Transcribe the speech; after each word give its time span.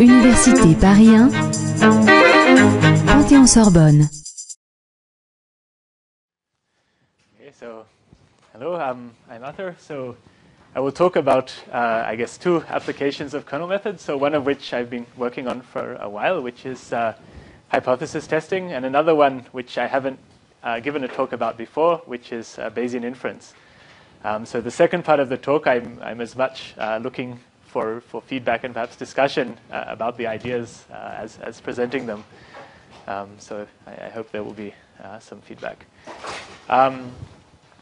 Université 0.00 0.74
Paris 0.80 1.06
1, 1.06 1.30
Panthéon-Sorbonne. 3.06 4.08
Okay, 7.36 7.52
so 7.52 7.84
hello, 8.52 8.74
um, 8.74 9.12
I'm 9.30 9.44
Arthur. 9.44 9.76
So 9.78 10.16
I 10.74 10.80
will 10.80 10.90
talk 10.90 11.14
about, 11.14 11.54
uh, 11.72 12.02
I 12.04 12.16
guess, 12.16 12.36
two 12.36 12.64
applications 12.68 13.34
of 13.34 13.46
kernel 13.46 13.68
methods. 13.68 14.02
So 14.02 14.16
one 14.16 14.34
of 14.34 14.44
which 14.44 14.72
I've 14.72 14.90
been 14.90 15.06
working 15.16 15.46
on 15.46 15.60
for 15.60 15.94
a 16.00 16.08
while, 16.08 16.42
which 16.42 16.66
is 16.66 16.92
uh, 16.92 17.14
hypothesis 17.68 18.26
testing, 18.26 18.72
and 18.72 18.84
another 18.84 19.14
one 19.14 19.46
which 19.52 19.78
I 19.78 19.86
haven't 19.86 20.18
uh, 20.64 20.80
given 20.80 21.04
a 21.04 21.08
talk 21.08 21.32
about 21.32 21.56
before, 21.56 21.98
which 22.06 22.32
is 22.32 22.58
uh, 22.58 22.68
Bayesian 22.70 23.04
inference. 23.04 23.54
Um, 24.24 24.46
so 24.46 24.60
the 24.60 24.70
second 24.70 25.04
part 25.04 25.20
of 25.20 25.28
the 25.28 25.36
talk, 25.36 25.66
I'm, 25.66 25.98
I'm 26.02 26.20
as 26.20 26.34
much 26.34 26.74
uh, 26.76 26.98
looking 27.02 27.38
for, 27.66 28.00
for 28.00 28.20
feedback 28.22 28.64
and 28.64 28.74
perhaps 28.74 28.96
discussion 28.96 29.56
uh, 29.70 29.84
about 29.86 30.16
the 30.16 30.26
ideas 30.26 30.84
uh, 30.90 31.14
as, 31.18 31.38
as 31.38 31.60
presenting 31.60 32.06
them. 32.06 32.24
Um, 33.06 33.30
so 33.38 33.66
I, 33.86 34.06
I, 34.06 34.08
hope 34.10 34.32
there 34.32 34.42
will 34.42 34.52
be 34.52 34.74
uh, 35.02 35.18
some 35.18 35.40
feedback. 35.40 35.86
Um, 36.68 37.12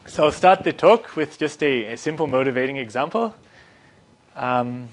so 0.06 0.24
I'll 0.24 0.32
start 0.32 0.62
the 0.62 0.72
talk 0.72 1.16
with 1.16 1.38
just 1.38 1.62
a, 1.62 1.92
a 1.92 1.96
simple 1.96 2.26
motivating 2.26 2.76
example. 2.76 3.34
Um, 4.36 4.88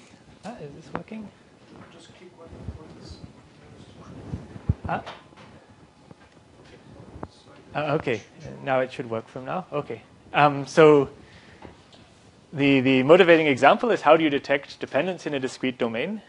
ah, 0.46 0.56
is 0.56 0.72
this 0.74 0.94
working? 0.94 1.28
Just 1.92 2.10
keep 2.18 2.32
working 2.40 2.56
ah. 4.88 5.04
Uh, 7.76 7.98
okay, 8.00 8.22
now 8.64 8.80
it 8.80 8.92
should 8.92 9.10
work 9.10 9.28
from 9.28 9.46
now. 9.46 9.66
Okay. 9.72 10.02
Um, 10.34 10.66
so 10.66 11.10
the, 12.54 12.82
the 12.82 13.02
motivating 13.02 13.48
example 13.48 13.90
is 13.90 14.02
how 14.02 14.16
do 14.16 14.24
you 14.24 14.30
detect 14.30 14.80
dependence 14.80 15.26
in 15.26 15.34
a 15.34 15.40
discrete 15.40 15.80
domain? 15.80 16.22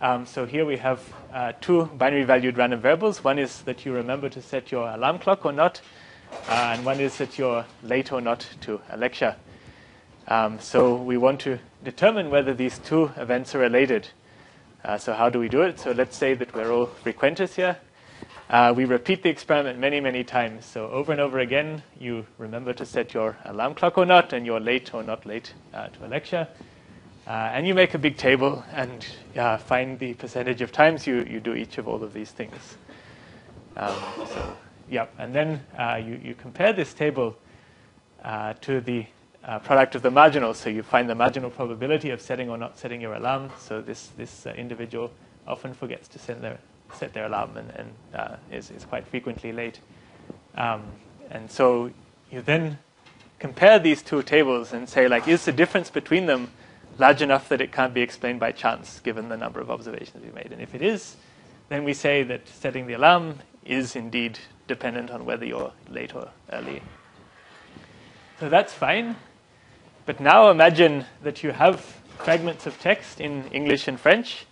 Um, 0.00 0.26
so 0.26 0.44
here 0.44 0.66
we 0.66 0.76
have 0.76 1.00
uh, 1.32 1.52
two 1.60 1.86
binary 1.86 2.24
valued 2.24 2.58
random 2.58 2.80
variables. 2.80 3.24
One 3.24 3.38
is 3.38 3.62
that 3.62 3.86
you 3.86 3.92
remember 3.92 4.28
to 4.28 4.42
set 4.42 4.70
your 4.70 4.86
alarm 4.90 5.18
clock 5.18 5.46
or 5.46 5.52
not, 5.52 5.80
uh, 6.50 6.74
and 6.74 6.84
one 6.84 7.00
is 7.00 7.16
that 7.16 7.38
you're 7.38 7.64
late 7.82 8.12
or 8.12 8.20
not 8.20 8.46
to 8.60 8.80
a 8.90 8.98
lecture. 8.98 9.36
Um, 10.28 10.60
so 10.60 10.94
we 10.94 11.16
want 11.16 11.40
to 11.40 11.58
determine 11.82 12.28
whether 12.28 12.52
these 12.52 12.78
two 12.78 13.10
events 13.16 13.54
are 13.54 13.58
related. 13.58 14.08
Uh, 14.84 14.98
so 14.98 15.14
how 15.14 15.30
do 15.30 15.38
we 15.38 15.48
do 15.48 15.62
it? 15.62 15.80
So 15.80 15.92
let's 15.92 16.16
say 16.16 16.34
that 16.34 16.54
we're 16.54 16.70
all 16.70 16.88
frequentists 16.88 17.54
here. 17.54 17.78
Uh, 18.50 18.72
we 18.74 18.86
repeat 18.86 19.22
the 19.22 19.28
experiment 19.28 19.78
many, 19.78 20.00
many 20.00 20.24
times. 20.24 20.64
So 20.64 20.88
over 20.88 21.12
and 21.12 21.20
over 21.20 21.38
again, 21.38 21.82
you 22.00 22.24
remember 22.38 22.72
to 22.72 22.86
set 22.86 23.12
your 23.12 23.36
alarm 23.44 23.74
clock 23.74 23.98
or 23.98 24.06
not, 24.06 24.32
and 24.32 24.46
you're 24.46 24.60
late 24.60 24.94
or 24.94 25.02
not 25.02 25.26
late 25.26 25.52
uh, 25.74 25.88
to 25.88 26.06
a 26.06 26.08
lecture. 26.08 26.48
Uh, 27.26 27.30
and 27.52 27.66
you 27.66 27.74
make 27.74 27.92
a 27.92 27.98
big 27.98 28.16
table 28.16 28.64
and 28.72 29.06
uh, 29.36 29.58
find 29.58 29.98
the 29.98 30.14
percentage 30.14 30.62
of 30.62 30.72
times 30.72 31.06
you, 31.06 31.24
you 31.24 31.40
do 31.40 31.52
each 31.52 31.76
of 31.76 31.86
all 31.86 32.02
of 32.02 32.14
these 32.14 32.30
things. 32.30 32.78
Um, 33.76 33.94
so, 34.16 34.56
yep. 34.88 35.12
And 35.18 35.34
then 35.34 35.62
uh, 35.76 36.00
you, 36.02 36.18
you 36.24 36.34
compare 36.34 36.72
this 36.72 36.94
table 36.94 37.36
uh, 38.24 38.54
to 38.62 38.80
the 38.80 39.04
product 39.62 39.94
of 39.94 40.00
the 40.00 40.10
marginals. 40.10 40.56
So 40.56 40.70
you 40.70 40.82
find 40.82 41.08
the 41.08 41.14
marginal 41.14 41.50
probability 41.50 42.10
of 42.10 42.22
setting 42.22 42.48
or 42.48 42.56
not 42.56 42.78
setting 42.78 43.02
your 43.02 43.12
alarm. 43.12 43.50
So 43.58 43.82
this, 43.82 44.08
this 44.16 44.46
individual 44.46 45.10
often 45.46 45.74
forgets 45.74 46.08
to 46.08 46.18
send 46.18 46.42
their 46.42 46.58
set 46.94 47.12
their 47.12 47.26
alarm 47.26 47.56
and, 47.56 47.70
and 47.70 47.92
uh, 48.14 48.36
is, 48.50 48.70
is 48.70 48.84
quite 48.84 49.06
frequently 49.06 49.52
late. 49.52 49.80
Um, 50.56 50.82
and 51.30 51.50
so 51.50 51.90
you 52.30 52.42
then 52.42 52.78
compare 53.38 53.78
these 53.78 54.02
two 54.02 54.22
tables 54.22 54.72
and 54.72 54.88
say, 54.88 55.08
like, 55.08 55.28
is 55.28 55.44
the 55.44 55.52
difference 55.52 55.90
between 55.90 56.26
them 56.26 56.50
large 56.98 57.22
enough 57.22 57.48
that 57.48 57.60
it 57.60 57.70
can't 57.70 57.94
be 57.94 58.00
explained 58.00 58.40
by 58.40 58.52
chance, 58.52 59.00
given 59.00 59.28
the 59.28 59.36
number 59.36 59.60
of 59.60 59.70
observations 59.70 60.24
we 60.24 60.32
made? 60.32 60.52
And 60.52 60.60
if 60.60 60.74
it 60.74 60.82
is, 60.82 61.16
then 61.68 61.84
we 61.84 61.94
say 61.94 62.22
that 62.24 62.48
setting 62.48 62.86
the 62.86 62.94
alarm 62.94 63.38
is 63.64 63.94
indeed 63.94 64.38
dependent 64.66 65.10
on 65.10 65.24
whether 65.24 65.44
you're 65.44 65.72
late 65.88 66.14
or 66.14 66.30
early. 66.52 66.82
So 68.40 68.48
that's 68.48 68.72
fine. 68.72 69.16
But 70.06 70.20
now 70.20 70.50
imagine 70.50 71.04
that 71.22 71.42
you 71.42 71.52
have 71.52 71.80
fragments 72.18 72.66
of 72.66 72.80
text 72.80 73.20
in 73.20 73.44
English 73.48 73.88
and 73.88 74.00
French 74.00 74.46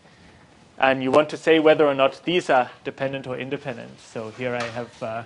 and 0.78 1.02
you 1.02 1.10
want 1.10 1.28
to 1.30 1.36
say 1.36 1.58
whether 1.58 1.86
or 1.86 1.94
not 1.94 2.22
these 2.24 2.50
are 2.50 2.70
dependent 2.84 3.26
or 3.26 3.36
independent. 3.38 3.98
So 4.00 4.30
here 4.30 4.54
I 4.54 4.62
have 4.62 5.02
uh, 5.02 5.22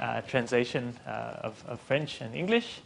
a 0.00 0.22
translation 0.22 0.96
uh, 1.06 1.10
of, 1.42 1.64
of, 1.66 1.80
French 1.80 2.20
and 2.20 2.34
English. 2.34 2.80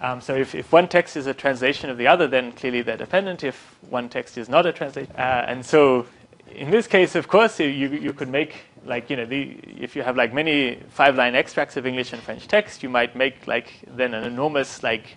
Um, 0.00 0.20
so 0.20 0.34
if, 0.34 0.54
if 0.54 0.72
one 0.72 0.88
text 0.88 1.16
is 1.16 1.26
a 1.26 1.34
translation 1.34 1.90
of 1.90 1.98
the 1.98 2.06
other, 2.06 2.26
then 2.26 2.52
clearly 2.52 2.82
they're 2.82 2.96
dependent. 2.96 3.44
If 3.44 3.76
one 3.90 4.08
text 4.08 4.38
is 4.38 4.48
not 4.48 4.64
a 4.64 4.72
translation, 4.72 5.12
uh, 5.16 5.44
and 5.46 5.64
so 5.64 6.06
in 6.54 6.70
this 6.70 6.86
case, 6.86 7.14
of 7.14 7.28
course, 7.28 7.58
you, 7.60 7.66
you 7.66 8.12
could 8.12 8.28
make 8.28 8.54
like 8.86 9.10
you 9.10 9.16
know 9.16 9.26
the, 9.26 9.58
if 9.78 9.96
you 9.96 10.02
have 10.02 10.16
like 10.16 10.32
many 10.32 10.78
five-line 10.90 11.34
extracts 11.34 11.76
of 11.76 11.86
English 11.86 12.12
and 12.12 12.22
French 12.22 12.48
text, 12.48 12.82
you 12.82 12.88
might 12.88 13.14
make 13.16 13.46
like 13.46 13.72
then 13.86 14.14
an 14.14 14.24
enormous 14.24 14.82
like 14.82 15.16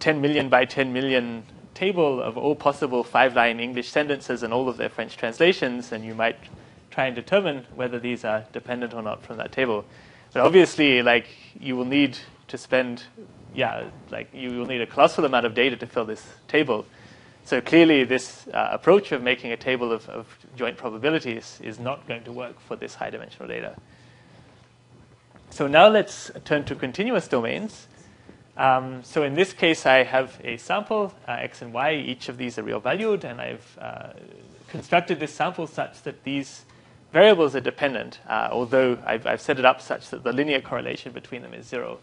10 0.00 0.20
million 0.20 0.48
by 0.48 0.64
10 0.64 0.92
million 0.92 1.42
table 1.78 2.20
of 2.20 2.36
all 2.36 2.56
possible 2.56 3.04
five 3.04 3.36
line 3.36 3.60
English 3.60 3.88
sentences 3.88 4.42
and 4.42 4.52
all 4.52 4.68
of 4.68 4.76
their 4.76 4.88
French 4.88 5.16
translations, 5.16 5.92
and 5.92 6.04
you 6.04 6.14
might 6.14 6.36
try 6.90 7.06
and 7.06 7.14
determine 7.14 7.64
whether 7.76 8.00
these 8.00 8.24
are 8.24 8.44
dependent 8.52 8.92
or 8.94 9.02
not 9.02 9.22
from 9.22 9.36
that 9.36 9.52
table. 9.52 9.84
But 10.32 10.42
obviously, 10.42 11.02
like 11.02 11.28
you 11.60 11.76
will 11.76 11.84
need 11.84 12.18
to 12.48 12.58
spend, 12.58 13.04
yeah, 13.54 13.84
like 14.10 14.28
you 14.34 14.50
will 14.58 14.66
need 14.66 14.80
a 14.80 14.86
colossal 14.86 15.24
amount 15.24 15.46
of 15.46 15.54
data 15.54 15.76
to 15.76 15.86
fill 15.86 16.04
this 16.04 16.26
table. 16.48 16.84
So 17.44 17.60
clearly, 17.60 18.04
this 18.04 18.46
uh, 18.48 18.68
approach 18.72 19.12
of 19.12 19.22
making 19.22 19.52
a 19.52 19.56
table 19.56 19.92
of, 19.92 20.08
of 20.08 20.26
joint 20.56 20.76
probabilities 20.76 21.60
is 21.62 21.78
not 21.78 22.06
going 22.08 22.24
to 22.24 22.32
work 22.32 22.60
for 22.60 22.76
this 22.76 22.94
high 22.96 23.10
dimensional 23.10 23.48
data. 23.48 23.76
So 25.50 25.66
now 25.66 25.88
let's 25.88 26.30
turn 26.44 26.64
to 26.64 26.74
continuous 26.74 27.26
domains. 27.28 27.87
Um, 28.58 29.04
so 29.04 29.22
in 29.22 29.34
this 29.34 29.52
case, 29.52 29.86
I 29.86 30.02
have 30.02 30.38
a 30.42 30.56
sample, 30.56 31.14
uh, 31.28 31.32
x 31.32 31.62
and 31.62 31.72
y. 31.72 31.94
Each 31.94 32.28
of 32.28 32.36
these 32.36 32.58
are 32.58 32.64
real 32.64 32.80
valued, 32.80 33.24
and 33.24 33.40
I've 33.40 33.78
uh, 33.80 34.08
constructed 34.66 35.20
this 35.20 35.32
sample 35.32 35.68
such 35.68 36.02
that 36.02 36.24
these 36.24 36.64
variables 37.12 37.54
are 37.54 37.60
dependent, 37.60 38.18
uh, 38.28 38.48
although 38.50 38.98
I've, 39.06 39.26
I've, 39.26 39.40
set 39.40 39.60
it 39.60 39.64
up 39.64 39.80
such 39.80 40.10
that 40.10 40.24
the 40.24 40.32
linear 40.32 40.60
correlation 40.60 41.12
between 41.12 41.42
them 41.42 41.54
is 41.54 41.66
zero. 41.66 42.00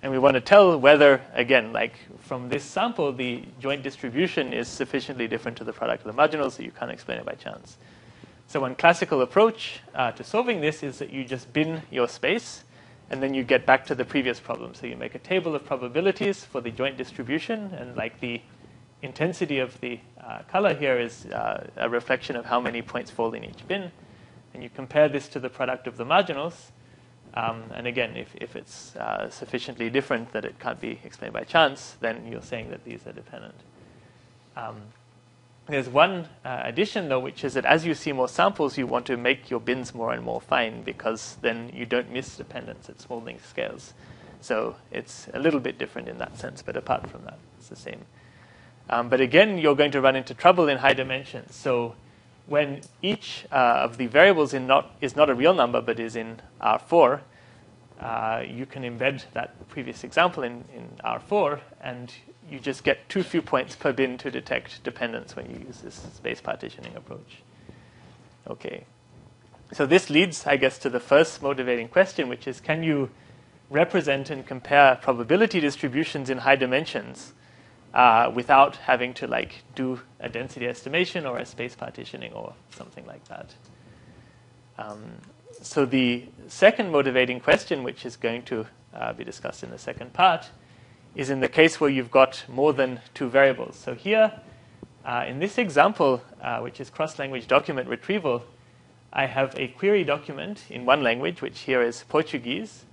And 0.00 0.12
we 0.12 0.18
want 0.20 0.34
to 0.34 0.40
tell 0.40 0.78
whether, 0.78 1.20
again, 1.34 1.72
like 1.72 1.98
from 2.20 2.48
this 2.48 2.62
sample, 2.62 3.12
the 3.12 3.42
joint 3.60 3.82
distribution 3.82 4.52
is 4.52 4.68
sufficiently 4.68 5.26
different 5.26 5.58
to 5.58 5.64
the 5.64 5.72
product 5.72 6.02
of 6.02 6.06
the 6.06 6.12
marginals 6.12 6.56
that 6.56 6.64
you 6.64 6.70
can't 6.70 6.92
explain 6.92 7.18
it 7.18 7.26
by 7.26 7.34
chance. 7.34 7.76
So 8.46 8.60
one 8.60 8.76
classical 8.76 9.20
approach 9.20 9.80
uh, 9.94 10.12
to 10.12 10.22
solving 10.22 10.60
this 10.60 10.84
is 10.84 11.00
that 11.00 11.12
you 11.12 11.24
just 11.24 11.52
bin 11.52 11.82
your 11.90 12.08
space 12.08 12.62
and 13.10 13.22
then 13.22 13.34
you 13.34 13.42
get 13.42 13.64
back 13.64 13.86
to 13.86 13.94
the 13.94 14.04
previous 14.04 14.38
problem. 14.38 14.74
So 14.74 14.86
you 14.86 14.96
make 14.96 15.14
a 15.14 15.18
table 15.18 15.54
of 15.54 15.64
probabilities 15.64 16.44
for 16.44 16.60
the 16.60 16.70
joint 16.70 16.96
distribution, 16.96 17.72
and 17.74 17.96
like 17.96 18.20
the 18.20 18.40
intensity 19.02 19.58
of 19.58 19.80
the 19.80 20.00
uh, 20.22 20.40
color 20.50 20.74
here 20.74 20.98
is 20.98 21.26
uh, 21.26 21.66
a 21.76 21.88
reflection 21.88 22.36
of 22.36 22.44
how 22.44 22.60
many 22.60 22.82
points 22.82 23.10
fall 23.10 23.32
in 23.32 23.44
each 23.44 23.66
bin. 23.66 23.90
And 24.52 24.62
you 24.62 24.70
compare 24.70 25.08
this 25.08 25.28
to 25.28 25.40
the 25.40 25.48
product 25.48 25.86
of 25.86 25.96
the 25.96 26.04
marginals. 26.04 26.72
Um, 27.34 27.64
and 27.74 27.86
again, 27.86 28.16
if, 28.16 28.34
if 28.36 28.56
it's 28.56 28.96
uh, 28.96 29.30
sufficiently 29.30 29.90
different 29.90 30.32
that 30.32 30.44
it 30.44 30.58
can't 30.58 30.80
be 30.80 30.98
explained 31.04 31.34
by 31.34 31.44
chance, 31.44 31.96
then 32.00 32.26
you're 32.30 32.42
saying 32.42 32.70
that 32.70 32.84
these 32.84 33.06
are 33.06 33.12
dependent. 33.12 33.54
Um, 34.56 34.82
there's 35.68 35.88
one 35.88 36.28
uh, 36.44 36.62
addition, 36.64 37.08
though, 37.08 37.20
which 37.20 37.44
is 37.44 37.54
that 37.54 37.64
as 37.64 37.84
you 37.84 37.94
see 37.94 38.12
more 38.12 38.28
samples, 38.28 38.78
you 38.78 38.86
want 38.86 39.06
to 39.06 39.16
make 39.16 39.50
your 39.50 39.60
bins 39.60 39.94
more 39.94 40.12
and 40.12 40.22
more 40.24 40.40
fine 40.40 40.82
because 40.82 41.36
then 41.42 41.70
you 41.74 41.84
don't 41.84 42.10
miss 42.10 42.36
dependence 42.36 42.88
at 42.88 43.00
small 43.00 43.20
length 43.20 43.48
scales. 43.48 43.92
So 44.40 44.76
it's 44.90 45.28
a 45.34 45.38
little 45.38 45.60
bit 45.60 45.78
different 45.78 46.08
in 46.08 46.18
that 46.18 46.38
sense, 46.38 46.62
but 46.62 46.76
apart 46.76 47.08
from 47.10 47.24
that, 47.24 47.38
it's 47.58 47.68
the 47.68 47.76
same. 47.76 48.00
Um, 48.88 49.08
but 49.08 49.20
again, 49.20 49.58
you're 49.58 49.76
going 49.76 49.90
to 49.90 50.00
run 50.00 50.16
into 50.16 50.32
trouble 50.32 50.68
in 50.68 50.78
high 50.78 50.94
dimensions. 50.94 51.54
So 51.54 51.94
when 52.46 52.80
each 53.02 53.44
uh, 53.52 53.82
of 53.84 53.98
the 53.98 54.06
variables 54.06 54.54
in 54.54 54.66
not, 54.66 54.94
is 55.00 55.14
not 55.14 55.28
a 55.28 55.34
real 55.34 55.52
number 55.52 55.82
but 55.82 56.00
is 56.00 56.16
in 56.16 56.40
R4, 56.62 57.20
uh, 58.00 58.42
you 58.48 58.64
can 58.64 58.84
embed 58.84 59.24
that 59.34 59.68
previous 59.68 60.04
example 60.04 60.44
in, 60.44 60.64
in 60.74 60.88
R4, 61.04 61.60
and 61.80 62.12
you 62.50 62.58
just 62.58 62.84
get 62.84 63.08
too 63.08 63.22
few 63.22 63.42
points 63.42 63.76
per 63.76 63.92
bin 63.92 64.18
to 64.18 64.30
detect 64.30 64.82
dependence 64.82 65.36
when 65.36 65.50
you 65.50 65.66
use 65.66 65.78
this 65.80 65.94
space 66.14 66.40
partitioning 66.40 66.94
approach. 66.96 67.42
Okay. 68.46 68.84
So 69.72 69.84
this 69.84 70.08
leads, 70.08 70.46
I 70.46 70.56
guess, 70.56 70.78
to 70.78 70.90
the 70.90 71.00
first 71.00 71.42
motivating 71.42 71.88
question, 71.88 72.28
which 72.28 72.46
is 72.46 72.60
can 72.60 72.82
you 72.82 73.10
represent 73.70 74.30
and 74.30 74.46
compare 74.46 74.96
probability 74.96 75.60
distributions 75.60 76.30
in 76.30 76.38
high 76.38 76.56
dimensions 76.56 77.34
uh, 77.92 78.30
without 78.34 78.76
having 78.76 79.12
to 79.14 79.26
like 79.26 79.62
do 79.74 80.00
a 80.20 80.28
density 80.28 80.66
estimation 80.66 81.26
or 81.26 81.38
a 81.38 81.44
space 81.44 81.74
partitioning 81.74 82.32
or 82.32 82.54
something 82.70 83.04
like 83.06 83.24
that? 83.28 83.54
Um, 84.78 85.02
so 85.60 85.84
the 85.84 86.24
second 86.46 86.90
motivating 86.90 87.40
question, 87.40 87.82
which 87.82 88.06
is 88.06 88.16
going 88.16 88.42
to 88.44 88.66
uh, 88.94 89.12
be 89.12 89.24
discussed 89.24 89.62
in 89.62 89.70
the 89.70 89.78
second 89.78 90.12
part, 90.12 90.48
is 91.14 91.30
in 91.30 91.40
the 91.40 91.48
case 91.48 91.80
where 91.80 91.90
you've 91.90 92.10
got 92.10 92.44
more 92.48 92.72
than 92.72 93.00
two 93.14 93.28
variables. 93.28 93.76
So 93.76 93.94
here, 93.94 94.32
uh, 95.04 95.24
in 95.26 95.38
this 95.38 95.58
example, 95.58 96.22
uh, 96.42 96.60
which 96.60 96.80
is 96.80 96.90
cross-language 96.90 97.46
document 97.46 97.88
retrieval, 97.88 98.44
I 99.12 99.26
have 99.26 99.54
a 99.58 99.68
query 99.68 100.04
document 100.04 100.64
in 100.68 100.84
one 100.84 101.02
language, 101.02 101.40
which 101.40 101.60
here 101.60 101.82
is 101.82 102.04
Portuguese, 102.08 102.84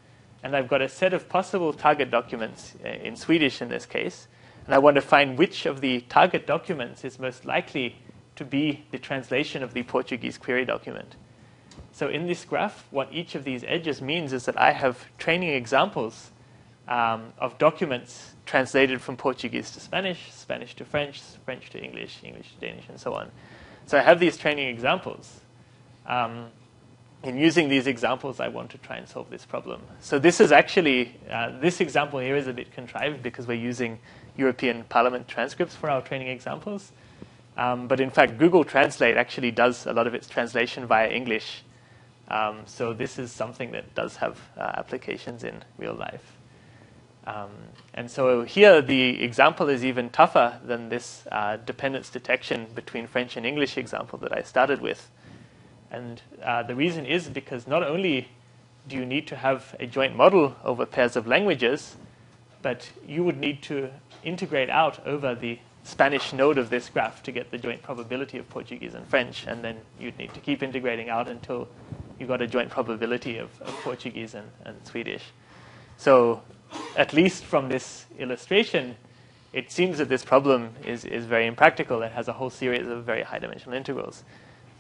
and 0.42 0.56
I've 0.56 0.68
got 0.68 0.82
a 0.82 0.88
set 0.88 1.14
of 1.14 1.28
possible 1.28 1.74
target 1.74 2.10
documents 2.10 2.76
uh, 2.84 2.90
in 2.90 3.16
Swedish 3.16 3.62
in 3.62 3.70
this 3.70 3.86
case, 3.86 4.28
and 4.66 4.74
I 4.74 4.78
want 4.78 4.96
to 4.96 5.02
find 5.02 5.38
which 5.38 5.66
of 5.66 5.82
the 5.82 6.02
target 6.02 6.48
documents 6.48 7.04
is 7.04 7.20
most 7.20 7.46
likely 7.46 7.98
to 8.36 8.46
be 8.46 8.86
the 8.92 8.98
translation 8.98 9.62
of 9.62 9.74
the 9.74 9.84
Portuguese 9.84 10.38
query 10.38 10.66
document. 10.66 11.16
So 11.92 12.10
in 12.10 12.28
this 12.28 12.46
graph, 12.46 12.86
what 12.92 13.08
each 13.12 13.36
of 13.36 13.44
these 13.44 13.64
edges 13.68 14.02
means 14.02 14.34
is 14.34 14.46
that 14.46 14.60
I 14.60 14.72
have 14.72 15.06
training 15.18 15.50
examples 15.50 16.32
um, 16.88 17.34
of 17.38 17.58
documents 17.58 18.34
translated 18.46 19.02
from 19.02 19.18
Portuguese 19.18 19.72
to 19.72 19.80
Spanish, 19.80 20.32
Spanish 20.32 20.76
to 20.76 20.86
French, 20.86 21.22
French 21.44 21.70
to 21.72 21.80
English, 21.80 22.20
English 22.24 22.54
to 22.54 22.68
Danish, 22.68 22.86
and 22.90 23.00
so 23.00 23.14
on. 23.14 23.32
So 23.86 23.98
I 23.98 24.02
have 24.02 24.20
these 24.20 24.38
training 24.38 24.68
examples. 24.68 25.42
Um, 26.06 26.48
in 27.24 27.38
using 27.38 27.70
these 27.70 27.88
examples, 27.88 28.40
I 28.40 28.50
want 28.50 28.70
to 28.72 28.78
try 28.78 28.98
and 28.98 29.08
solve 29.08 29.30
this 29.32 29.46
problem. 29.46 29.82
So 30.00 30.20
this 30.20 30.40
is 30.40 30.52
actually, 30.52 31.20
uh, 31.30 31.60
this 31.60 31.82
example 31.82 32.20
here 32.20 32.36
is 32.36 32.46
a 32.48 32.54
bit 32.54 32.72
contrived 32.72 33.24
because 33.24 33.48
we're 33.48 33.54
using 33.56 34.00
European 34.38 34.84
Parliament 34.84 35.28
transcripts 35.28 35.76
for 35.76 35.90
our 35.90 36.02
training 36.02 36.28
examples. 36.28 36.92
Um, 37.58 37.88
but 37.88 38.00
in 38.00 38.12
fact, 38.12 38.38
Google 38.38 38.64
Translate 38.64 39.18
actually 39.18 39.50
does 39.50 39.88
a 39.88 39.94
lot 39.94 40.08
of 40.08 40.14
its 40.14 40.28
translation 40.28 40.86
via 40.86 41.10
English. 41.10 41.64
Um, 42.28 42.62
so 42.66 42.94
this 42.94 43.18
is 43.18 43.31
something 43.31 43.72
that 43.72 43.96
does 43.96 44.18
have 44.18 44.40
uh, 44.58 44.74
applications 44.76 45.44
in 45.44 45.64
real 45.78 45.94
life. 45.94 46.36
Um, 47.27 47.50
and 47.94 48.10
so 48.10 48.44
here 48.44 48.81
the 48.81 49.24
example 49.24 49.69
is 49.69 49.83
even 49.83 50.10
tougher 50.10 50.60
than 50.63 50.89
this 50.89 51.25
uh, 51.31 51.57
dependence 51.57 52.10
detection 52.10 52.68
between 52.75 53.07
French 53.07 53.36
and 53.36 53.45
English 53.45 53.77
example 53.77 54.19
that 54.19 54.36
I 54.36 54.42
started 54.44 54.81
with. 54.81 55.10
And 55.89 56.22
uh, 56.44 56.63
the 56.63 56.75
reason 56.75 57.06
is 57.06 57.27
because 57.30 57.68
not 57.68 57.83
only 57.83 58.27
do 58.88 58.95
you 58.95 59.06
need 59.06 59.27
to 59.27 59.36
have 59.36 59.75
a 59.80 59.88
joint 59.88 60.16
model 60.16 60.56
over 60.63 60.86
pairs 60.86 61.16
of 61.16 61.25
languages, 61.25 61.95
but 62.62 62.89
you 63.07 63.24
would 63.24 63.38
need 63.38 63.62
to 63.63 63.89
integrate 64.24 64.69
out 64.69 65.06
over 65.06 65.36
the 65.36 65.60
Spanish 65.83 66.33
node 66.33 66.57
of 66.57 66.69
this 66.69 66.89
graph 66.89 67.21
to 67.24 67.31
get 67.31 67.51
the 67.51 67.57
joint 67.57 67.81
probability 67.83 68.39
of 68.39 68.50
Portuguese 68.50 68.95
and 68.95 69.07
French, 69.07 69.45
and 69.45 69.63
then 69.63 69.78
you'd 70.00 70.18
need 70.18 70.33
to 70.33 70.39
keep 70.39 70.63
integrating 70.63 71.10
out 71.10 71.28
until 71.28 71.68
you 72.19 72.25
got 72.25 72.42
a 72.42 72.48
joint 72.48 72.69
probability 72.71 73.38
of, 73.38 73.50
of 73.62 73.74
Portuguese 73.83 74.33
and, 74.33 74.50
and 74.66 74.75
Swedish. 74.83 75.24
So 75.98 76.42
at 76.95 77.13
least 77.13 77.44
from 77.44 77.69
this 77.69 78.06
illustration, 78.18 78.95
it 79.54 79.72
seems 79.72 79.98
that 79.98 80.10
this 80.10 80.25
problem 80.25 80.74
is, 80.86 81.06
is 81.06 81.25
very 81.25 81.48
impractical 81.48 82.01
and 82.01 82.13
has 82.13 82.27
a 82.27 82.33
whole 82.33 82.50
series 82.50 82.88
of 82.88 83.04
very 83.04 83.24
high 83.24 83.39
dimensional 83.39 83.75
integrals. 83.75 84.24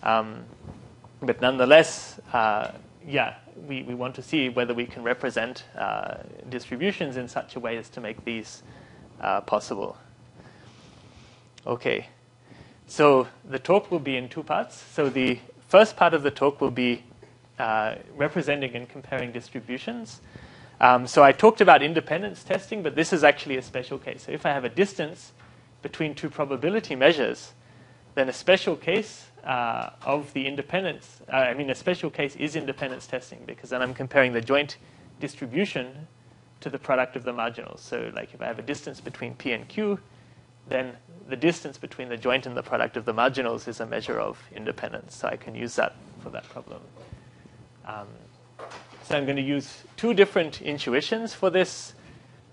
Um, 0.03 0.43
but 1.21 1.41
nonetheless, 1.41 2.19
uh, 2.33 2.71
yeah, 3.07 3.35
we, 3.67 3.83
we 3.83 3.95
want 3.95 4.15
to 4.15 4.21
see 4.21 4.49
whether 4.49 4.73
we 4.73 4.85
can 4.85 5.03
represent 5.03 5.63
uh, 5.77 6.15
distributions 6.49 7.17
in 7.17 7.27
such 7.27 7.55
a 7.55 7.59
way 7.59 7.77
as 7.77 7.89
to 7.89 8.01
make 8.01 8.23
these 8.25 8.63
uh, 9.21 9.41
possible. 9.41 9.97
Okay, 11.65 12.07
so 12.87 13.27
the 13.49 13.59
talk 13.59 13.89
will 13.89 13.99
be 13.99 14.17
in 14.17 14.29
two 14.29 14.43
parts. 14.43 14.83
So 14.93 15.09
the 15.09 15.39
first 15.67 15.95
part 15.95 16.13
of 16.13 16.23
the 16.23 16.31
talk 16.31 16.61
will 16.61 16.71
be 16.71 17.03
uh, 17.57 17.95
representing 18.15 18.75
and 18.75 18.89
comparing 18.89 19.31
distributions. 19.31 20.21
Um, 20.79 21.07
so 21.07 21.23
I 21.23 21.31
talked 21.31 21.61
about 21.61 21.81
independence 21.81 22.43
testing, 22.43 22.83
but 22.83 22.95
this 22.95 23.13
is 23.13 23.23
actually 23.23 23.57
a 23.57 23.61
special 23.61 23.97
case. 23.97 24.23
So 24.23 24.31
if 24.31 24.45
I 24.45 24.49
have 24.49 24.65
a 24.65 24.69
distance 24.69 25.31
between 25.81 26.15
two 26.15 26.29
probability 26.29 26.95
measures, 26.95 27.53
then 28.15 28.29
a 28.29 28.33
special 28.33 28.75
case 28.75 29.27
uh, 29.43 29.91
of 30.01 30.33
the 30.33 30.47
independence, 30.47 31.21
uh, 31.31 31.37
I 31.37 31.53
mean, 31.53 31.69
a 31.69 31.75
special 31.75 32.09
case 32.09 32.35
is 32.35 32.55
independence 32.55 33.07
testing 33.07 33.43
because 33.45 33.69
then 33.69 33.81
I'm 33.81 33.93
comparing 33.93 34.33
the 34.33 34.41
joint 34.41 34.77
distribution 35.19 36.07
to 36.61 36.69
the 36.69 36.79
product 36.79 37.15
of 37.15 37.23
the 37.23 37.33
marginals. 37.33 37.81
So, 37.81 38.11
like 38.15 38.33
if 38.33 38.41
I 38.41 38.45
have 38.45 38.59
a 38.59 38.63
distance 38.63 38.99
between 38.99 39.35
P 39.35 39.51
and 39.51 39.67
Q, 39.67 39.99
then 40.67 40.97
the 41.27 41.35
distance 41.35 41.77
between 41.77 42.09
the 42.09 42.17
joint 42.17 42.45
and 42.45 42.55
the 42.55 42.63
product 42.63 42.97
of 42.97 43.05
the 43.05 43.13
marginals 43.13 43.67
is 43.67 43.79
a 43.79 43.85
measure 43.85 44.19
of 44.19 44.41
independence. 44.55 45.15
So 45.15 45.27
I 45.27 45.35
can 45.35 45.55
use 45.55 45.75
that 45.75 45.95
for 46.21 46.29
that 46.31 46.47
problem. 46.49 46.81
Um, 47.85 48.07
so 49.07 49.15
I'm 49.15 49.25
going 49.25 49.35
to 49.35 49.41
use 49.41 49.83
two 49.97 50.15
different 50.15 50.61
intuitions 50.61 51.33
for 51.33 51.51
this. 51.51 51.93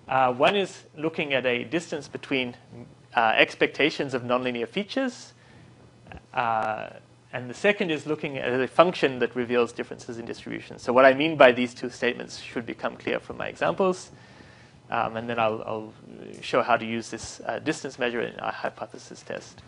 Uh, 0.07 0.35
one 0.35 0.55
is 0.55 0.85
looking 0.97 1.33
at 1.33 1.47
a 1.47 1.65
distance 1.65 2.09
between 2.09 2.55
uh, 3.17 3.33
expectations 3.37 4.13
of 4.13 4.23
nonlinear 4.23 4.69
features. 4.69 5.33
Uh, 6.35 6.91
and 7.33 7.49
the 7.49 7.55
second 7.55 7.91
is 7.91 8.07
looking 8.07 8.37
at 8.37 8.61
a 8.61 8.69
function 8.69 9.19
that 9.21 9.35
reveals 9.35 9.73
differences 9.73 10.19
in 10.19 10.27
distribution. 10.27 10.79
So 10.79 10.93
what 10.93 11.07
I 11.07 11.15
mean 11.15 11.37
by 11.37 11.53
these 11.53 11.73
two 11.73 11.89
statements 11.89 12.39
should 12.41 12.67
become 12.67 12.97
clear 12.97 13.19
from 13.19 13.39
my 13.39 13.49
examples. 13.49 14.11
Um, 14.91 15.17
and 15.17 15.27
then 15.27 15.39
I'll, 15.39 15.63
I'll, 15.65 15.93
show 16.43 16.63
how 16.63 16.77
to 16.77 16.85
use 16.85 17.09
this 17.09 17.41
uh, 17.47 17.61
distance 17.61 17.99
measure 17.99 18.21
in 18.21 18.39
our 18.41 18.53
hypothesis 18.53 19.23
test. 19.23 19.63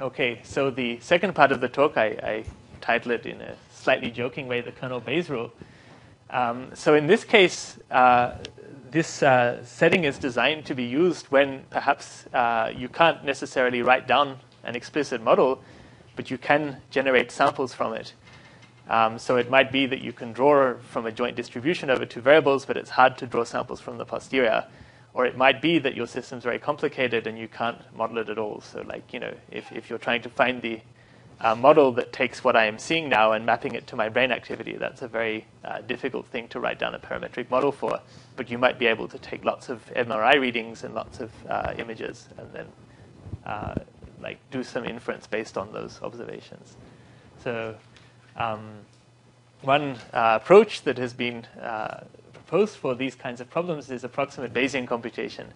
Okay, 0.00 0.40
so 0.44 0.70
the 0.70 1.00
second 1.00 1.34
part 1.34 1.50
of 1.50 1.60
the 1.60 1.68
talk, 1.68 1.96
I, 1.96 2.06
I 2.06 2.44
title 2.82 3.12
it 3.12 3.24
in 3.24 3.40
a 3.40 3.54
slightly 3.82 4.10
joking 4.10 4.46
way, 4.46 4.60
the 4.60 4.72
kernel 4.72 5.00
Bayes 5.00 5.28
rule. 5.28 5.52
Um, 6.30 6.70
so 6.74 6.94
in 6.94 7.06
this 7.06 7.24
case, 7.24 7.78
uh, 7.90 8.38
this 8.90 9.22
uh, 9.22 9.64
setting 9.64 10.04
is 10.04 10.18
designed 10.18 10.64
to 10.66 10.74
be 10.74 10.84
used 10.84 11.26
when 11.26 11.64
perhaps 11.70 12.26
uh, 12.32 12.72
you 12.74 12.88
can't 12.88 13.24
necessarily 13.24 13.82
write 13.82 14.06
down 14.06 14.38
an 14.64 14.76
explicit 14.76 15.22
model, 15.22 15.62
but 16.14 16.30
you 16.30 16.38
can 16.38 16.76
generate 16.90 17.30
samples 17.32 17.74
from 17.74 17.94
it. 17.94 18.12
Um, 18.88 19.18
so 19.18 19.36
it 19.36 19.50
might 19.50 19.72
be 19.72 19.86
that 19.86 20.00
you 20.00 20.12
can 20.12 20.32
draw 20.32 20.74
from 20.78 21.06
a 21.06 21.12
joint 21.12 21.36
distribution 21.36 21.90
over 21.90 22.04
two 22.04 22.20
variables, 22.20 22.64
but 22.64 22.76
it's 22.76 22.90
hard 22.90 23.16
to 23.18 23.26
draw 23.26 23.44
samples 23.44 23.80
from 23.80 23.98
the 23.98 24.04
posterior. 24.04 24.64
Or 25.14 25.26
it 25.26 25.36
might 25.36 25.60
be 25.60 25.78
that 25.78 25.94
your 25.94 26.06
system's 26.06 26.42
very 26.42 26.58
complicated 26.58 27.26
and 27.26 27.38
you 27.38 27.48
can't 27.48 27.78
model 27.96 28.18
it 28.18 28.28
at 28.28 28.38
all. 28.38 28.60
So, 28.60 28.82
like, 28.82 29.12
you 29.12 29.20
know, 29.20 29.34
if, 29.50 29.70
if 29.72 29.90
you're 29.90 29.98
trying 29.98 30.22
to 30.22 30.30
find 30.30 30.62
the 30.62 30.80
uh, 31.42 31.54
model 31.56 31.92
that 31.92 32.12
takes 32.12 32.44
what 32.44 32.54
I 32.54 32.66
am 32.66 32.78
seeing 32.78 33.08
now 33.08 33.32
and 33.32 33.44
mapping 33.44 33.74
it 33.74 33.86
to 33.88 33.96
my 33.96 34.08
brain 34.08 34.30
activity, 34.30 34.76
that's 34.76 35.02
a 35.02 35.08
very 35.08 35.44
uh, 35.64 35.80
difficult 35.80 36.26
thing 36.26 36.46
to 36.48 36.60
write 36.60 36.78
down 36.78 36.94
a 36.94 36.98
parametric 36.98 37.50
model 37.50 37.72
for. 37.72 38.00
But 38.36 38.48
you 38.48 38.58
might 38.58 38.78
be 38.78 38.86
able 38.86 39.08
to 39.08 39.18
take 39.18 39.44
lots 39.44 39.68
of 39.68 39.84
MRI 39.96 40.40
readings 40.40 40.84
and 40.84 40.94
lots 40.94 41.20
of 41.20 41.30
uh, 41.48 41.74
images 41.76 42.28
and 42.38 42.52
then 42.52 42.66
uh, 43.44 43.74
like 44.20 44.38
do 44.52 44.62
some 44.62 44.84
inference 44.84 45.26
based 45.26 45.58
on 45.58 45.72
those 45.72 46.00
observations. 46.02 46.76
So 47.42 47.74
um, 48.36 48.62
one 49.62 49.96
uh, 50.12 50.38
approach 50.40 50.82
that 50.82 50.96
has 50.98 51.12
been 51.12 51.44
uh, 51.60 52.04
proposed 52.32 52.76
for 52.76 52.94
these 52.94 53.16
kinds 53.16 53.40
of 53.40 53.50
problems 53.50 53.90
is 53.90 54.04
approximate 54.04 54.54
Bayesian 54.54 54.86
computation. 54.86 55.52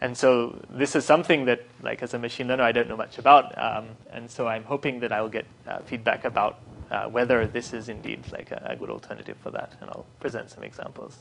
And 0.00 0.16
so 0.16 0.58
this 0.70 0.96
is 0.96 1.04
something 1.04 1.44
that, 1.44 1.60
like 1.82 2.02
as 2.02 2.14
a 2.14 2.18
machine 2.18 2.48
learner, 2.48 2.62
I 2.62 2.72
don't 2.72 2.88
know 2.88 2.96
much 2.96 3.18
about. 3.18 3.56
Um, 3.58 3.88
and 4.10 4.30
so 4.30 4.48
I'm 4.48 4.64
hoping 4.64 5.00
that 5.00 5.12
I 5.12 5.20
will 5.20 5.28
get 5.28 5.46
uh, 5.66 5.80
feedback 5.80 6.24
about 6.24 6.58
uh, 6.90 7.06
whether 7.08 7.46
this 7.46 7.72
is 7.72 7.88
indeed 7.88 8.24
like 8.32 8.50
a, 8.50 8.70
a, 8.70 8.76
good 8.76 8.90
alternative 8.90 9.36
for 9.42 9.50
that. 9.50 9.74
And 9.80 9.90
I'll 9.90 10.06
present 10.18 10.50
some 10.50 10.64
examples. 10.64 11.18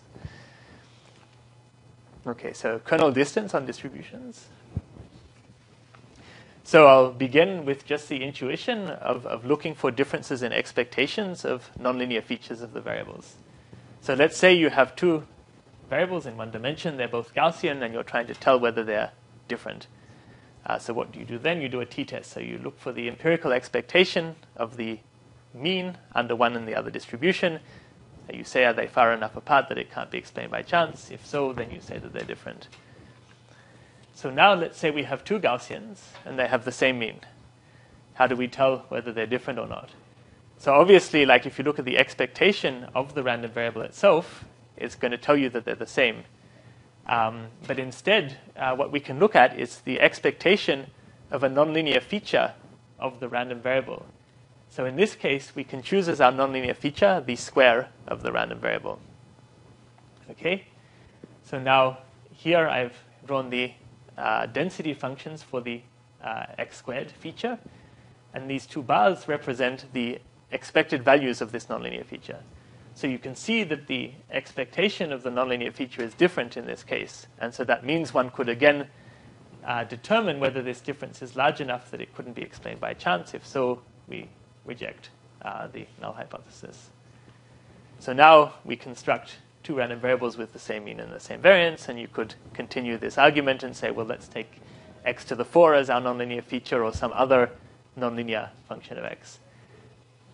Okay, 2.26 2.54
so 2.54 2.80
kernel 2.80 3.12
distance 3.12 3.54
on 3.54 3.66
distributions. 3.66 4.48
So 6.64 6.88
I'll 6.88 7.12
begin 7.12 7.66
with 7.66 7.86
just 7.86 8.10
the 8.10 8.24
intuition 8.24 8.90
of, 8.90 9.26
of 9.26 9.46
looking 9.46 9.76
for 9.76 9.92
differences 9.92 10.42
in 10.42 10.54
expectations 10.54 11.44
of 11.44 11.70
nonlinear 11.80 12.24
features 12.24 12.62
of 12.62 12.74
the 12.74 12.82
variables. 12.82 13.36
So 14.02 14.14
let's 14.14 14.38
say 14.38 14.54
you 14.54 14.70
have 14.70 14.96
two 14.96 15.26
variables 15.90 16.26
in 16.26 16.38
one 16.38 16.52
dimension. 16.52 16.98
They're 16.98 17.08
both 17.08 17.34
Gaussian, 17.34 17.82
and 17.82 17.94
you're 17.94 18.04
trying 18.04 18.28
to 18.28 18.34
tell 18.34 18.60
whether 18.60 18.84
they're 18.84 19.12
different. 19.48 19.88
Uh, 20.66 20.78
so 20.78 20.94
what 20.94 21.12
do 21.12 21.20
you 21.20 21.26
do 21.26 21.38
then? 21.38 21.62
You 21.62 21.70
do 21.70 21.82
a 21.82 21.86
t-test. 21.86 22.32
So 22.32 22.40
you 22.40 22.60
look 22.60 22.80
for 22.80 22.92
the 22.92 23.08
empirical 23.08 23.52
expectation 23.52 24.36
of 24.56 24.78
the 24.78 25.00
mean 25.54 25.98
under 26.14 26.36
one 26.36 26.56
and 26.56 26.68
the 26.68 26.76
other 26.76 26.92
distribution. 26.92 27.60
You 28.32 28.44
say, 28.44 28.66
are 28.66 28.74
they 28.74 28.86
far 28.86 29.12
enough 29.12 29.36
apart 29.36 29.70
that 29.70 29.80
it 29.80 29.92
can't 29.92 30.12
be 30.12 30.20
explained 30.20 30.52
by 30.52 30.62
chance? 30.62 31.10
If 31.10 31.26
so, 31.26 31.52
then 31.52 31.72
you 31.72 31.82
say 31.82 31.98
that 31.98 32.14
they're 32.14 32.24
different. 32.24 32.68
So 34.14 34.30
now 34.30 34.54
let's 34.54 34.78
say 34.78 34.92
we 34.92 35.04
have 35.04 35.24
two 35.24 35.40
Gaussians, 35.40 36.00
and 36.26 36.38
they 36.38 36.48
have 36.48 36.66
the 36.66 36.72
same 36.72 37.00
mean. 37.00 37.22
How 38.14 38.28
do 38.28 38.36
we 38.36 38.48
tell 38.48 38.86
whether 38.90 39.12
they're 39.12 39.26
different 39.26 39.60
or 39.60 39.68
not? 39.68 39.90
So 40.58 40.74
obviously, 40.74 41.26
like 41.26 41.46
if 41.46 41.58
you 41.58 41.64
look 41.64 41.80
at 41.80 41.86
the 41.86 41.98
expectation 41.98 42.86
of 42.94 43.16
the 43.16 43.24
random 43.24 43.50
variable 43.50 43.82
itself, 43.82 44.46
is 44.80 44.96
going 44.96 45.12
to 45.12 45.18
tell 45.18 45.38
you 45.38 45.50
that 45.50 45.66
they're 45.66 45.76
the 45.76 45.88
same. 45.88 46.24
Um, 47.06 47.48
but 47.66 47.80
instead, 47.80 48.38
uh, 48.56 48.76
what 48.76 48.92
we 48.92 49.00
can 49.00 49.20
look 49.20 49.36
at 49.36 49.60
is 49.60 49.82
the 49.82 50.00
expectation 50.00 50.88
of 51.32 51.44
a 51.44 51.50
nonlinear 51.50 52.02
feature 52.02 52.54
of 53.00 53.20
the 53.20 53.28
random 53.28 53.62
variable. 53.62 54.06
So 54.70 54.86
in 54.86 54.96
this 54.96 55.16
case, 55.16 55.54
we 55.56 55.64
can 55.64 55.82
choose 55.82 56.08
as 56.08 56.22
our 56.22 56.32
nonlinear 56.32 56.76
feature 56.76 57.24
the 57.26 57.36
square 57.36 57.90
of 58.08 58.22
the 58.22 58.32
random 58.32 58.60
variable. 58.60 59.00
Okay? 60.30 60.66
So 61.44 61.60
now 61.60 62.00
here 62.32 62.68
I've 62.68 62.96
drawn 63.26 63.50
the 63.50 63.74
uh, 64.18 64.46
density 64.46 64.94
functions 64.94 65.42
for 65.42 65.62
the 65.62 65.82
uh, 66.24 66.46
x 66.58 66.78
squared 66.78 67.10
feature, 67.10 67.58
and 68.34 68.50
these 68.50 68.68
two 68.68 68.84
bars 68.84 69.28
represent 69.28 69.86
the 69.94 70.20
expected 70.52 71.04
values 71.04 71.42
of 71.42 71.52
this 71.52 71.66
nonlinear 71.66 72.06
feature. 72.06 72.40
So 73.00 73.08
you 73.08 73.18
can 73.18 73.34
see 73.34 73.64
that 73.64 73.88
the 73.88 74.12
expectation 74.30 75.14
of 75.14 75.24
the 75.24 75.30
nonlinear 75.30 75.74
feature 75.74 76.04
is 76.04 76.14
different 76.14 76.58
in 76.58 76.66
this 76.66 76.84
case, 76.84 77.28
and 77.40 77.54
so 77.54 77.64
that 77.64 77.86
means 77.86 78.14
one 78.14 78.30
could 78.30 78.50
again 78.50 78.90
uh, 79.66 79.86
determine 79.86 80.42
whether 80.42 80.62
this 80.62 80.82
difference 80.82 81.22
is 81.22 81.38
large 81.38 81.62
enough 81.62 81.92
that 81.92 82.02
it 82.02 82.14
couldn't 82.14 82.34
be 82.34 82.42
explained 82.42 82.82
by 82.82 82.94
chance. 82.94 83.34
If 83.34 83.48
so, 83.48 83.82
we 84.10 84.28
reject 84.66 85.12
uh, 85.44 85.68
the 85.68 85.88
null 86.02 86.12
hypothesis. 86.12 86.90
So 88.00 88.12
now 88.12 88.56
we 88.66 88.76
construct 88.76 89.38
two 89.64 89.76
random 89.76 90.02
variables 90.02 90.38
with 90.38 90.52
the 90.52 90.60
same 90.60 90.84
mean 90.84 91.00
and 91.00 91.10
the 91.10 91.22
same 91.22 91.40
variance, 91.40 91.88
and 91.88 91.98
you 91.98 92.10
could 92.10 92.36
continue 92.54 92.98
this 92.98 93.18
argument 93.18 93.64
and 93.64 93.74
say, 93.74 93.92
well, 93.92 94.06
let's 94.06 94.28
take 94.28 94.60
x 95.06 95.24
to 95.24 95.36
the 95.36 95.46
4 95.46 95.74
as 95.74 95.90
our 95.90 96.02
nonlinear 96.02 96.44
feature 96.44 96.84
or 96.84 96.92
some 96.92 97.14
other 97.16 97.50
nonlinear 97.98 98.50
function 98.68 98.98
of 98.98 99.06
x, 99.06 99.40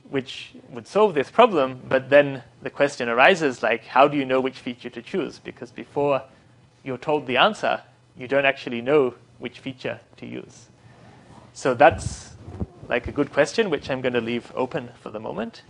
which 0.09 0.53
would 0.69 0.87
solve 0.87 1.13
this 1.13 1.31
problem. 1.31 1.81
But 1.87 2.09
then 2.09 2.43
the 2.61 2.69
question 2.69 3.09
arises, 3.09 3.63
like, 3.63 3.85
how 3.85 4.07
do 4.07 4.17
you 4.17 4.25
know 4.25 4.39
which 4.39 4.59
feature 4.59 4.89
to 4.89 5.01
choose? 5.01 5.39
Because 5.39 5.71
before 5.71 6.23
you're 6.83 6.97
told 6.97 7.27
the 7.27 7.37
answer, 7.37 7.81
you 8.17 8.27
don't 8.27 8.45
actually 8.45 8.81
know 8.81 9.15
which 9.39 9.59
feature 9.59 9.99
to 10.17 10.25
use. 10.25 10.67
So 11.53 11.73
that's 11.73 12.35
like 12.87 13.07
a 13.07 13.11
good 13.11 13.31
question, 13.33 13.69
which 13.69 13.89
I'm 13.89 14.01
going 14.01 14.13
to 14.13 14.21
leave 14.21 14.51
open 14.55 14.89
for 15.01 15.09
the 15.09 15.19
moment. 15.19 15.63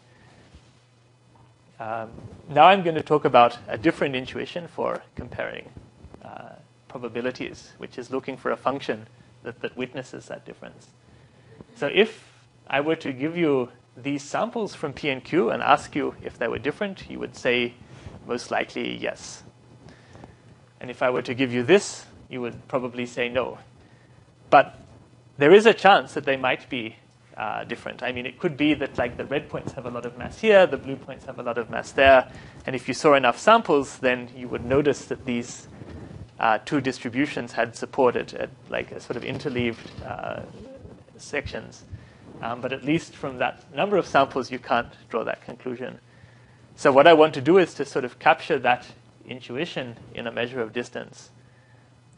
Um, 1.79 2.09
now 2.49 2.67
I'm 2.67 2.83
going 2.83 2.95
to 2.95 3.03
talk 3.03 3.25
about 3.25 3.57
a 3.67 3.77
different 3.77 4.15
intuition 4.15 4.67
for 4.67 5.03
comparing 5.15 5.69
uh, 6.23 6.53
probabilities, 6.87 7.71
which 7.77 7.97
is 7.97 8.11
looking 8.11 8.37
for 8.37 8.51
a 8.51 8.57
function 8.57 9.07
that, 9.43 9.61
that 9.61 9.75
witnesses 9.75 10.27
that 10.27 10.45
difference. 10.45 10.87
So 11.75 11.89
if 11.93 12.31
I 12.67 12.81
were 12.81 12.95
to 12.97 13.11
give 13.11 13.37
you 13.37 13.69
these 13.97 14.23
samples 14.23 14.75
from 14.75 14.93
P 14.93 15.09
and 15.09 15.23
Q 15.23 15.49
and 15.49 15.63
ask 15.63 15.95
you 15.95 16.15
if 16.21 16.37
they 16.37 16.47
were 16.47 16.59
different, 16.59 17.09
you 17.09 17.19
would 17.19 17.35
say 17.35 17.73
most 18.27 18.51
likely 18.51 18.97
yes. 18.97 19.43
And 20.79 20.89
if 20.89 21.01
I 21.01 21.09
were 21.09 21.21
to 21.21 21.33
give 21.33 21.53
you 21.53 21.63
this, 21.63 22.05
you 22.29 22.41
would 22.41 22.67
probably 22.67 23.05
say 23.05 23.29
no. 23.29 23.59
But 24.49 24.79
there 25.37 25.53
is 25.53 25.65
a 25.65 25.73
chance 25.73 26.13
that 26.13 26.25
they 26.25 26.37
might 26.37 26.69
be 26.69 26.97
uh, 27.37 27.63
different. 27.65 28.03
I 28.03 28.11
mean, 28.11 28.25
it 28.25 28.39
could 28.39 28.55
be 28.55 28.73
that 28.75 28.97
like 28.97 29.17
the 29.17 29.25
red 29.25 29.49
points 29.49 29.73
have 29.73 29.85
a 29.85 29.89
lot 29.89 30.05
of 30.05 30.17
mass 30.17 30.39
here, 30.39 30.65
the 30.65 30.77
blue 30.77 30.95
points 30.95 31.25
have 31.25 31.39
a 31.39 31.43
lot 31.43 31.57
of 31.57 31.69
mass 31.69 31.91
there, 31.91 32.31
and 32.65 32.75
if 32.75 32.87
you 32.87 32.93
saw 32.93 33.13
enough 33.13 33.37
samples, 33.37 33.97
then 33.97 34.29
you 34.35 34.47
would 34.47 34.65
notice 34.65 35.05
that 35.05 35.25
these 35.25 35.67
uh, 36.39 36.59
two 36.65 36.81
distributions 36.81 37.53
had 37.53 37.75
supported 37.75 38.33
at 38.35 38.49
like 38.69 38.91
a 38.91 38.99
sort 38.99 39.17
of 39.17 39.23
interleaved 39.23 39.89
uh, 40.05 40.41
sections. 41.17 41.83
Um, 42.41 42.61
but 42.61 42.73
at 42.73 42.83
least 42.83 43.15
from 43.15 43.37
that 43.37 43.63
number 43.73 43.97
of 43.97 44.05
samples, 44.05 44.51
you 44.51 44.59
can't 44.59 44.91
draw 45.09 45.23
that 45.23 45.43
conclusion. 45.43 45.99
So 46.75 46.91
what 46.91 47.07
I 47.07 47.13
want 47.13 47.33
to 47.35 47.41
do 47.41 47.57
is 47.57 47.73
to 47.75 47.85
sort 47.85 48.05
of 48.05 48.19
capture 48.19 48.59
that 48.59 48.85
intuition 49.27 49.97
in 50.13 50.27
a 50.27 50.31
measure 50.31 50.61
of 50.61 50.73
distance. 50.73 51.29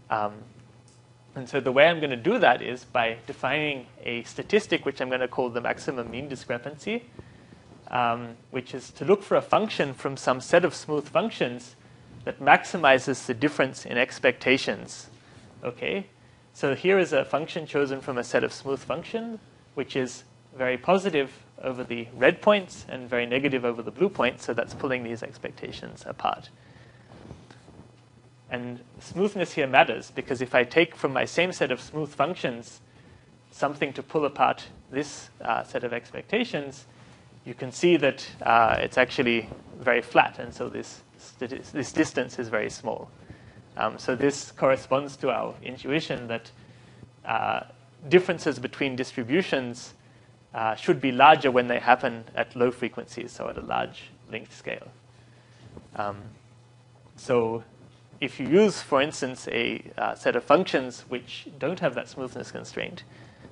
Um, 0.10 0.34
and 1.36 1.48
so 1.48 1.60
the 1.60 1.72
way 1.72 1.88
I'm 1.88 2.00
going 2.00 2.10
to 2.10 2.16
do 2.16 2.40
that 2.40 2.64
is 2.64 2.84
by 2.86 3.18
defining 3.28 3.86
a 4.04 4.24
statistic, 4.24 4.86
which 4.86 5.00
I'm 5.00 5.10
going 5.10 5.22
to 5.22 5.28
call 5.28 5.50
the 5.50 5.62
maximum 5.62 6.10
mean 6.10 6.28
discrepancy, 6.28 7.06
um, 7.92 8.36
which 8.50 8.74
is 8.74 8.90
to 8.92 9.06
look 9.06 9.22
for 9.22 9.38
a 9.38 9.42
function 9.42 9.94
from 9.94 10.18
some 10.18 10.42
set 10.42 10.66
of 10.66 10.74
smooth 10.74 11.08
functions 11.08 11.76
that 12.26 12.40
maximizes 12.40 13.28
the 13.28 13.34
difference 13.36 13.86
in 13.86 13.98
expectations. 13.98 15.10
Okay? 15.64 16.08
So 16.54 16.74
here 16.74 16.98
is 16.98 17.14
a 17.14 17.24
function 17.24 17.68
chosen 17.68 18.02
from 18.02 18.18
a 18.18 18.24
set 18.24 18.44
of 18.44 18.52
smooth 18.52 18.80
functions, 18.80 19.40
which 19.78 19.96
is 19.96 20.24
very 20.58 20.76
positive 20.76 21.32
over 21.62 21.84
the 21.84 22.08
red 22.16 22.42
points 22.42 22.84
and 22.90 23.08
very 23.08 23.28
negative 23.28 23.64
over 23.64 23.84
the 23.84 23.92
blue 23.92 24.10
points, 24.10 24.44
so 24.44 24.52
that's 24.52 24.74
pulling 24.74 25.04
these 25.04 25.22
expectations 25.22 26.04
apart. 26.08 26.50
And 28.50 28.80
smoothness 29.00 29.54
here 29.54 29.68
matters 29.68 30.10
because 30.10 30.42
if 30.42 30.56
I 30.56 30.64
take 30.64 30.96
from 30.96 31.14
my 31.14 31.26
same 31.26 31.52
set 31.52 31.72
of 31.72 31.80
smooth 31.80 32.10
functions 32.10 32.82
something 33.52 33.94
to 33.94 34.02
pull 34.02 34.26
apart 34.26 34.66
this 34.90 35.30
uh, 35.42 35.64
set 35.64 35.84
of 35.84 35.94
expectations, 35.94 36.88
you 37.46 37.54
can 37.54 37.72
see 37.72 37.98
that 37.98 38.28
uh, 38.42 38.78
it's 38.80 38.98
actually 38.98 39.48
very 39.80 40.02
flat, 40.02 40.40
and 40.40 40.52
so 40.52 40.70
this, 40.70 41.04
this 41.38 41.92
distance 41.92 42.40
is 42.40 42.50
very 42.50 42.72
small. 42.72 43.12
Um, 43.78 44.00
so 44.00 44.16
this 44.16 44.50
corresponds 44.50 45.16
to 45.18 45.30
our 45.30 45.54
intuition 45.62 46.28
that 46.30 46.50
uh, 47.26 47.60
differences 48.10 48.60
between 48.60 48.96
distributions 48.96 49.94
uh, 50.54 50.76
should 50.76 51.00
be 51.02 51.12
larger 51.12 51.52
when 51.52 51.68
they 51.68 51.80
happen 51.80 52.24
at 52.36 52.56
low 52.56 52.72
frequencies, 52.72 53.32
so 53.32 53.50
at 53.50 53.58
a 53.58 53.62
large 53.62 54.10
length 54.32 54.56
scale. 54.56 54.88
Um, 55.96 56.18
so 57.16 57.64
if 58.20 58.40
you 58.40 58.48
use, 58.48 58.82
for 58.82 59.02
instance, 59.02 59.48
a 59.50 59.84
uh, 59.98 60.16
set 60.16 60.36
of 60.36 60.44
functions 60.44 61.02
which 61.10 61.48
don't 61.60 61.80
have 61.80 61.96
that 61.96 62.10
smoothness 62.10 62.52
constraint, 62.52 63.04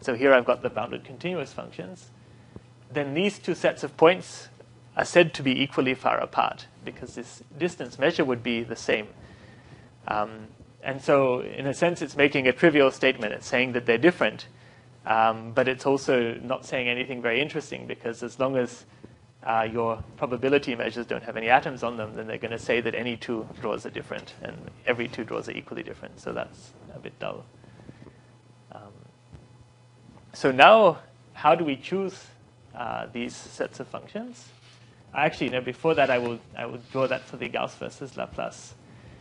so 0.01 0.15
here 0.15 0.33
I've 0.33 0.45
got 0.45 0.61
the 0.61 0.69
bounded 0.69 1.03
continuous 1.03 1.53
functions, 1.53 2.09
then 2.91 3.13
these 3.13 3.39
two 3.39 3.55
sets 3.55 3.83
of 3.83 3.95
points 3.97 4.49
are 4.95 5.05
said 5.05 5.33
to 5.33 5.43
be 5.43 5.61
equally 5.61 5.93
far 5.93 6.17
apart 6.19 6.67
because 6.83 7.15
this 7.15 7.43
distance 7.57 7.99
measure 7.99 8.23
would 8.23 8.43
be 8.43 8.63
the 8.63 8.75
same. 8.75 9.07
Um, 10.07 10.47
and 10.85 11.01
so, 11.01 11.41
in 11.41 11.65
a 11.65 11.73
sense, 11.73 12.03
it's 12.03 12.15
making 12.15 12.47
a 12.47 12.53
trivial 12.53 12.91
statement. 12.91 13.33
It's 13.33 13.47
saying 13.47 13.73
that 13.73 13.87
they're 13.87 13.97
different, 13.97 14.47
um, 15.07 15.51
but 15.51 15.67
it's 15.67 15.87
also 15.87 16.35
not 16.35 16.63
saying 16.63 16.87
anything 16.87 17.23
very 17.23 17.41
interesting 17.41 17.87
because 17.87 18.21
as 18.21 18.39
long 18.39 18.55
as 18.55 18.85
uh, 19.43 19.67
your 19.71 20.03
probability 20.17 20.75
measures 20.75 21.07
don't 21.07 21.23
have 21.23 21.37
any 21.37 21.49
atoms 21.49 21.81
on 21.81 21.97
them, 21.97 22.15
then 22.15 22.27
they're 22.27 22.37
going 22.37 22.51
to 22.51 22.59
say 22.59 22.81
that 22.81 22.93
any 22.93 23.17
two 23.17 23.47
draws 23.61 23.87
are 23.87 23.89
different 23.89 24.35
and 24.43 24.55
every 24.85 25.07
two 25.07 25.23
draws 25.23 25.49
are 25.49 25.53
equally 25.53 25.81
different. 25.81 26.19
So 26.19 26.33
that's 26.33 26.71
a 26.93 26.99
bit 26.99 27.17
dull. 27.17 27.43
Um, 28.71 28.93
so 30.33 30.51
now, 30.51 30.99
how 31.33 31.55
do 31.55 31.65
we 31.65 31.77
choose 31.77 32.27
uh, 32.75 33.07
these 33.11 33.35
sets 33.35 33.79
of 33.79 33.87
functions? 33.87 34.49
Actually, 35.15 35.51
you 35.51 35.61
before 35.61 35.95
that, 35.95 36.11
I 36.11 36.19
will 36.19 36.39
I 36.55 36.67
will 36.67 36.81
draw 36.91 37.07
that 37.07 37.23
for 37.23 37.37
the 37.37 37.47
Gauss 37.49 37.73
versus 37.75 38.17
Laplace. 38.17 38.75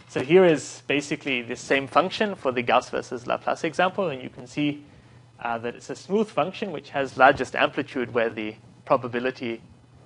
So 0.08 0.20
here 0.20 0.44
is 0.44 0.82
basically 0.86 1.42
the 1.42 1.56
same 1.56 1.86
function 1.86 2.34
for 2.34 2.52
the 2.52 2.62
Gauss 2.62 2.90
versus 2.90 3.26
Laplace 3.26 3.64
example, 3.64 4.10
and 4.10 4.22
you 4.22 4.28
can 4.28 4.46
see 4.46 4.84
uh, 5.40 5.58
that 5.58 5.74
it's 5.74 5.90
a 5.90 5.96
smooth 5.96 6.28
function 6.28 6.72
which 6.72 6.90
has 6.90 7.16
largest 7.16 7.54
amplitude 7.56 8.14
where 8.14 8.30
the 8.30 8.54
probability 8.84 9.60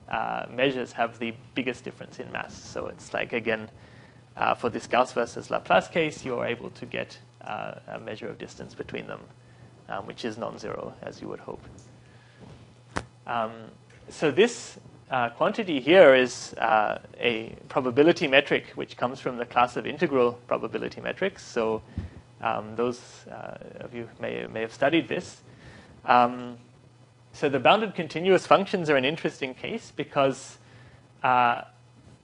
uh, 0.09 0.47
measures 0.51 0.93
have 0.93 1.19
the 1.19 1.35
biggest 1.55 1.85
difference 1.85 2.19
in 2.19 2.31
mass. 2.33 2.55
So 2.55 2.87
it's 2.87 3.13
like, 3.13 3.33
again, 3.33 3.69
uh, 4.37 4.55
for 4.55 4.71
this 4.71 4.87
Gauss 4.87 5.13
versus 5.13 5.51
Laplace 5.51 5.89
case, 5.89 6.25
you're 6.25 6.47
able 6.47 6.71
to 6.71 6.87
get 6.87 7.19
uh, 7.43 7.75
a 7.89 7.99
measure 7.99 8.29
of 8.29 8.39
distance 8.39 8.75
between 8.75 9.07
them, 9.07 9.21
um, 9.89 10.07
which 10.07 10.25
is 10.25 10.39
non 10.39 10.59
zero, 10.59 10.95
as 11.03 11.21
you 11.21 11.29
would 11.29 11.41
hope. 11.41 11.63
Um, 13.27 13.53
so 14.09 14.31
this 14.31 14.79
uh, 15.11 15.31
quantity 15.31 15.81
here 15.81 16.15
is 16.15 16.55
uh, 16.55 16.99
a 17.19 17.57
probability 17.69 18.29
metric 18.29 18.73
which 18.75 18.97
comes 18.97 19.21
from 19.21 19.37
the 19.37 19.47
class 19.47 19.77
of 19.77 19.87
integral 19.87 20.33
probability 20.47 21.01
metrics. 21.01 21.43
So 21.43 21.83
um, 22.41 22.77
those 22.77 23.01
uh, 23.31 23.57
of 23.81 23.95
you 23.95 24.09
may, 24.21 24.47
may 24.47 24.61
have 24.61 24.73
studied 24.73 25.09
this. 25.09 25.43
Um, 26.05 26.59
so 27.33 27.49
the 27.49 27.59
bounded 27.59 27.95
continuous 27.95 28.47
functions 28.47 28.91
are 28.91 28.97
an 28.97 29.05
interesting 29.05 29.55
case 29.55 29.93
because 29.95 30.59
uh, 31.23 31.63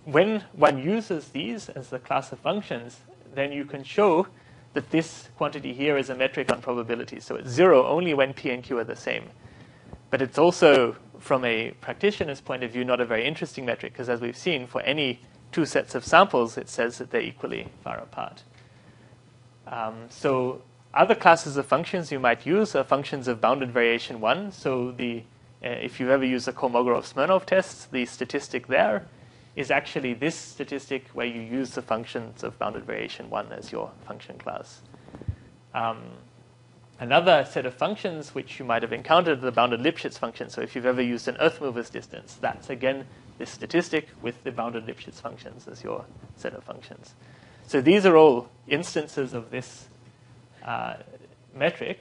when 0.04 0.44
one 0.52 0.78
uses 0.78 1.28
these 1.28 1.68
as 1.68 1.88
the 1.88 1.98
class 1.98 2.32
of 2.32 2.38
functions, 2.40 3.00
then 3.34 3.52
you 3.52 3.64
can 3.64 3.82
show 3.82 4.26
that 4.74 4.90
this 4.90 5.28
quantity 5.36 5.72
here 5.72 5.96
is 5.96 6.10
a 6.10 6.14
metric 6.14 6.52
on 6.52 6.60
probability. 6.60 7.20
So 7.20 7.36
it's 7.36 7.48
zero 7.48 7.86
only 7.86 8.12
when 8.12 8.34
p 8.34 8.50
and 8.50 8.62
q 8.62 8.78
are 8.78 8.84
the 8.84 8.96
same. 8.96 9.24
But 10.10 10.20
it's 10.20 10.38
also, 10.38 10.96
from 11.24 11.42
a 11.42 11.70
practitioner's 11.80 12.42
point 12.42 12.62
of 12.62 12.70
view, 12.70 12.84
not 12.84 13.00
a 13.00 13.04
very 13.06 13.24
interesting 13.24 13.64
metric 13.64 13.94
because, 13.94 14.10
as 14.10 14.20
we've 14.20 14.36
seen, 14.36 14.66
for 14.66 14.82
any 14.82 15.20
two 15.52 15.64
sets 15.64 15.94
of 15.94 16.04
samples, 16.04 16.58
it 16.58 16.68
says 16.68 16.98
that 16.98 17.10
they're 17.10 17.22
equally 17.22 17.68
far 17.82 17.96
apart. 17.96 18.42
Um, 19.66 20.04
so 20.10 20.60
other 20.92 21.14
classes 21.14 21.56
of 21.56 21.64
functions 21.64 22.12
you 22.12 22.20
might 22.20 22.44
use 22.44 22.76
are 22.76 22.84
functions 22.84 23.26
of 23.26 23.40
bounded 23.40 23.72
variation 23.72 24.20
1. 24.20 24.52
So 24.52 24.90
the, 24.90 25.22
uh, 25.64 25.68
if 25.68 25.98
you've 25.98 26.10
ever 26.10 26.26
used 26.26 26.46
the 26.46 26.52
Kolmogorov-Smirnov 26.52 27.46
test, 27.46 27.90
the 27.90 28.04
statistic 28.04 28.66
there 28.66 29.06
is 29.56 29.70
actually 29.70 30.12
this 30.12 30.34
statistic 30.34 31.06
where 31.14 31.26
you 31.26 31.40
use 31.40 31.70
the 31.70 31.80
functions 31.80 32.44
of 32.44 32.58
bounded 32.58 32.84
variation 32.84 33.30
1 33.30 33.50
as 33.50 33.72
your 33.72 33.90
function 34.06 34.36
class. 34.36 34.82
Um, 35.72 36.02
another 37.00 37.46
set 37.50 37.66
of 37.66 37.74
functions 37.74 38.34
which 38.34 38.58
you 38.58 38.64
might 38.64 38.82
have 38.82 38.92
encountered 38.92 39.40
the 39.40 39.52
bounded 39.52 39.80
Lipschitz 39.80 40.18
function. 40.18 40.48
So 40.48 40.60
if 40.60 40.74
you've 40.74 40.86
ever 40.86 41.02
used 41.02 41.28
an 41.28 41.36
earth 41.40 41.60
mover's 41.60 41.90
distance, 41.90 42.36
that's 42.40 42.70
again 42.70 43.06
this 43.38 43.50
statistic 43.50 44.08
with 44.22 44.42
the 44.44 44.52
bounded 44.52 44.86
Lipschitz 44.86 45.20
functions 45.20 45.66
as 45.66 45.82
your 45.82 46.04
set 46.36 46.54
of 46.54 46.62
functions. 46.64 47.14
So 47.66 47.80
these 47.80 48.06
are 48.06 48.16
all 48.16 48.48
instances 48.68 49.32
of 49.34 49.50
this 49.50 49.88
uh, 50.64 50.94
metric. 51.54 51.98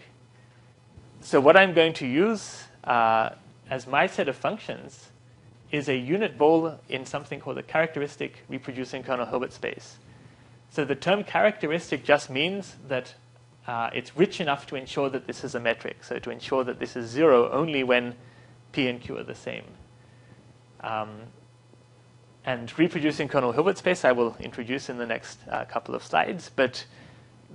So 1.21 1.39
what 1.39 1.57
I'm 1.57 1.73
going 1.73 1.93
to 1.93 2.07
use 2.07 2.63
uh, 2.83 3.29
as 3.69 3.88
my 3.88 4.07
set 4.07 4.27
of 4.27 4.35
functions 4.35 5.09
is 5.71 5.89
a 5.89 5.95
unit 5.95 6.38
ball 6.38 6.79
in 6.89 7.05
something 7.05 7.39
called 7.39 7.57
a 7.57 7.63
characteristic 7.63 8.43
reproducing 8.47 9.03
kernel 9.03 9.25
Hilbert 9.25 9.53
space. 9.53 9.97
So 10.69 10.85
the 10.85 10.95
term 10.95 11.23
characteristic 11.23 12.03
just 12.03 12.29
means 12.29 12.75
that 12.88 13.15
uh, 13.67 13.89
it's 13.93 14.15
rich 14.15 14.41
enough 14.41 14.65
to 14.67 14.75
ensure 14.75 15.10
that 15.10 15.27
this 15.27 15.43
is 15.43 15.55
a 15.55 15.60
metric. 15.60 16.03
So 16.03 16.20
to 16.20 16.29
ensure 16.29 16.63
that 16.63 16.79
this 16.79 16.96
is 16.96 17.10
zero 17.10 17.50
only 17.51 17.84
when 17.84 18.15
P 18.72 18.88
and 18.88 19.00
Q 19.00 19.17
are 19.17 19.24
the 19.24 19.36
same. 19.36 19.63
Um, 20.82 21.10
and 22.46 22.77
reproducing 22.77 23.29
kernel 23.29 23.53
Hilbert 23.53 23.77
space 23.77 24.03
I 24.03 24.12
will 24.12 24.36
introduce 24.39 24.89
in 24.89 24.98
the 24.98 25.05
next 25.05 25.39
uh, 25.50 25.63
couple 25.65 25.96
of 25.96 26.03
slides. 26.03 26.51
But 26.53 26.86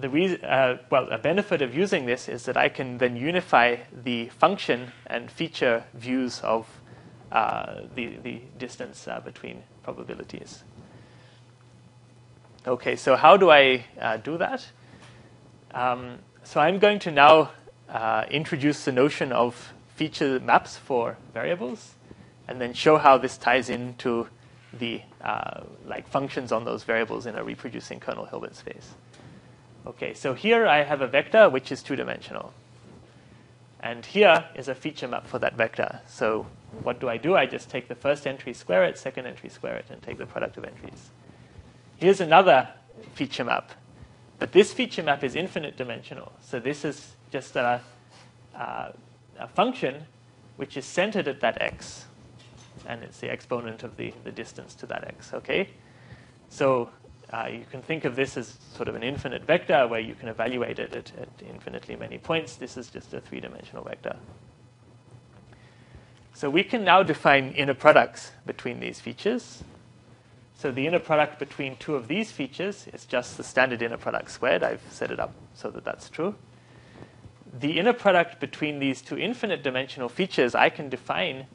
the 0.01 0.09
reason, 0.09 0.43
uh, 0.45 0.79
well, 0.91 1.09
a 1.11 1.19
benefit 1.19 1.61
of 1.61 1.75
using 1.75 2.07
this 2.07 2.29
is 2.29 2.45
that 2.45 2.57
I 2.57 2.69
can 2.69 2.99
then 2.99 3.17
unify 3.17 3.77
the 3.93 4.29
function 4.29 4.93
and 5.07 5.31
feature 5.31 5.85
views 5.93 6.41
of 6.41 6.67
uh, 7.33 7.83
the, 7.95 8.17
the 8.23 8.41
distance 8.59 9.07
uh, 9.07 9.21
between 9.21 9.63
probabilities. 9.83 10.65
Okay, 12.67 12.97
so 12.97 13.17
how 13.17 13.37
do 13.37 13.51
I 13.51 13.85
uh, 14.01 14.17
do 14.17 14.39
that? 14.39 14.67
Um, 15.73 16.19
so 16.45 16.61
I'm 16.61 16.79
going 16.79 16.99
to 17.01 17.11
now 17.11 17.51
uh, 17.89 18.25
introduce 18.31 18.85
the 18.85 18.93
notion 18.93 19.33
of 19.33 19.73
feature 19.97 20.41
maps 20.41 20.77
for 20.77 21.17
variables, 21.35 21.95
and 22.47 22.61
then 22.61 22.73
show 22.73 22.97
how 22.97 23.19
this 23.19 23.37
ties 23.37 23.69
into 23.69 24.29
the 24.73 25.03
uh, 25.23 25.63
like 25.87 26.09
functions 26.09 26.53
on 26.53 26.65
those 26.65 26.85
variables 26.85 27.27
in 27.27 27.35
a 27.35 27.45
reproducing 27.45 28.01
kernel 28.01 28.27
Hilbert 28.27 28.55
space. 28.55 28.95
Okay, 29.87 30.15
so 30.15 30.35
here 30.35 30.67
I 30.67 30.83
have 30.83 31.01
a 31.01 31.07
vector 31.07 31.49
which 31.49 31.73
is 31.73 31.83
two-dimensional. 31.83 32.53
And 33.81 34.05
here 34.05 34.45
is 34.55 34.69
a 34.69 34.75
feature 34.75 35.09
map 35.09 35.27
for 35.27 35.39
that 35.39 35.55
vector. 35.55 36.01
So 36.07 36.47
what 36.83 37.01
do 37.01 37.09
I 37.09 37.17
do? 37.17 37.37
I 37.37 37.47
just 37.47 37.71
take 37.71 37.89
the 37.89 37.95
first 37.95 38.27
entry, 38.27 38.53
square 38.53 38.85
it, 38.85 38.99
second 38.99 39.27
entry, 39.27 39.49
square 39.49 39.77
it, 39.77 39.87
and 39.91 40.03
take 40.03 40.19
the 40.19 40.27
product 40.27 40.57
of 40.57 40.65
entries. 40.65 41.11
Here's 41.97 42.21
another 42.21 42.69
feature 43.15 43.45
map. 43.45 43.73
But 44.39 44.53
this 44.53 44.73
feature 44.73 45.03
map 45.03 45.25
is 45.25 45.35
infinite 45.35 45.77
dimensional. 45.77 46.33
So 46.41 46.61
this 46.61 46.85
is 46.85 47.17
just 47.31 47.57
a, 47.57 47.81
a, 48.55 48.93
a 49.39 49.49
function 49.49 50.07
which 50.57 50.77
is 50.77 50.85
centered 50.85 51.29
at 51.29 51.41
that 51.41 51.61
x. 51.61 52.07
And 52.87 53.03
it's 53.03 53.19
the 53.19 53.31
exponent 53.31 53.83
of 53.83 53.97
the, 53.97 54.13
the 54.25 54.33
distance 54.33 54.75
to 54.77 54.87
that 54.87 55.05
x, 55.05 55.35
okay? 55.35 55.69
So 56.49 56.91
uh, 57.33 57.49
you 57.51 57.65
can 57.71 57.83
think 57.83 58.05
of 58.05 58.17
this 58.17 58.37
as 58.37 58.57
sort 58.75 58.89
of 58.89 58.95
an 58.95 59.03
infinite 59.03 59.45
vector 59.45 59.87
where 59.87 60.01
you 60.01 60.15
can 60.15 60.29
evaluate 60.29 60.79
it 60.79 60.95
at, 60.95 61.13
at 61.21 61.29
infinitely 61.49 61.97
many 61.97 62.19
points. 62.19 62.57
This 62.57 62.77
is 62.77 62.89
just 62.89 63.13
a 63.13 63.21
three-dimensional 63.21 63.85
vector. 63.85 64.17
So 66.33 66.49
we 66.49 66.63
can 66.63 66.85
now 66.85 67.03
define 67.03 67.51
inner 67.51 67.75
products 67.75 68.31
between 68.47 68.79
these 68.79 69.01
features. 69.01 69.65
So 70.59 70.73
the 70.73 70.89
inner 70.89 70.99
product 70.99 71.39
between 71.39 71.77
two 71.77 71.95
of 71.95 72.09
these 72.09 72.33
features 72.33 72.89
is 72.93 73.07
just 73.07 73.37
the 73.37 73.45
standard 73.45 73.81
inner 73.81 73.97
product 73.97 74.29
squared. 74.29 74.65
I've 74.65 74.83
set 74.91 75.13
it 75.13 75.21
up 75.21 75.33
so 75.55 75.71
that 75.71 75.85
that's 75.85 76.11
true. 76.11 76.35
The 77.61 77.79
inner 77.79 77.93
product 77.93 78.41
between 78.41 78.81
these 78.81 79.01
two 79.01 79.17
infinite 79.17 79.63
dimensional 79.63 80.09
features 80.09 80.57
I 80.57 80.69
can 80.69 80.89
define 80.89 81.47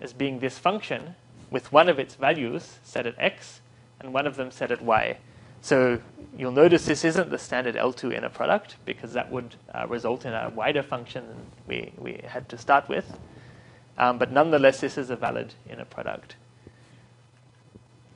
as 0.00 0.12
being 0.12 0.40
this 0.40 0.58
function 0.58 1.14
with 1.52 1.70
one 1.70 1.88
of 1.88 2.00
its 2.00 2.16
values 2.16 2.80
set 2.82 3.06
at 3.06 3.14
x 3.16 3.60
and 4.00 4.12
one 4.12 4.26
of 4.26 4.34
them 4.34 4.50
set 4.50 4.72
at 4.72 4.82
y. 4.82 5.18
So 5.60 6.00
you'll 6.36 6.50
notice 6.50 6.84
this 6.84 7.04
isn't 7.04 7.30
the 7.30 7.38
standard 7.38 7.76
L2 7.76 8.12
inner 8.12 8.28
product 8.28 8.74
because 8.84 9.12
that 9.12 9.30
would 9.30 9.54
uh, 9.72 9.86
result 9.86 10.24
in 10.24 10.32
a 10.32 10.50
wider 10.52 10.82
function 10.82 11.28
than 11.28 11.46
we, 11.68 11.92
we 11.96 12.20
had 12.26 12.48
to 12.48 12.58
start 12.58 12.88
with. 12.88 13.20
Um, 13.96 14.18
but 14.18 14.32
nonetheless, 14.32 14.80
this 14.80 14.98
is 14.98 15.10
a 15.10 15.16
valid 15.16 15.54
inner 15.70 15.84
product. 15.84 16.34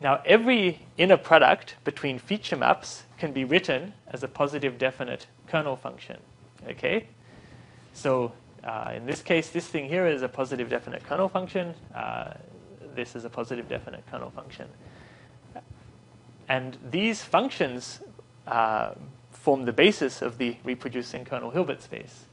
Now, 0.03 0.21
every 0.27 0.81
inner 0.99 1.17
product 1.17 1.77
between 1.85 2.19
feature 2.19 2.57
maps 2.57 3.05
can 3.19 3.33
be 3.33 3.45
written 3.45 3.95
as 4.09 4.25
a 4.25 4.29
positive 4.29 4.77
definite 4.77 5.29
kernel 5.47 5.77
function. 5.77 6.17
Okay? 6.69 7.07
So 7.95 8.33
uh, 8.65 8.95
in 8.97 9.07
this 9.07 9.23
case, 9.23 9.51
this 9.51 9.69
thing 9.69 9.89
here 9.89 10.09
is 10.09 10.23
a 10.23 10.29
positive 10.29 10.69
definite 10.69 11.05
kernel 11.05 11.29
function. 11.29 11.75
Uh, 11.95 12.35
this 12.97 13.15
is 13.15 13.25
a 13.25 13.31
positive 13.31 13.69
definite 13.69 14.05
kernel 14.11 14.31
function. 14.31 14.67
And 16.49 16.77
these 16.91 17.23
functions 17.23 18.01
uh, 18.49 18.95
form 19.31 19.65
the 19.67 19.73
basis 19.73 20.21
of 20.21 20.37
the 20.37 20.57
reproducing 20.65 21.25
kernel 21.25 21.53
Hilbert 21.53 21.81
space. 21.81 22.25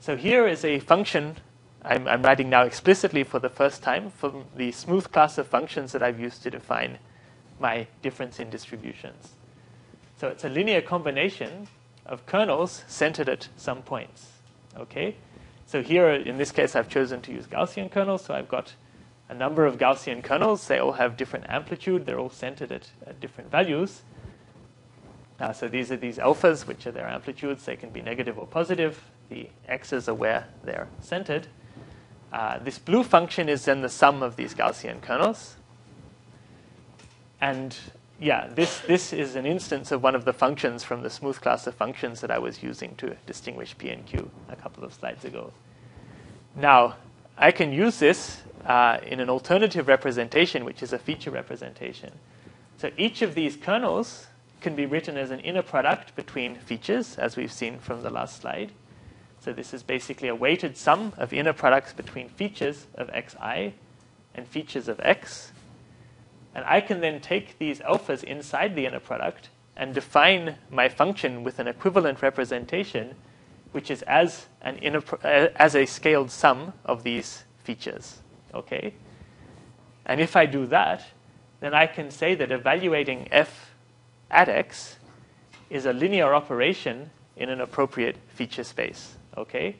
So 0.00 0.14
here 0.14 0.46
is 0.46 0.62
a 0.62 0.78
function 0.78 1.36
I'm, 1.84 2.06
I'm, 2.06 2.22
writing 2.22 2.48
now 2.48 2.62
explicitly 2.62 3.24
for 3.24 3.38
the 3.38 3.48
first 3.48 3.82
time 3.82 4.10
from 4.10 4.44
the 4.56 4.70
smooth 4.72 5.10
class 5.10 5.36
of 5.38 5.48
functions 5.48 5.92
that 5.92 6.02
I've 6.02 6.20
used 6.20 6.42
to 6.44 6.50
define 6.50 6.98
my 7.58 7.86
difference 8.02 8.38
in 8.38 8.50
distributions. 8.50 9.32
So 10.16 10.28
it's 10.28 10.44
a 10.44 10.48
linear 10.48 10.80
combination 10.80 11.66
of 12.06 12.24
kernels 12.26 12.84
centered 12.86 13.28
at 13.28 13.48
some 13.56 13.82
points. 13.82 14.28
Okay? 14.76 15.16
So 15.66 15.82
here, 15.82 16.10
in 16.10 16.38
this 16.38 16.52
case, 16.52 16.76
I've 16.76 16.88
chosen 16.88 17.20
to 17.22 17.32
use 17.32 17.46
Gaussian 17.46 17.90
kernels. 17.90 18.24
So 18.24 18.34
I've 18.34 18.48
got 18.48 18.74
a 19.28 19.34
number 19.34 19.66
of 19.66 19.78
Gaussian 19.78 20.22
kernels. 20.22 20.66
They 20.68 20.78
all 20.78 20.92
have 20.92 21.16
different 21.16 21.46
amplitude. 21.48 22.06
They're 22.06 22.18
all 22.18 22.30
centered 22.30 22.70
at, 22.70 22.90
at 23.06 23.20
different 23.20 23.50
values. 23.50 24.02
Uh, 25.40 25.52
so 25.52 25.66
these 25.66 25.90
are 25.90 25.96
these 25.96 26.18
alphas, 26.18 26.66
which 26.66 26.86
are 26.86 26.92
their 26.92 27.08
amplitudes. 27.08 27.64
They 27.64 27.74
can 27.74 27.90
be 27.90 28.02
negative 28.02 28.38
or 28.38 28.46
positive. 28.46 29.02
The 29.28 29.48
x's 29.66 30.08
are 30.08 30.14
where 30.14 30.46
they're 30.62 30.88
centered. 31.00 31.48
Uh, 32.32 32.58
this 32.58 32.78
blue 32.78 33.02
function 33.02 33.48
is 33.48 33.66
then 33.66 33.82
the 33.82 33.88
sum 33.88 34.22
of 34.22 34.36
these 34.36 34.54
Gaussian 34.54 35.02
kernels. 35.02 35.56
And 37.40 37.76
yeah, 38.18 38.48
this, 38.48 38.80
this 38.80 39.12
is 39.12 39.36
an 39.36 39.44
instance 39.44 39.92
of 39.92 40.02
one 40.02 40.14
of 40.14 40.24
the 40.24 40.32
functions 40.32 40.82
from 40.82 41.02
the 41.02 41.10
smooth 41.10 41.40
class 41.40 41.66
of 41.66 41.74
functions 41.74 42.20
that 42.20 42.30
I 42.30 42.38
was 42.38 42.62
using 42.62 42.94
to 42.96 43.16
distinguish 43.26 43.76
P 43.76 43.90
and 43.90 44.06
Q 44.06 44.30
a 44.48 44.56
couple 44.56 44.84
of 44.84 44.94
slides 44.94 45.24
ago. 45.24 45.52
Now, 46.56 46.96
I 47.36 47.50
can 47.50 47.72
use 47.72 47.98
this 47.98 48.42
uh, 48.64 48.98
in 49.06 49.20
an 49.20 49.28
alternative 49.28 49.88
representation, 49.88 50.64
which 50.64 50.82
is 50.82 50.92
a 50.92 50.98
feature 50.98 51.30
representation. 51.30 52.12
So 52.78 52.90
each 52.96 53.22
of 53.22 53.34
these 53.34 53.56
kernels 53.56 54.26
can 54.60 54.76
be 54.76 54.86
written 54.86 55.16
as 55.16 55.30
an 55.30 55.40
inner 55.40 55.62
product 55.62 56.14
between 56.14 56.56
features, 56.56 57.18
as 57.18 57.36
we've 57.36 57.52
seen 57.52 57.78
from 57.78 58.02
the 58.02 58.10
last 58.10 58.40
slide. 58.40 58.70
So 59.42 59.52
this 59.52 59.74
is 59.74 59.82
basically 59.82 60.28
a 60.28 60.36
weighted 60.36 60.76
sum 60.76 61.14
of 61.16 61.32
inner 61.32 61.52
products 61.52 61.92
between 61.92 62.28
features 62.28 62.86
of 62.94 63.10
xi 63.12 63.74
and 64.36 64.46
features 64.46 64.86
of 64.86 65.00
x. 65.00 65.50
And 66.54 66.64
I 66.64 66.80
can 66.80 67.00
then 67.00 67.20
take 67.20 67.58
these 67.58 67.80
alphas 67.80 68.22
inside 68.22 68.76
the 68.76 68.86
inner 68.86 69.00
product 69.00 69.48
and 69.76 69.92
define 69.92 70.58
my 70.70 70.88
function 70.88 71.42
with 71.42 71.58
an 71.58 71.66
equivalent 71.66 72.22
representation, 72.22 73.16
which 73.72 73.90
is 73.90 74.02
as, 74.02 74.46
an 74.60 74.76
inner, 74.76 75.02
uh, 75.24 75.48
as 75.56 75.74
a 75.74 75.86
scaled 75.86 76.30
sum 76.30 76.72
of 76.84 77.02
these 77.02 77.42
features. 77.64 78.20
Okay? 78.54 78.94
And 80.06 80.20
if 80.20 80.36
I 80.36 80.46
do 80.46 80.66
that, 80.66 81.04
then 81.58 81.74
I 81.74 81.88
can 81.88 82.12
say 82.12 82.36
that 82.36 82.52
evaluating 82.52 83.26
f 83.32 83.72
at 84.30 84.48
x 84.48 84.98
is 85.68 85.84
a 85.84 85.92
linear 85.92 86.32
operation 86.32 87.10
in 87.36 87.48
an 87.48 87.60
appropriate 87.60 88.18
feature 88.28 88.62
space. 88.62 89.16
Okay? 89.36 89.76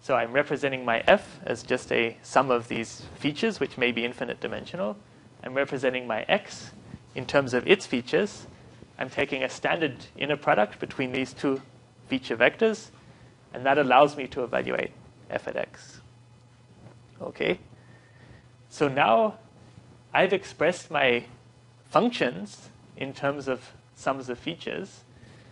So 0.00 0.14
I'm 0.14 0.32
representing 0.32 0.84
my 0.84 1.02
f 1.06 1.40
as 1.44 1.62
just 1.62 1.90
a 1.90 2.16
sum 2.22 2.50
of 2.50 2.68
these 2.68 3.02
features, 3.16 3.58
which 3.60 3.76
may 3.76 3.92
be 3.92 4.04
infinite 4.04 4.40
dimensional. 4.40 4.96
I'm 5.42 5.54
representing 5.54 6.06
my 6.06 6.22
x 6.28 6.70
in 7.14 7.26
terms 7.26 7.54
of 7.54 7.66
its 7.66 7.86
features. 7.86 8.46
I'm 8.98 9.10
taking 9.10 9.42
a 9.42 9.48
standard 9.48 9.96
inner 10.16 10.36
product 10.36 10.78
between 10.78 11.12
these 11.12 11.32
two 11.32 11.60
feature 12.08 12.36
vectors, 12.36 12.90
and 13.52 13.66
that 13.66 13.78
allows 13.78 14.16
me 14.16 14.26
to 14.28 14.44
evaluate 14.44 14.92
f 15.30 15.48
at 15.48 15.56
x. 15.56 16.00
Okay? 17.20 17.58
So 18.68 18.88
now 18.88 19.38
I've 20.14 20.32
expressed 20.32 20.90
my 20.90 21.24
functions 21.88 22.68
in 22.96 23.12
terms 23.12 23.48
of 23.48 23.72
sums 23.94 24.28
of 24.28 24.38
features. 24.38 25.02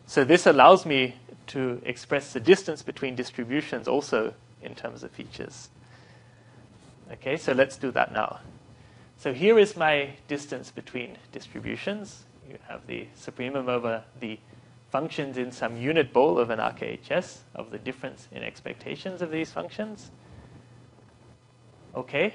So 0.06 0.24
this 0.24 0.46
allows 0.46 0.84
me 0.84 1.16
to 1.48 1.80
express 1.84 2.32
the 2.32 2.40
distance 2.40 2.82
between 2.82 3.14
distributions 3.14 3.88
also 3.88 4.34
in 4.62 4.74
terms 4.74 5.02
of 5.02 5.10
features. 5.10 5.68
Okay, 7.12 7.36
so 7.36 7.52
let's 7.52 7.76
do 7.76 7.90
that 7.92 8.12
now. 8.12 8.40
So 9.18 9.32
here 9.32 9.58
is 9.58 9.76
my 9.76 10.10
distance 10.28 10.70
between 10.70 11.16
distributions. 11.32 12.24
You 12.48 12.58
have 12.68 12.86
the 12.86 13.06
supremum 13.18 13.68
over 13.68 14.04
the 14.20 14.38
functions 14.90 15.38
in 15.38 15.50
some 15.50 15.76
unit 15.76 16.12
ball 16.12 16.38
of 16.38 16.50
an 16.50 16.58
RKHS 16.58 17.38
of 17.54 17.70
the 17.70 17.78
difference 17.78 18.28
in 18.32 18.42
expectations 18.42 19.22
of 19.22 19.30
these 19.30 19.50
functions. 19.50 20.10
Okay, 21.94 22.34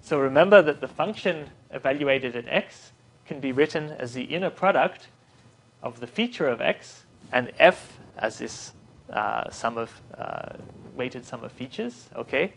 so 0.00 0.18
remember 0.18 0.62
that 0.62 0.80
the 0.80 0.88
function 0.88 1.50
evaluated 1.70 2.36
at 2.36 2.46
x 2.48 2.92
can 3.26 3.40
be 3.40 3.52
written 3.52 3.90
as 3.90 4.14
the 4.14 4.24
inner 4.24 4.50
product 4.50 5.08
of 5.82 6.00
the 6.00 6.06
feature 6.06 6.48
of 6.48 6.60
x, 6.60 7.04
and 7.32 7.50
f 7.58 7.98
as 8.18 8.38
this 8.38 8.72
uh, 9.12 9.50
sum 9.50 9.78
of 9.78 10.00
uh, 10.18 10.54
weighted 10.96 11.24
sum 11.24 11.44
of 11.44 11.52
features. 11.52 12.08
Okay, 12.16 12.54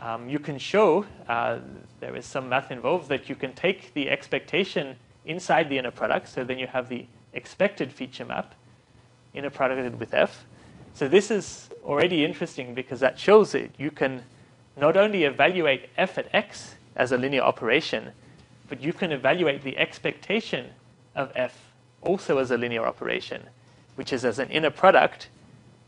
um, 0.00 0.28
you 0.28 0.38
can 0.38 0.58
show 0.58 1.04
uh, 1.28 1.58
there 2.00 2.16
is 2.16 2.26
some 2.26 2.48
math 2.48 2.70
involved 2.70 3.08
that 3.08 3.28
you 3.28 3.34
can 3.34 3.52
take 3.52 3.92
the 3.94 4.08
expectation 4.08 4.96
inside 5.24 5.68
the 5.68 5.78
inner 5.78 5.90
product, 5.90 6.28
so 6.28 6.44
then 6.44 6.58
you 6.58 6.66
have 6.66 6.88
the 6.88 7.06
expected 7.32 7.92
feature 7.92 8.24
map 8.24 8.54
inner 9.34 9.50
producted 9.50 9.98
with 10.00 10.14
f. 10.14 10.44
So 10.94 11.06
this 11.08 11.30
is 11.30 11.70
already 11.84 12.24
interesting 12.24 12.74
because 12.74 13.00
that 13.00 13.18
shows 13.18 13.52
that 13.52 13.70
you 13.78 13.90
can 13.90 14.22
not 14.76 14.96
only 14.96 15.24
evaluate 15.24 15.88
f 15.96 16.18
at 16.18 16.28
x 16.34 16.74
as 16.96 17.12
a 17.12 17.16
linear 17.16 17.42
operation, 17.42 18.12
but 18.68 18.82
you 18.82 18.92
can 18.92 19.12
evaluate 19.12 19.62
the 19.62 19.76
expectation 19.78 20.70
of 21.14 21.30
f 21.34 21.72
also 22.02 22.38
as 22.38 22.50
a 22.50 22.56
linear 22.56 22.86
operation, 22.86 23.42
which 23.96 24.12
is 24.12 24.24
as 24.24 24.38
an 24.38 24.48
inner 24.50 24.70
product 24.70 25.28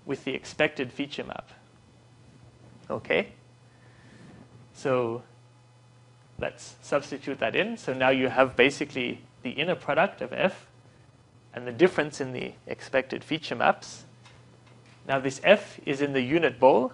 with 0.05 0.25
the 0.25 0.35
expected 0.35 0.93
feature 0.93 1.25
map. 1.25 1.51
Okay? 2.91 3.29
So 4.75 5.23
let's 6.39 6.77
substitute 6.83 7.39
that 7.39 7.55
in. 7.55 7.77
So 7.77 7.95
now 7.95 8.11
you 8.11 8.29
have 8.29 8.57
basically 8.57 9.21
the 9.43 9.51
inner 9.51 9.75
product 9.75 10.21
of 10.21 10.33
f 10.33 10.67
and 11.55 11.67
the 11.67 11.73
difference 11.73 12.21
in 12.21 12.33
the 12.33 12.53
expected 12.67 13.23
feature 13.23 13.55
maps. 13.55 14.05
Now 15.07 15.21
this 15.21 15.41
f 15.45 15.81
is 15.85 16.01
in 16.01 16.13
the 16.13 16.23
unit 16.23 16.59
ball. 16.59 16.93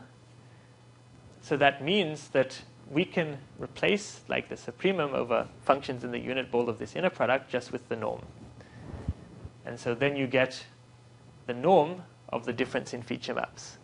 So 1.40 1.56
that 1.56 1.82
means 1.82 2.28
that 2.28 2.62
we 2.90 3.04
can 3.04 3.38
replace 3.58 4.20
like 4.28 4.48
the 4.48 4.54
supremum 4.54 5.12
over 5.12 5.46
functions 5.62 6.04
in 6.04 6.10
the 6.10 6.18
unit 6.18 6.50
ball 6.50 6.68
of 6.68 6.78
this 6.78 6.96
inner 6.96 7.10
product 7.10 7.50
just 7.50 7.70
with 7.72 7.88
the 7.88 7.96
norm. 7.96 8.22
And 9.64 9.78
so 9.78 9.94
then 9.94 10.16
you 10.16 10.26
get 10.26 10.64
the 11.48 11.54
norm 11.54 12.02
of 12.28 12.44
the 12.44 12.52
difference 12.52 12.94
in 12.94 13.02
feature 13.02 13.34
maps. 13.34 13.78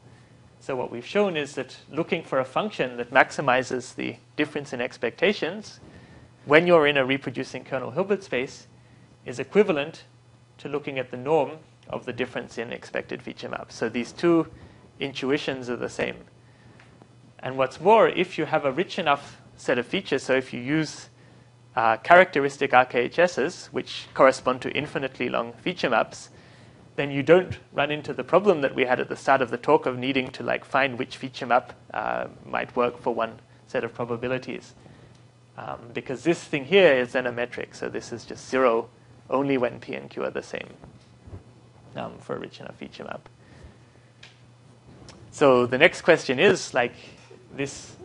So 0.60 0.76
what 0.76 0.92
we've 0.92 1.04
shown 1.04 1.36
is 1.36 1.54
that 1.54 1.76
looking 1.90 2.22
for 2.22 2.38
a 2.38 2.44
function 2.44 2.98
that 2.98 3.10
maximizes 3.10 3.94
the 3.94 4.16
difference 4.36 4.72
in 4.72 4.80
expectations 4.80 5.80
when 6.44 6.66
you're 6.66 6.86
in 6.86 6.98
a 6.98 7.04
reproducing 7.06 7.64
kernel 7.64 7.90
Hilbert 7.90 8.22
space 8.22 8.66
is 9.24 9.38
equivalent 9.38 10.04
to 10.58 10.68
looking 10.68 10.98
at 10.98 11.10
the 11.10 11.16
norm 11.16 11.52
of 11.88 12.04
the 12.04 12.12
difference 12.12 12.58
in 12.58 12.70
expected 12.70 13.22
feature 13.22 13.48
maps. 13.48 13.74
So 13.74 13.88
these 13.88 14.12
two 14.12 14.46
intuitions 15.00 15.70
are 15.70 15.76
the 15.76 15.88
same. 15.88 16.16
And 17.38 17.56
what's 17.56 17.80
more, 17.80 18.08
if 18.08 18.36
you 18.36 18.44
have 18.44 18.66
a 18.66 18.72
rich 18.72 18.98
enough 18.98 19.40
set 19.56 19.78
of 19.78 19.86
features, 19.86 20.22
so 20.22 20.34
if 20.34 20.52
you 20.52 20.60
use 20.60 21.08
uh, 21.76 21.96
characteristic 21.98 22.72
RKHSs, 22.72 23.66
which 23.66 24.06
correspond 24.12 24.60
to 24.62 24.70
infinitely 24.70 25.30
long 25.30 25.54
feature 25.54 25.88
maps, 25.88 26.28
then 26.96 27.10
you 27.10 27.22
don't 27.22 27.58
run 27.72 27.90
into 27.90 28.12
the 28.12 28.24
problem 28.24 28.60
that 28.60 28.74
we 28.74 28.84
had 28.84 29.00
at 29.00 29.08
the 29.08 29.16
start 29.16 29.42
of 29.42 29.50
the 29.50 29.56
talk 29.56 29.86
of 29.86 29.98
needing 29.98 30.28
to 30.28 30.42
like 30.42 30.64
find 30.64 30.98
which 30.98 31.16
feature 31.16 31.46
map 31.46 31.72
uh, 31.92 32.26
might 32.46 32.74
work 32.76 33.00
for 33.00 33.14
one 33.14 33.40
set 33.66 33.84
of 33.84 33.92
probabilities. 33.92 34.74
Um, 35.56 35.78
because 35.92 36.24
this 36.24 36.42
thing 36.42 36.64
here 36.64 36.92
is 36.92 37.12
then 37.12 37.26
a 37.26 37.32
metric, 37.32 37.74
so 37.74 37.88
this 37.88 38.12
is 38.12 38.24
just 38.24 38.48
zero 38.48 38.88
only 39.30 39.56
when 39.56 39.80
P 39.80 39.94
and 39.94 40.10
Q 40.10 40.24
are 40.24 40.30
the 40.30 40.42
same 40.42 40.68
um, 41.96 42.18
for 42.18 42.36
a 42.36 42.38
rich 42.38 42.60
enough 42.60 42.76
feature 42.76 43.04
map. 43.04 43.28
So 45.30 45.66
the 45.66 45.78
next 45.78 46.02
question 46.02 46.38
is 46.38 46.74
like 46.74 46.94
this 47.56 47.96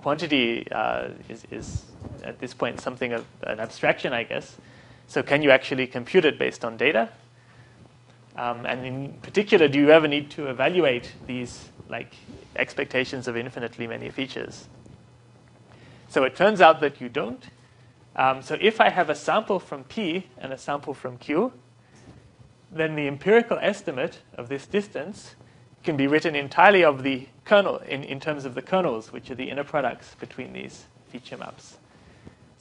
quantity 0.00 0.70
uh, 0.70 1.08
is, 1.28 1.46
is 1.50 1.84
at 2.24 2.38
this 2.38 2.54
point 2.54 2.80
something 2.80 3.12
of 3.12 3.26
an 3.42 3.60
abstraction, 3.60 4.12
I 4.12 4.24
guess. 4.24 4.56
So 5.06 5.22
can 5.22 5.42
you 5.42 5.50
actually 5.50 5.86
compute 5.86 6.24
it 6.24 6.38
based 6.38 6.64
on 6.64 6.76
data? 6.76 7.10
Um, 8.36 8.64
and 8.64 8.86
in 8.86 9.12
particular, 9.22 9.68
do 9.68 9.78
you 9.78 9.90
ever 9.90 10.08
need 10.08 10.30
to 10.32 10.48
evaluate 10.48 11.12
these 11.26 11.68
like 11.88 12.14
expectations 12.56 13.28
of 13.28 13.36
infinitely 13.36 13.86
many 13.86 14.10
features? 14.10 14.68
So 16.08 16.24
it 16.24 16.36
turns 16.36 16.60
out 16.60 16.80
that 16.80 17.00
you 17.00 17.08
don't. 17.08 17.44
Um, 18.16 18.42
so 18.42 18.56
if 18.60 18.80
I 18.80 18.90
have 18.90 19.08
a 19.10 19.14
sample 19.14 19.58
from 19.58 19.84
P 19.84 20.26
and 20.38 20.52
a 20.52 20.58
sample 20.58 20.94
from 20.94 21.18
Q, 21.18 21.52
then 22.70 22.94
the 22.94 23.06
empirical 23.06 23.58
estimate 23.60 24.20
of 24.34 24.48
this 24.48 24.66
distance 24.66 25.34
can 25.82 25.96
be 25.96 26.06
written 26.06 26.34
entirely 26.34 26.84
of 26.84 27.02
the 27.02 27.26
kernel 27.44 27.78
in, 27.78 28.04
in 28.04 28.20
terms 28.20 28.44
of 28.44 28.54
the 28.54 28.62
kernels, 28.62 29.12
which 29.12 29.30
are 29.30 29.34
the 29.34 29.50
inner 29.50 29.64
products 29.64 30.14
between 30.20 30.52
these 30.52 30.84
feature 31.08 31.36
maps. 31.36 31.76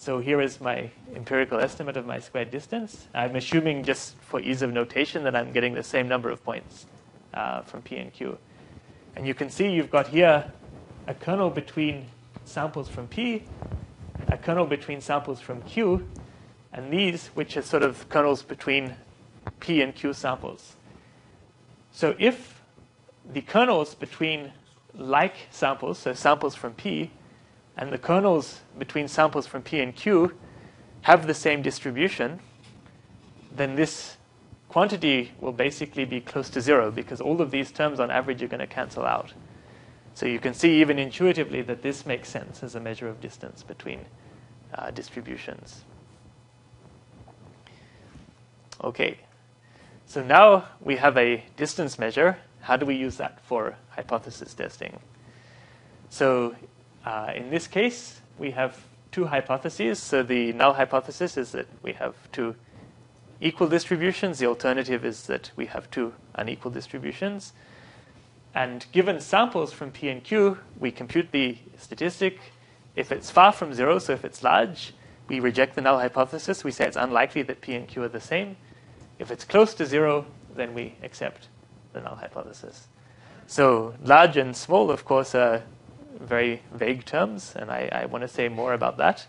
So 0.02 0.18
here 0.18 0.42
is 0.42 0.60
my 0.60 0.90
empirical 1.16 1.60
estimate 1.60 1.96
of 1.96 2.08
my 2.08 2.18
squared 2.18 2.50
distance. 2.50 3.08
I'm 3.14 3.36
assuming 3.36 3.84
just 3.84 4.16
for 4.16 4.40
ease 4.40 4.64
of 4.64 4.74
notation 4.74 5.24
that 5.26 5.36
I'm 5.36 5.52
getting 5.52 5.76
the 5.76 5.84
same 5.84 6.08
number 6.08 6.32
of 6.32 6.44
points 6.44 6.88
uh, 7.36 7.62
from 7.62 7.84
P 7.84 7.98
and 7.98 8.12
Q. 8.12 8.36
And 9.16 9.28
you 9.28 9.36
can 9.36 9.52
see 9.52 9.70
you've 9.70 9.92
got 9.92 10.08
here 10.08 10.52
a 11.06 11.14
kernel 11.14 11.52
between 11.52 12.08
samples 12.46 12.90
from 12.90 13.08
P 13.10 13.44
a 14.30 14.38
kernel 14.38 14.66
between 14.66 15.02
samples 15.02 15.40
from 15.40 15.62
Q, 15.62 16.10
and 16.74 16.92
these, 16.92 17.28
which 17.36 17.56
are 17.56 17.62
sort 17.62 17.84
of 17.84 18.10
kernels 18.10 18.42
between 18.42 18.96
P 19.60 19.84
and 19.84 19.94
Q 19.94 20.14
samples. 20.14 20.78
So 21.92 22.16
if 22.18 22.60
the 23.32 23.42
kernels 23.42 23.94
between 23.94 24.52
like 24.96 25.36
samples, 25.52 26.00
so 26.00 26.14
samples 26.14 26.56
from 26.56 26.74
P, 26.74 27.12
and 27.78 27.92
the 27.92 27.98
kernels 27.98 28.62
between 28.78 29.08
samples 29.08 29.48
from 29.48 29.62
P 29.62 29.80
and 29.80 29.96
Q 29.96 30.34
have 31.02 31.28
the 31.28 31.34
same 31.34 31.62
distribution, 31.62 32.40
then 33.56 33.76
this 33.76 34.18
quantity 34.70 35.32
will 35.40 35.52
basically 35.52 36.06
be 36.06 36.22
close 36.22 36.50
to 36.50 36.62
zero 36.62 36.92
because 36.92 37.20
all 37.20 37.42
of 37.42 37.52
these 37.52 37.72
terms 37.72 38.00
on 38.00 38.10
average 38.10 38.42
are 38.42 38.48
going 38.48 38.60
to 38.60 38.68
cancel 38.68 39.06
out. 39.06 39.34
So 40.14 40.26
you 40.26 40.40
can 40.40 40.54
see 40.54 40.80
even 40.82 41.00
intuitively 41.00 41.62
that 41.64 41.82
this 41.82 42.06
makes 42.06 42.30
sense 42.30 42.64
as 42.64 42.76
a 42.76 42.80
measure 42.80 43.08
of 43.08 43.20
distance 43.20 43.64
between 43.64 44.06
uh, 44.74 44.92
distributions. 44.92 45.84
Okay, 48.84 49.20
so 50.06 50.24
now 50.24 50.66
we 50.82 50.96
have 50.98 51.18
a 51.18 51.44
distance 51.56 52.00
measure. 52.00 52.38
How 52.62 52.78
do 52.78 52.86
we 52.86 52.96
use 52.96 53.18
that 53.18 53.40
for 53.42 53.76
hypothesis 53.90 54.54
testing? 54.54 55.00
So 56.10 56.56
uh, 57.06 57.32
in 57.36 57.50
this 57.50 57.68
case, 57.68 58.22
we 58.38 58.52
have 58.52 58.78
two 59.12 59.26
hypotheses. 59.26 60.00
So 60.00 60.24
the 60.24 60.54
null 60.54 60.74
hypothesis 60.74 61.38
is 61.38 61.52
that 61.52 61.68
we 61.82 61.94
have 61.94 62.16
two 62.32 62.56
equal 63.40 63.68
distributions. 63.68 64.40
The 64.40 64.48
alternative 64.48 65.04
is 65.04 65.24
that 65.28 65.52
we 65.56 65.66
have 65.68 65.90
two 65.92 66.14
unequal 66.36 66.72
distributions. 66.72 67.54
And 68.54 68.86
given 68.92 69.20
samples 69.20 69.72
from 69.72 69.92
P 69.92 70.10
and 70.10 70.24
Q, 70.24 70.58
we 70.80 70.92
compute 70.92 71.32
the 71.32 71.58
statistic. 71.78 72.40
If 72.96 73.12
it's 73.12 73.32
far 73.32 73.52
from 73.52 73.74
zero, 73.74 74.00
so 74.00 74.14
if 74.14 74.26
it's 74.26 74.44
large, 74.44 74.94
we 75.28 75.40
reject 75.40 75.76
the 75.76 75.82
null 75.82 76.00
hypothesis. 76.00 76.64
We 76.64 76.72
say 76.72 76.86
it's 76.86 76.98
unlikely 76.98 77.44
that 77.44 77.62
P 77.62 77.74
and 77.74 77.88
Q 77.88 78.04
are 78.04 78.10
the 78.10 78.20
same. 78.20 78.58
If 79.20 79.32
it's 79.32 79.46
close 79.46 79.74
to 79.76 79.86
zero, 79.86 80.26
then 80.56 80.74
we 80.74 80.96
accept 81.02 81.48
the 81.94 82.02
null 82.02 82.16
hypothesis. 82.16 82.88
So 83.48 83.94
large 84.04 84.36
and 84.36 84.56
small, 84.56 84.92
of 84.92 85.06
course, 85.06 85.34
are 85.34 85.64
very 86.22 86.62
vague 86.74 87.06
terms, 87.06 87.54
and 87.56 87.72
I, 87.72 87.90
I 87.92 88.06
want 88.06 88.24
to 88.24 88.28
say 88.28 88.50
more 88.50 88.74
about 88.74 88.98
that. 88.98 89.28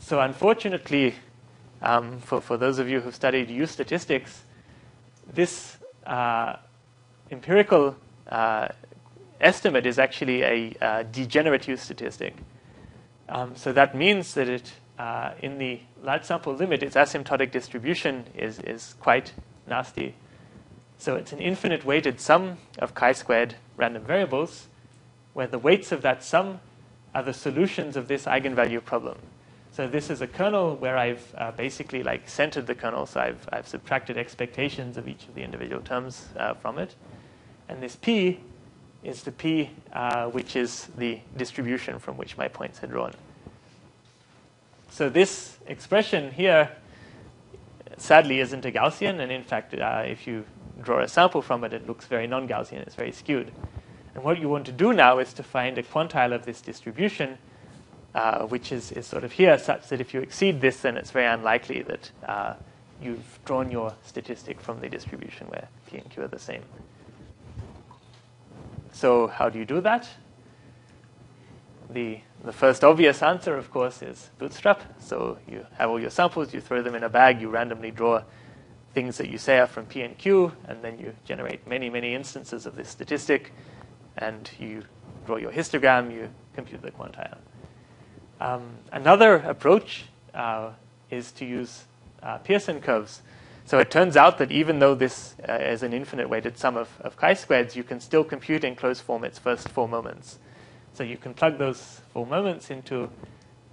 So 0.00 0.20
unfortunately, 0.20 1.14
um, 1.80 2.18
for, 2.18 2.40
for 2.40 2.56
those 2.56 2.78
of 2.78 2.88
you 2.88 3.00
who've 3.00 3.14
studied 3.14 3.50
U 3.50 3.66
statistics, 3.66 4.42
this 5.32 5.76
uh, 6.06 6.56
empirical 7.30 7.96
uh, 8.28 8.68
estimate 9.40 9.86
is 9.86 9.98
actually 9.98 10.42
a 10.42 10.74
uh, 10.80 11.02
degenerate 11.04 11.68
U 11.68 11.76
statistic. 11.76 12.34
Um, 13.28 13.56
so 13.56 13.72
that 13.72 13.94
means 13.94 14.34
that 14.34 14.48
it, 14.48 14.72
uh, 14.98 15.32
in 15.40 15.58
the 15.58 15.80
large 16.02 16.24
sample 16.24 16.54
limit, 16.54 16.82
its 16.82 16.96
asymptotic 16.96 17.50
distribution 17.50 18.24
is, 18.36 18.58
is 18.60 18.94
quite 19.00 19.32
nasty. 19.66 20.14
So 20.98 21.16
it's 21.16 21.32
an 21.32 21.40
infinite 21.40 21.84
weighted 21.84 22.20
sum 22.20 22.58
of 22.78 22.94
chi-squared 22.94 23.56
random 23.76 24.04
variables, 24.04 24.68
where 25.34 25.46
the 25.46 25.58
weights 25.58 25.92
of 25.92 26.02
that 26.02 26.24
sum 26.24 26.60
are 27.14 27.22
the 27.22 27.34
solutions 27.34 27.96
of 27.96 28.08
this 28.08 28.24
eigenvalue 28.24 28.82
problem. 28.82 29.18
So 29.72 29.88
this 29.88 30.08
is 30.08 30.20
a 30.20 30.26
kernel 30.26 30.76
where 30.76 30.96
I've 30.96 31.34
uh, 31.36 31.50
basically 31.50 32.02
like 32.02 32.28
centered 32.28 32.66
the 32.66 32.74
kernel, 32.74 33.06
so 33.06 33.20
I've, 33.20 33.48
I've 33.52 33.66
subtracted 33.66 34.16
expectations 34.16 34.96
of 34.96 35.08
each 35.08 35.26
of 35.26 35.34
the 35.34 35.42
individual 35.42 35.82
terms 35.82 36.28
uh, 36.36 36.54
from 36.54 36.78
it. 36.78 36.94
And 37.68 37.82
this 37.82 37.96
p 37.96 38.38
is 39.02 39.22
the 39.22 39.32
p 39.32 39.70
uh, 39.92 40.26
which 40.26 40.54
is 40.56 40.88
the 40.96 41.18
distribution 41.36 41.98
from 41.98 42.16
which 42.16 42.36
my 42.38 42.48
points 42.48 42.82
are 42.82 42.86
drawn. 42.86 43.12
So 44.90 45.08
this 45.08 45.58
expression 45.66 46.30
here 46.30 46.70
sadly 47.96 48.40
isn't 48.40 48.64
a 48.64 48.70
Gaussian, 48.70 49.20
and 49.20 49.32
in 49.32 49.42
fact, 49.42 49.74
uh, 49.74 50.04
if 50.06 50.26
you 50.26 50.44
draw 50.82 51.00
a 51.00 51.08
sample 51.08 51.42
from 51.42 51.64
it, 51.64 51.72
it 51.72 51.86
looks 51.86 52.06
very 52.06 52.26
non-Gaussian, 52.26 52.78
it's 52.78 52.94
very 52.94 53.12
skewed. 53.12 53.50
And 54.14 54.22
what 54.22 54.38
you 54.38 54.48
want 54.48 54.66
to 54.66 54.72
do 54.72 54.92
now 54.92 55.18
is 55.18 55.32
to 55.34 55.42
find 55.42 55.76
a 55.76 55.82
quantile 55.82 56.32
of 56.32 56.44
this 56.44 56.60
distribution, 56.60 57.38
uh, 58.14 58.46
which 58.46 58.70
is, 58.70 58.92
is 58.92 59.06
sort 59.06 59.24
of 59.24 59.32
here, 59.32 59.58
such 59.58 59.88
that 59.88 60.00
if 60.00 60.14
you 60.14 60.20
exceed 60.20 60.60
this, 60.60 60.80
then 60.80 60.96
it's 60.96 61.10
very 61.10 61.26
unlikely 61.26 61.82
that 61.82 62.10
uh, 62.26 62.54
you've 63.02 63.38
drawn 63.44 63.70
your 63.70 63.94
statistic 64.04 64.60
from 64.60 64.80
the 64.80 64.88
distribution 64.88 65.46
where 65.48 65.68
p 65.86 65.98
and 65.98 66.08
q 66.10 66.22
are 66.22 66.28
the 66.28 66.38
same. 66.38 66.62
So 68.92 69.26
how 69.26 69.48
do 69.48 69.58
you 69.58 69.64
do 69.64 69.80
that? 69.80 70.08
The, 71.90 72.20
the 72.44 72.52
first 72.52 72.84
obvious 72.84 73.22
answer, 73.22 73.56
of 73.56 73.70
course, 73.70 74.00
is 74.02 74.30
bootstrap. 74.38 74.82
So 75.00 75.38
you 75.48 75.66
have 75.78 75.90
all 75.90 76.00
your 76.00 76.10
samples, 76.10 76.54
you 76.54 76.60
throw 76.60 76.82
them 76.82 76.94
in 76.94 77.02
a 77.02 77.08
bag, 77.08 77.40
you 77.40 77.48
randomly 77.48 77.90
draw 77.90 78.22
things 78.94 79.18
that 79.18 79.28
you 79.28 79.38
say 79.38 79.58
are 79.58 79.66
from 79.66 79.86
P 79.86 80.02
and 80.02 80.16
Q, 80.16 80.52
and 80.68 80.82
then 80.82 80.98
you 80.98 81.14
generate 81.24 81.66
many, 81.66 81.90
many 81.90 82.14
instances 82.14 82.64
of 82.64 82.76
this 82.76 82.88
statistic, 82.88 83.52
and 84.18 84.50
you 84.58 84.82
draw 85.26 85.36
your 85.36 85.52
histogram, 85.52 86.12
you 86.12 86.28
compute 86.54 86.82
the 86.82 86.90
quantile. 86.90 87.38
Um, 88.40 88.76
another 88.92 89.36
approach 89.36 90.04
uh, 90.34 90.70
is 91.10 91.32
to 91.32 91.44
use 91.44 91.84
uh, 92.22 92.38
Pearson 92.38 92.80
curves. 92.80 93.22
So 93.66 93.78
it 93.78 93.90
turns 93.90 94.16
out 94.16 94.38
that 94.38 94.52
even 94.52 94.78
though 94.78 94.94
this 94.94 95.34
uh, 95.48 95.54
is 95.54 95.82
an 95.82 95.92
infinite 95.94 96.28
weighted 96.28 96.58
sum 96.58 96.76
of, 96.76 96.88
of 97.00 97.16
chi-squareds, 97.16 97.74
you 97.74 97.82
can 97.82 98.00
still 98.00 98.22
compute 98.22 98.62
in 98.62 98.76
closed 98.76 99.02
form 99.02 99.24
its 99.24 99.38
first 99.38 99.68
four 99.70 99.88
moments. 99.88 100.38
So 100.92 101.02
you 101.02 101.16
can 101.16 101.32
plug 101.32 101.58
those 101.58 102.00
four 102.12 102.26
moments 102.26 102.70
into 102.70 103.08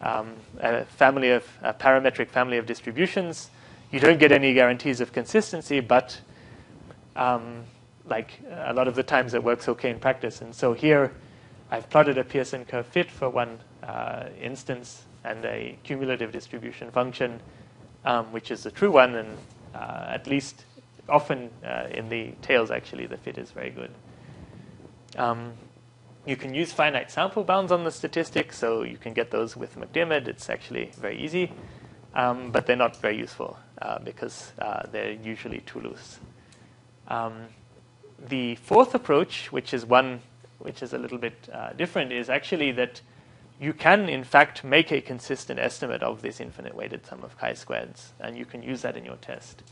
um, 0.01 0.35
a 0.59 0.85
family 0.85 1.31
of 1.31 1.45
a 1.61 1.73
parametric 1.73 2.29
family 2.29 2.57
of 2.57 2.65
distributions. 2.65 3.49
You 3.91 3.99
don't 3.99 4.17
get 4.17 4.31
any 4.31 4.53
guarantees 4.53 5.01
of 5.01 5.11
consistency, 5.11 5.81
but 5.81 6.21
um, 7.15 7.65
like 8.11 8.39
a 8.51 8.73
lot 8.73 8.87
of 8.87 8.93
the 8.95 9.03
times 9.03 9.33
it 9.33 9.43
works 9.43 9.67
okay 9.69 9.89
in 9.89 9.99
practice. 9.99 10.41
And 10.41 10.53
so 10.53 10.73
here 10.73 11.11
I've 11.71 11.89
plotted 11.89 12.17
a 12.19 12.23
Pearson 12.23 12.65
curve 12.65 12.85
fit 12.85 13.09
for 13.09 13.29
one 13.29 13.57
uh, 13.81 14.25
instance 14.39 15.05
and 15.23 15.43
a 15.45 15.77
cumulative 15.83 16.31
distribution 16.31 16.91
function, 16.91 17.41
um, 18.05 18.25
which 18.31 18.51
is 18.51 18.63
the 18.63 18.71
true 18.71 18.91
one, 18.91 19.15
and 19.15 19.37
uh, 19.73 20.05
at 20.09 20.27
least 20.27 20.65
often 21.07 21.49
uh, 21.63 21.87
in 21.91 22.09
the 22.09 22.33
tails, 22.41 22.71
actually, 22.71 23.07
the 23.07 23.17
fit 23.17 23.37
is 23.37 23.51
very 23.51 23.69
good. 23.69 23.91
Um, 25.17 25.53
you 26.25 26.35
can 26.35 26.53
use 26.53 26.71
finite 26.71 27.09
sample 27.09 27.43
bounds 27.43 27.71
on 27.71 27.83
the 27.83 27.91
statistic, 27.91 28.53
so 28.53 28.83
you 28.83 28.97
can 28.97 29.13
get 29.13 29.31
those 29.31 29.55
with 29.55 29.75
McDiarmid. 29.75 30.27
It's 30.27 30.49
actually 30.49 30.91
very 30.97 31.17
easy, 31.17 31.51
um, 32.13 32.51
but 32.51 32.65
they're 32.65 32.75
not 32.75 32.95
very 32.97 33.17
useful 33.17 33.57
uh, 33.81 33.99
because 33.99 34.51
uh, 34.59 34.83
they're 34.91 35.13
usually 35.13 35.61
too 35.61 35.79
loose. 35.79 36.19
Um, 37.07 37.47
the 38.27 38.55
fourth 38.55 38.93
approach, 38.95 39.51
which 39.51 39.73
is 39.73 39.85
one 39.85 40.21
which 40.59 40.83
is 40.83 40.93
a 40.93 40.97
little 40.97 41.17
bit 41.17 41.49
uh, 41.51 41.73
different, 41.73 42.11
is 42.11 42.29
actually 42.29 42.71
that 42.71 43.01
you 43.59 43.73
can, 43.73 44.09
in 44.09 44.23
fact, 44.23 44.63
make 44.63 44.91
a 44.91 45.01
consistent 45.01 45.59
estimate 45.59 46.03
of 46.03 46.21
this 46.21 46.39
infinite 46.39 46.75
weighted 46.75 47.05
sum 47.05 47.23
of 47.23 47.37
chi-squareds, 47.37 48.09
and 48.19 48.37
you 48.37 48.45
can 48.45 48.61
use 48.61 48.81
that 48.81 48.95
in 48.95 49.05
your 49.05 49.17
test. 49.17 49.63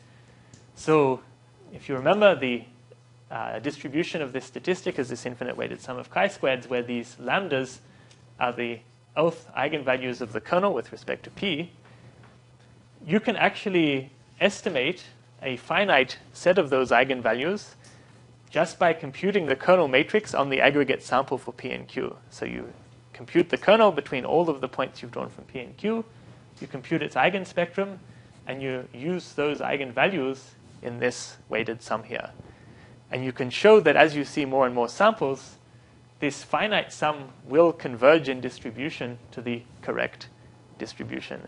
So 0.76 1.22
if 1.74 1.90
you 1.90 1.96
remember, 1.96 2.36
the 2.36 2.64
uh, 3.32 3.60
distribution 3.60 4.22
of 4.22 4.34
this 4.34 4.46
statistic 4.46 4.98
is 4.98 5.10
this 5.10 5.26
infinite 5.26 5.56
weighted 5.56 5.82
sum 5.82 5.98
of 5.98 6.10
chi-squareds, 6.10 6.68
where 6.70 6.82
these 6.82 7.18
lambdas 7.22 7.80
are 8.40 8.54
the 8.54 8.80
oath 9.16 9.48
eigenvalues 9.58 10.22
of 10.22 10.34
the 10.34 10.42
kernel 10.42 10.74
with 10.74 10.92
respect 10.92 11.24
to 11.24 11.30
p. 11.30 11.72
You 13.06 13.20
can 13.20 13.36
actually 13.36 14.12
estimate 14.40 15.04
a 15.42 15.58
finite 15.58 16.18
set 16.34 16.58
of 16.58 16.70
those 16.70 16.92
eigenvalues 16.92 17.76
just 18.50 18.80
by 18.80 18.94
computing 18.94 19.46
the 19.46 19.56
kernel 19.56 19.88
matrix 19.88 20.34
on 20.34 20.50
the 20.50 20.60
aggregate 20.62 21.04
sample 21.04 21.38
for 21.38 21.52
p 21.52 21.72
and 21.72 21.88
q. 21.88 22.16
So 22.30 22.46
you 22.46 22.74
compute 23.20 23.50
the 23.50 23.58
kernel 23.58 23.92
between 23.92 24.24
all 24.24 24.50
of 24.50 24.62
the 24.62 24.68
points 24.70 25.02
you've 25.02 25.12
drawn 25.12 25.28
from 25.28 25.44
P 25.44 25.60
and 25.60 25.76
Q, 25.76 26.06
you 26.62 26.68
compute 26.68 27.04
its 27.04 27.16
eigenspectrum, 27.16 27.98
and 28.48 28.62
you 28.62 28.88
use 28.94 29.34
those 29.34 29.60
eigenvalues 29.60 30.40
in 30.82 31.00
this 31.00 31.36
weighted 31.50 31.82
sum 31.82 32.04
here. 32.04 32.30
And 33.12 33.26
you 33.26 33.34
can 33.34 33.50
show 33.50 33.82
that 33.82 33.98
as 33.98 34.16
you 34.16 34.24
see 34.24 34.46
more 34.46 34.66
and 34.66 34.74
more 34.74 34.88
samples, 34.88 35.58
this 36.22 36.44
finite 36.46 36.94
sum 36.94 37.34
will 37.44 37.74
converge 37.74 38.30
in 38.30 38.40
distribution 38.40 39.18
to 39.32 39.42
the 39.42 39.64
correct 39.82 40.30
distribution. 40.78 41.46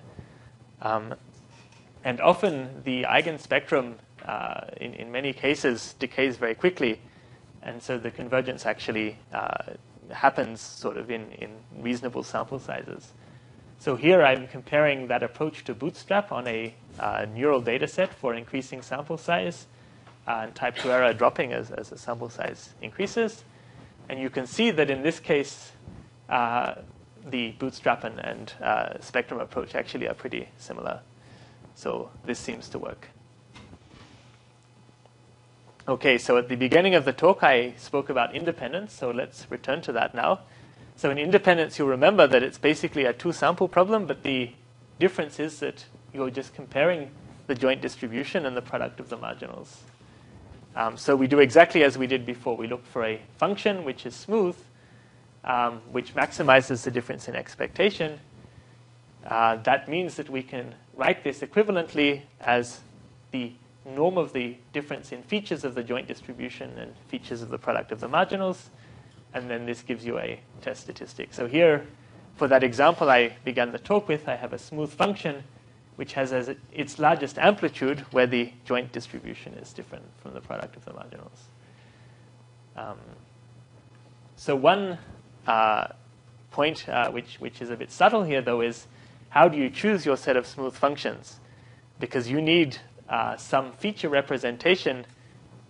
Um, 0.82 1.16
and 2.04 2.20
often 2.20 2.82
the 2.84 3.04
eigenspectrum, 3.04 3.94
uh, 4.32 4.62
in, 4.78 4.94
in 4.94 5.12
many 5.12 5.34
cases, 5.34 5.94
decays 6.00 6.38
very 6.38 6.56
quickly. 6.56 7.02
And 7.63 7.84
so 7.84 7.98
the 7.98 8.12
convergence 8.12 8.65
actually 8.65 9.17
uh, 9.34 9.74
happens 10.10 10.62
sort 10.62 10.96
of 10.96 11.12
in, 11.12 11.32
in 11.34 11.50
reasonable 11.78 12.24
sample 12.24 12.58
sizes. 12.58 13.12
So 13.78 13.98
here 13.98 14.22
I'm 14.24 14.48
comparing 14.48 15.08
that 15.08 15.22
approach 15.22 15.65
to 15.65 15.74
Bootstrap 15.74 16.32
on 16.32 16.48
a 16.48 16.74
uh, 16.98 17.26
neural 17.34 17.60
data 17.60 17.88
set 17.88 18.13
for 18.13 18.34
increasing 18.34 18.82
sample 18.82 19.17
size 19.17 19.67
uh, 20.28 20.44
and 20.44 20.56
type 20.56 20.78
2 20.78 20.89
error 20.89 21.13
dropping 21.13 21.52
as, 21.52 21.70
as 21.72 21.89
the 21.89 21.98
sample 21.98 22.30
size 22.30 22.74
increases. 22.82 23.44
And 24.08 24.17
you 24.17 24.30
can 24.30 24.48
see 24.48 24.72
that 24.72 24.89
in 24.89 25.02
this 25.04 25.20
case, 25.20 25.74
uh, 26.30 26.76
the 27.26 27.52
Bootstrap 27.60 28.06
and, 28.06 28.17
and 28.20 28.54
uh, 28.63 29.00
Spectrum 29.02 29.41
approach 29.41 29.76
actually 29.76 30.08
are 30.08 30.13
pretty 30.13 30.48
similar. 30.58 31.02
So 31.76 32.12
this 32.24 32.39
seems 32.39 32.70
to 32.70 32.80
work. 32.80 33.10
Okay, 35.88 36.20
so 36.20 36.38
at 36.38 36.48
the 36.48 36.56
beginning 36.56 36.94
of 36.94 37.06
the 37.06 37.12
talk, 37.12 37.41
I 37.41 37.74
spoke 37.76 38.10
about 38.10 38.36
independence, 38.36 38.94
so 38.94 39.10
let's 39.10 39.48
return 39.50 39.82
to 39.82 39.91
that 39.94 40.13
now. 40.13 40.41
So 40.96 41.10
in 41.10 41.17
independence, 41.17 41.80
you'll 41.80 41.88
remember 41.88 42.28
that 42.28 42.44
it's 42.44 42.60
basically 42.60 43.06
a 43.06 43.13
two 43.13 43.32
sample 43.32 43.67
problem, 43.67 44.06
but 44.06 44.22
the 44.22 44.52
difference 45.00 45.39
is 45.39 45.60
that 45.62 45.86
you're 46.13 46.30
just 46.30 46.54
comparing 46.54 47.10
the 47.48 47.56
joint 47.56 47.82
distribution 47.82 48.46
and 48.46 48.56
the 48.56 48.62
product 48.62 49.00
of 49.00 49.10
the 49.10 49.17
marginals. 49.17 49.82
Um, 50.76 50.98
so 50.98 51.15
we 51.15 51.26
do 51.26 51.39
exactly 51.39 51.84
as 51.84 51.98
we 51.98 52.06
did 52.06 52.28
before. 52.28 52.56
We 52.56 52.67
look 52.67 52.86
for 52.86 53.04
a 53.04 53.20
function 53.38 53.84
which 53.84 54.06
is 54.06 54.15
smooth, 54.15 54.56
um, 55.44 55.82
which 55.91 56.13
maximizes 56.13 56.84
the 56.84 56.91
difference 56.91 57.28
in 57.28 57.36
expectation. 57.36 58.20
Uh, 59.26 59.56
that 59.63 59.89
means 59.89 60.13
that 60.17 60.30
we 60.30 60.44
can 60.44 60.76
write 60.96 61.24
this 61.24 61.39
equivalently 61.39 62.22
as 62.39 62.82
the 63.32 63.54
norm 63.86 64.17
of 64.17 64.34
the 64.34 64.56
difference 64.74 65.12
in 65.12 65.24
features 65.24 65.63
of 65.63 65.76
the 65.76 65.84
joint 65.84 66.08
distribution 66.08 66.78
and 66.78 66.94
features 67.08 67.41
of 67.41 67.50
the 67.50 67.58
product 67.58 67.91
of 67.91 68.00
the 68.00 68.08
marginals. 68.08 68.70
And 69.34 69.50
then 69.50 69.65
this 69.65 69.82
gives 69.82 70.06
you 70.06 70.20
a 70.20 70.39
test 70.62 70.82
statistic. 70.82 71.34
So 71.34 71.48
here, 71.48 71.88
for 72.36 72.48
that 72.48 72.63
example 72.63 73.10
I 73.10 73.38
began 73.44 73.72
the 73.72 73.80
talk 73.80 74.08
with, 74.08 74.28
I 74.28 74.36
have 74.36 74.54
a 74.54 74.60
smooth 74.60 74.91
function 74.91 75.44
which 75.96 76.13
has 76.13 76.34
as 76.34 76.50
its 76.74 77.00
largest 77.00 77.38
amplitude 77.38 78.00
where 78.12 78.28
the 78.28 78.52
joint 78.65 78.91
distribution 78.91 79.54
is 79.56 79.74
different 79.74 80.06
from 80.22 80.34
the 80.34 80.41
product 80.41 80.76
of 80.76 80.86
the 80.86 80.94
marginals. 80.94 81.50
Um, 82.76 82.98
so 84.36 84.56
one 84.56 84.98
uh, 85.46 85.88
point 86.52 86.88
uh, 86.89 87.12
which, 87.12 87.36
which 87.39 87.62
is 87.62 87.70
a 87.70 87.76
bit 87.76 87.91
subtle 87.91 88.24
here, 88.24 88.41
though, 88.41 88.62
is 88.62 88.88
how 89.30 89.48
do 89.48 89.58
you 89.58 89.70
choose 89.70 90.06
your 90.06 90.17
set 90.17 90.36
of 90.36 90.48
smooth 90.48 90.74
functions? 90.74 91.39
Because 92.00 92.30
you 92.30 92.41
need 92.41 92.78
uh, 93.12 93.36
some 93.36 93.74
feature 93.74 94.08
representation 94.08 95.06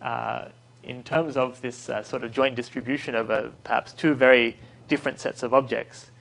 uh, 0.02 0.46
in 0.84 1.02
terms 1.04 1.36
of 1.36 1.60
this 1.62 1.90
uh, 1.90 2.04
sort 2.04 2.24
of 2.24 2.32
joint 2.32 2.56
distribution 2.56 3.16
of 3.16 3.32
uh, 3.32 3.50
perhaps 3.64 3.94
two 3.94 4.14
very 4.14 4.56
different 4.88 5.20
sets 5.20 5.42
of 5.42 5.52
objects. 5.52 6.12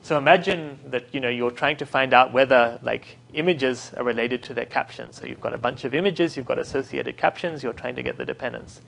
So 0.00 0.16
imagine 0.16 0.78
that 0.86 1.14
you 1.14 1.20
know 1.20 1.28
you're 1.28 1.50
trying 1.50 1.76
to 1.76 1.86
find 1.86 2.14
out 2.14 2.32
whether 2.32 2.78
like 2.82 3.18
images 3.34 3.92
are 3.96 4.04
related 4.04 4.42
to 4.44 4.54
their 4.54 4.64
captions. 4.64 5.16
So 5.16 5.26
you've 5.26 5.40
got 5.40 5.52
a 5.52 5.58
bunch 5.58 5.84
of 5.84 5.94
images, 5.94 6.34
you've 6.34 6.46
got 6.46 6.58
associated 6.58 7.18
captions, 7.18 7.62
you're 7.62 7.72
trying 7.74 7.96
to 7.96 8.02
get 8.02 8.16
the 8.16 8.24
dependence. 8.24 8.80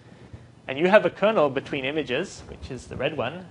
And 0.69 0.79
you 0.79 0.89
have 0.89 1.05
a 1.05 1.11
kernel 1.11 1.51
between 1.51 1.85
images, 1.85 2.43
which 2.49 2.71
is 2.71 2.87
the 2.87 2.97
red 2.97 3.19
one, 3.19 3.47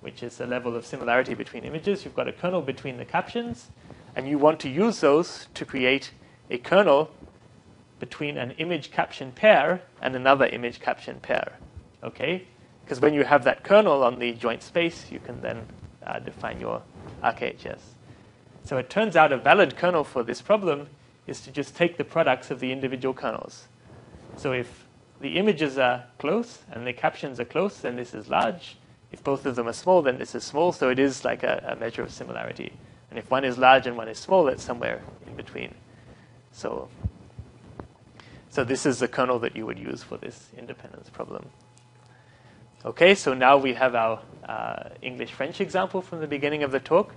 which 0.00 0.22
is 0.22 0.38
the 0.38 0.46
level 0.46 0.74
of 0.76 0.84
similarity 0.86 1.34
between 1.34 1.64
images. 1.64 2.04
You've 2.04 2.16
got 2.16 2.26
a 2.26 2.32
kernel 2.32 2.62
between 2.62 2.96
the 2.96 3.04
captions, 3.04 3.68
and 4.16 4.26
you 4.26 4.38
want 4.38 4.60
to 4.60 4.70
use 4.70 5.00
those 5.00 5.48
to 5.54 5.64
create 5.64 6.10
a 6.50 6.58
kernel 6.58 7.10
between 7.98 8.36
an 8.36 8.52
image 8.52 8.90
caption 8.90 9.32
pair 9.32 9.82
and 10.02 10.14
another 10.14 10.46
image 10.46 10.80
caption 10.80 11.20
pair. 11.20 11.58
Okay? 12.02 12.46
Because 12.84 13.00
when 13.00 13.14
you 13.14 13.24
have 13.24 13.44
that 13.44 13.64
kernel 13.64 14.02
on 14.02 14.18
the 14.18 14.32
joint 14.32 14.62
space, 14.62 15.10
you 15.10 15.18
can 15.18 15.40
then 15.40 15.66
uh, 16.06 16.18
define 16.18 16.60
your 16.60 16.82
RKHS. 17.22 17.80
So 18.64 18.78
it 18.78 18.90
turns 18.90 19.16
out 19.16 19.32
a 19.32 19.38
valid 19.38 19.76
kernel 19.76 20.04
for 20.04 20.22
this 20.22 20.42
problem 20.42 20.88
is 21.26 21.40
to 21.42 21.50
just 21.50 21.76
take 21.76 21.96
the 21.96 22.04
products 22.04 22.50
of 22.50 22.60
the 22.60 22.72
individual 22.72 23.14
kernels. 23.14 23.68
So 24.36 24.52
if 24.52 24.86
the 25.20 25.38
images 25.38 25.78
are 25.78 26.04
close 26.18 26.58
and 26.70 26.86
the 26.86 26.92
captions 26.92 27.40
are 27.40 27.44
close, 27.44 27.78
then 27.78 27.96
this 27.96 28.14
is 28.14 28.28
large. 28.28 28.76
If 29.12 29.22
both 29.22 29.46
of 29.46 29.56
them 29.56 29.68
are 29.68 29.72
small, 29.72 30.02
then 30.02 30.18
this 30.18 30.34
is 30.34 30.44
small. 30.44 30.72
So 30.72 30.90
it 30.90 30.98
is 30.98 31.24
like 31.24 31.42
a, 31.42 31.76
a 31.76 31.76
measure 31.76 32.02
of 32.02 32.10
similarity. 32.10 32.72
And 33.10 33.18
if 33.18 33.30
one 33.30 33.44
is 33.44 33.56
large 33.56 33.86
and 33.86 33.96
one 33.96 34.08
is 34.08 34.18
small, 34.18 34.48
it's 34.48 34.62
somewhere 34.62 35.00
in 35.26 35.36
between. 35.36 35.74
So 36.52 36.88
so 38.54 38.62
this 38.62 38.86
is 38.86 39.00
the 39.00 39.08
kernel 39.08 39.40
that 39.40 39.56
you 39.56 39.66
would 39.66 39.80
use 39.80 40.04
for 40.04 40.16
this 40.16 40.50
independence 40.56 41.10
problem. 41.10 41.44
Okay, 42.84 43.16
so 43.16 43.34
now 43.34 43.56
we 43.56 43.74
have 43.74 43.96
our 43.96 44.20
uh, 44.48 44.90
English-French 45.02 45.60
example 45.60 46.00
from 46.00 46.20
the 46.20 46.28
beginning 46.28 46.62
of 46.62 46.70
the 46.70 46.78
talk. 46.78 47.16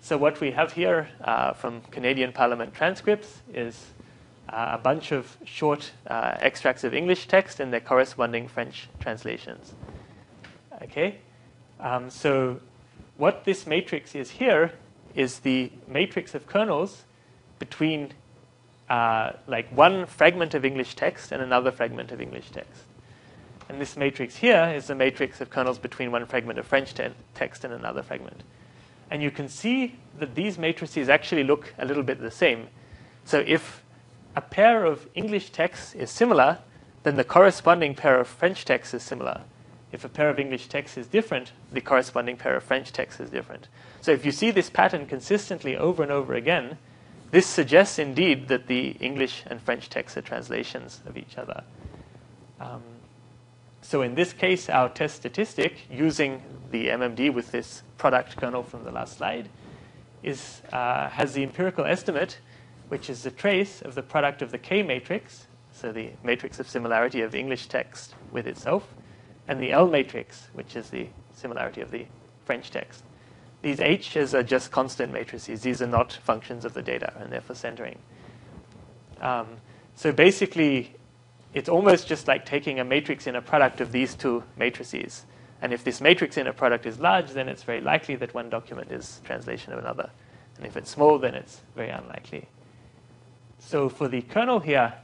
So 0.00 0.16
what 0.16 0.40
we 0.40 0.52
have 0.52 0.72
here 0.72 1.10
uh, 1.22 1.52
from 1.52 1.82
Canadian 1.90 2.32
Parliament 2.32 2.72
transcripts 2.72 3.42
is 3.52 3.88
uh, 4.48 4.70
a 4.72 4.78
bunch 4.78 5.12
of 5.12 5.36
short 5.44 5.90
uh, 6.06 6.38
extracts 6.40 6.82
of 6.82 6.94
English 6.94 7.28
text 7.28 7.60
and 7.60 7.70
their 7.70 7.80
corresponding 7.80 8.48
French 8.48 8.88
translations. 9.00 9.74
Okay, 10.80 11.18
um, 11.78 12.08
so 12.08 12.58
what 13.18 13.44
this 13.44 13.66
matrix 13.66 14.14
is 14.14 14.30
here 14.30 14.72
is 15.14 15.40
the 15.40 15.72
matrix 15.86 16.34
of 16.34 16.46
kernels 16.46 17.04
between 17.58 18.14
uh, 18.90 19.32
like 19.46 19.70
one 19.70 20.04
fragment 20.04 20.52
of 20.52 20.64
English 20.64 20.96
text 20.96 21.30
and 21.32 21.40
another 21.40 21.70
fragment 21.70 22.10
of 22.10 22.20
English 22.20 22.50
text. 22.50 22.82
And 23.68 23.80
this 23.80 23.96
matrix 23.96 24.36
here 24.36 24.72
is 24.74 24.88
the 24.88 24.96
matrix 24.96 25.40
of 25.40 25.48
kernels 25.48 25.78
between 25.78 26.10
one 26.10 26.26
fragment 26.26 26.58
of 26.58 26.66
French 26.66 26.92
te- 26.92 27.14
text 27.34 27.64
and 27.64 27.72
another 27.72 28.02
fragment. 28.02 28.42
And 29.08 29.22
you 29.22 29.30
can 29.30 29.48
see 29.48 29.94
that 30.18 30.34
these 30.34 30.58
matrices 30.58 31.08
actually 31.08 31.44
look 31.44 31.72
a 31.78 31.84
little 31.84 32.02
bit 32.02 32.20
the 32.20 32.32
same. 32.32 32.66
So 33.24 33.44
if 33.46 33.84
a 34.34 34.40
pair 34.40 34.84
of 34.84 35.08
English 35.14 35.50
texts 35.50 35.94
is 35.94 36.10
similar, 36.10 36.58
then 37.04 37.14
the 37.14 37.24
corresponding 37.24 37.94
pair 37.94 38.18
of 38.18 38.26
French 38.26 38.64
texts 38.64 38.92
is 38.92 39.04
similar. 39.04 39.42
If 39.92 40.04
a 40.04 40.08
pair 40.08 40.30
of 40.30 40.40
English 40.40 40.66
texts 40.66 40.98
is 40.98 41.06
different, 41.06 41.52
the 41.72 41.80
corresponding 41.80 42.36
pair 42.36 42.56
of 42.56 42.64
French 42.64 42.92
texts 42.92 43.20
is 43.20 43.30
different. 43.30 43.68
So 44.00 44.10
if 44.10 44.24
you 44.24 44.32
see 44.32 44.50
this 44.50 44.68
pattern 44.68 45.06
consistently 45.06 45.76
over 45.76 46.02
and 46.02 46.10
over 46.10 46.34
again, 46.34 46.78
this 47.30 47.46
suggests 47.46 47.98
indeed 47.98 48.48
that 48.48 48.66
the 48.66 48.90
English 49.00 49.44
and 49.46 49.60
French 49.60 49.88
texts 49.88 50.16
are 50.18 50.22
translations 50.22 51.00
of 51.06 51.16
each 51.16 51.38
other. 51.38 51.62
Um, 52.60 52.82
so 53.82 54.02
in 54.02 54.14
this 54.14 54.32
case, 54.32 54.68
our 54.68 54.88
test 54.88 55.16
statistic 55.16 55.86
using 55.90 56.42
the 56.70 56.88
MMD 56.88 57.32
with 57.32 57.52
this 57.52 57.82
product 57.98 58.36
kernel 58.36 58.62
from 58.62 58.84
the 58.84 58.90
last 58.90 59.18
slide 59.18 59.48
is, 60.22 60.60
uh, 60.72 61.08
has 61.08 61.32
the 61.32 61.42
empirical 61.42 61.84
estimate, 61.84 62.38
which 62.88 63.08
is 63.08 63.22
the 63.22 63.30
trace 63.30 63.80
of 63.82 63.94
the 63.94 64.02
product 64.02 64.42
of 64.42 64.50
the 64.50 64.58
K 64.58 64.82
matrix, 64.82 65.46
so 65.72 65.92
the 65.92 66.10
matrix 66.22 66.60
of 66.60 66.68
similarity 66.68 67.22
of 67.22 67.34
English 67.34 67.66
text 67.68 68.14
with 68.32 68.46
itself, 68.46 68.94
and 69.48 69.60
the 69.60 69.72
L 69.72 69.86
matrix, 69.86 70.48
which 70.52 70.76
is 70.76 70.90
the 70.90 71.06
similarity 71.32 71.80
of 71.80 71.90
the 71.90 72.06
French 72.44 72.70
text. 72.70 73.04
These 73.62 73.80
H's 73.80 74.34
are 74.34 74.42
just 74.42 74.70
constant 74.70 75.12
matrices. 75.12 75.62
These 75.62 75.82
are 75.82 75.86
not 75.86 76.12
functions 76.24 76.64
of 76.64 76.74
the 76.74 76.82
data, 76.82 77.12
and 77.18 77.30
they're 77.30 77.40
for 77.40 77.54
centering. 77.54 77.98
Um, 79.20 79.46
so 79.94 80.12
basically, 80.12 80.94
it's 81.52 81.68
almost 81.68 82.06
just 82.08 82.26
like 82.26 82.46
taking 82.46 82.80
a 82.80 82.84
matrix 82.84 83.26
inner 83.26 83.42
product 83.42 83.80
of 83.80 83.92
these 83.92 84.14
two 84.14 84.44
matrices. 84.56 85.26
And 85.60 85.74
if 85.74 85.84
this 85.84 86.00
matrix 86.00 86.38
inner 86.38 86.54
product 86.54 86.86
is 86.86 86.98
large, 86.98 87.32
then 87.32 87.48
it's 87.48 87.62
very 87.64 87.82
likely 87.82 88.16
that 88.16 88.32
one 88.32 88.48
document 88.48 88.90
is 88.90 89.20
translation 89.24 89.72
of 89.72 89.78
another. 89.78 90.10
And 90.56 90.66
if 90.66 90.76
it's 90.76 90.90
small, 90.90 91.18
then 91.18 91.34
it's 91.34 91.60
very 91.76 91.90
unlikely. 91.90 92.48
So 93.58 93.90
for 93.90 94.08
the 94.08 94.22
kernel 94.22 94.60
here, 94.60 94.94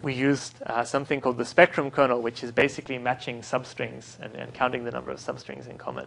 we 0.00 0.14
used 0.14 0.62
uh, 0.64 0.84
something 0.84 1.20
called 1.20 1.36
the 1.36 1.44
spectrum 1.44 1.90
kernel, 1.90 2.22
which 2.22 2.42
is 2.42 2.52
basically 2.52 2.98
matching 2.98 3.40
substrings 3.40 4.18
and, 4.20 4.34
and 4.34 4.54
counting 4.54 4.84
the 4.84 4.92
number 4.92 5.10
of 5.10 5.18
substrings 5.18 5.68
in 5.68 5.76
common. 5.76 6.06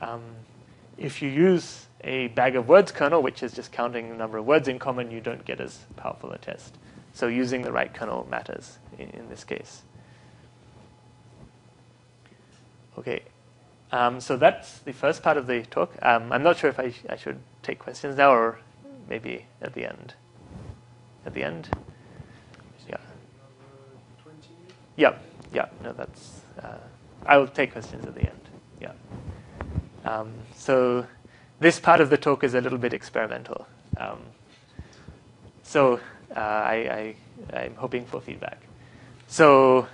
Um, 0.00 0.22
if 1.00 1.22
you 1.22 1.28
use 1.28 1.86
a 2.02 2.28
bag 2.28 2.54
of 2.54 2.68
words 2.68 2.92
kernel, 2.92 3.22
which 3.22 3.42
is 3.42 3.52
just 3.52 3.72
counting 3.72 4.10
the 4.10 4.14
number 4.14 4.38
of 4.38 4.46
words 4.46 4.68
in 4.68 4.78
common, 4.78 5.10
you 5.10 5.20
don't 5.20 5.44
get 5.44 5.60
as 5.60 5.80
powerful 5.96 6.30
a 6.30 6.38
test. 6.38 6.76
So 7.14 7.26
using 7.26 7.62
the 7.62 7.72
right 7.72 7.92
kernel 7.92 8.28
matters 8.30 8.78
in, 8.98 9.08
in 9.10 9.28
this 9.28 9.42
case. 9.42 9.82
Okay, 12.98 13.22
um, 13.92 14.20
so 14.20 14.36
that's 14.36 14.78
the 14.80 14.92
first 14.92 15.22
part 15.22 15.36
of 15.36 15.46
the 15.46 15.62
talk. 15.62 15.92
Um, 16.02 16.30
I'm 16.32 16.42
not 16.42 16.58
sure 16.58 16.68
if 16.70 16.78
I, 16.78 16.90
sh- 16.90 17.04
I 17.08 17.16
should 17.16 17.38
take 17.62 17.78
questions 17.78 18.16
now 18.16 18.32
or 18.32 18.58
maybe 19.08 19.46
at 19.62 19.74
the 19.74 19.86
end. 19.86 20.14
At 21.24 21.34
the 21.34 21.42
end? 21.42 21.68
Yeah. 22.88 22.96
Yeah, 24.96 25.14
yeah, 25.52 25.66
no, 25.82 25.92
that's. 25.92 26.40
Uh, 26.62 26.76
I 27.26 27.36
will 27.38 27.48
take 27.48 27.72
questions 27.72 28.06
at 28.06 28.14
the 28.14 28.22
end. 28.22 28.40
Yeah. 28.80 28.92
Um, 30.04 30.32
so 30.54 31.06
this 31.60 31.78
part 31.78 32.00
of 32.00 32.10
the 32.10 32.16
talk 32.16 32.42
is 32.44 32.54
a 32.54 32.60
little 32.60 32.78
bit 32.78 32.92
experimental. 32.92 33.66
Um, 33.96 34.20
so 35.62 36.00
uh, 36.34 36.40
I, 36.40 37.14
I, 37.52 37.56
I'm 37.56 37.74
hoping 37.74 38.06
for 38.06 38.20
feedback. 38.20 38.60
So 39.26 39.86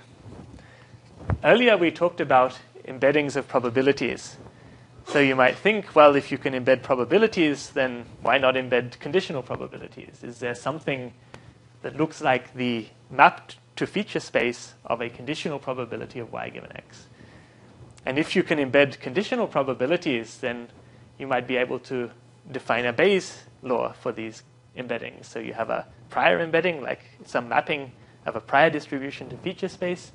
earlier 1.43 1.77
we 1.77 1.91
talked 1.91 2.21
about 2.21 2.57
embeddings 2.87 3.35
of 3.35 3.47
probabilities. 3.47 4.37
So 5.07 5.19
you 5.19 5.35
might 5.35 5.57
think, 5.57 5.95
well, 5.95 6.15
if 6.15 6.31
you 6.31 6.37
can 6.37 6.53
embed 6.53 6.83
probabilities, 6.83 7.69
then 7.69 8.05
why 8.21 8.37
not 8.37 8.55
embed 8.55 8.99
conditional 8.99 9.41
probabilities? 9.41 10.23
Is 10.23 10.39
there 10.39 10.55
something 10.55 11.13
that 11.81 11.95
looks 11.95 12.21
like 12.21 12.53
the 12.53 12.87
map 13.09 13.51
to 13.77 13.87
feature 13.87 14.19
space 14.19 14.73
of 14.85 15.01
a 15.01 15.09
conditional 15.09 15.59
probability 15.59 16.19
of 16.19 16.31
y 16.33 16.49
given 16.49 16.75
x? 16.75 17.07
And 18.07 18.17
if 18.17 18.37
you 18.37 18.41
can 18.41 18.57
embed 18.57 19.01
conditional 19.01 19.47
probabilities, 19.47 20.37
then 20.37 20.69
you 21.17 21.27
might 21.27 21.45
be 21.45 21.57
able 21.57 21.77
to 21.79 22.09
define 22.49 22.85
a 22.85 22.93
Bayes 22.93 23.43
law 23.61 23.91
for 23.91 24.13
these 24.13 24.43
embeddings. 24.77 25.25
So 25.25 25.39
you 25.39 25.51
have 25.51 25.69
a 25.69 25.85
prior 26.09 26.39
embedding, 26.39 26.81
like 26.81 27.01
some 27.25 27.49
mapping 27.49 27.91
of 28.25 28.37
a 28.37 28.39
prior 28.39 28.69
distribution 28.69 29.27
to 29.31 29.35
feature 29.35 29.67
space. 29.67 30.13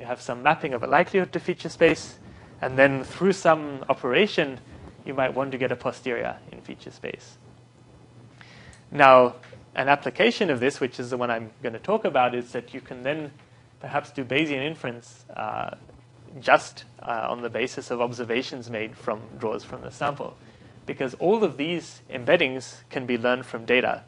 You 0.00 0.04
have 0.04 0.20
some 0.20 0.42
mapping 0.42 0.74
of 0.74 0.82
a 0.82 0.88
likelihood 0.88 1.32
to 1.32 1.38
feature 1.38 1.68
space. 1.68 2.18
And 2.60 2.76
then 2.76 3.04
through 3.04 3.34
some 3.34 3.84
operation, 3.88 4.58
you 5.04 5.14
might 5.14 5.32
want 5.32 5.52
to 5.52 5.58
get 5.58 5.70
a 5.70 5.76
posterior 5.76 6.38
in 6.50 6.60
feature 6.60 6.90
space. 6.90 7.38
Now, 8.90 9.36
an 9.76 9.88
application 9.88 10.50
of 10.50 10.58
this, 10.58 10.80
which 10.80 10.98
is 10.98 11.10
the 11.10 11.16
one 11.16 11.30
I'm 11.30 11.52
going 11.62 11.74
to 11.74 11.78
talk 11.78 12.04
about, 12.04 12.34
is 12.34 12.50
that 12.50 12.74
you 12.74 12.80
can 12.80 13.04
then 13.04 13.30
perhaps 13.78 14.10
do 14.10 14.24
Bayesian 14.24 14.66
inference 14.66 15.24
uh, 15.36 15.76
just 16.40 16.84
uh, 17.02 17.26
on 17.28 17.42
the 17.42 17.50
basis 17.50 17.90
of 17.90 18.00
observations 18.00 18.70
made 18.70 18.96
from 18.96 19.20
draws 19.38 19.64
from 19.64 19.82
the 19.82 19.90
sample. 19.90 20.36
Because 20.86 21.14
all 21.14 21.44
of 21.44 21.56
these 21.56 22.00
embeddings 22.10 22.76
can 22.88 23.04
be 23.04 23.18
learned 23.18 23.44
from 23.44 23.64
data. 23.64 24.02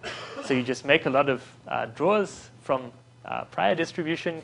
So 0.44 0.54
you 0.54 0.62
just 0.62 0.84
make 0.84 1.06
a 1.06 1.10
lot 1.10 1.28
of 1.28 1.42
uh, 1.68 1.86
draws 1.86 2.50
from 2.62 2.92
uh, 3.24 3.44
prior 3.44 3.74
distribution, 3.74 4.42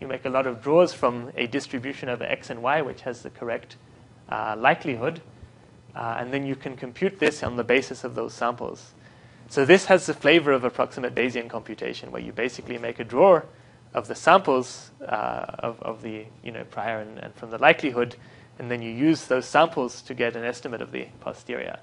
you 0.00 0.06
make 0.06 0.24
a 0.24 0.30
lot 0.30 0.46
of 0.46 0.62
draws 0.62 0.92
from 0.92 1.30
a 1.36 1.46
distribution 1.46 2.08
over 2.08 2.24
x 2.24 2.50
and 2.50 2.62
y, 2.62 2.82
which 2.82 3.02
has 3.02 3.22
the 3.22 3.30
correct 3.30 3.76
uh, 4.28 4.54
likelihood, 4.58 5.20
uh, 5.94 6.16
and 6.18 6.32
then 6.32 6.44
you 6.44 6.56
can 6.56 6.76
compute 6.76 7.18
this 7.18 7.42
on 7.42 7.56
the 7.56 7.64
basis 7.64 8.04
of 8.04 8.14
those 8.14 8.34
samples. 8.34 8.92
So 9.48 9.64
this 9.64 9.86
has 9.86 10.06
the 10.06 10.14
flavor 10.14 10.52
of 10.52 10.64
approximate 10.64 11.14
Bayesian 11.14 11.48
computation, 11.48 12.10
where 12.10 12.20
you 12.20 12.32
basically 12.32 12.78
make 12.78 12.98
a 12.98 13.04
draw 13.04 13.42
of 13.96 14.08
the 14.08 14.14
samples 14.14 14.90
uh, 15.00 15.46
of, 15.58 15.82
of 15.82 16.02
the 16.02 16.26
you 16.44 16.52
know, 16.52 16.64
prior 16.64 17.00
and, 17.00 17.18
and, 17.18 17.34
from 17.34 17.50
the 17.50 17.58
likelihood, 17.58 18.14
and 18.58 18.70
then 18.70 18.82
you 18.82 18.90
use 18.90 19.26
those 19.26 19.46
samples 19.46 20.02
to 20.02 20.14
get 20.14 20.36
an 20.36 20.44
estimate 20.44 20.82
of 20.82 20.92
the 20.92 21.08
posterior. 21.20 21.78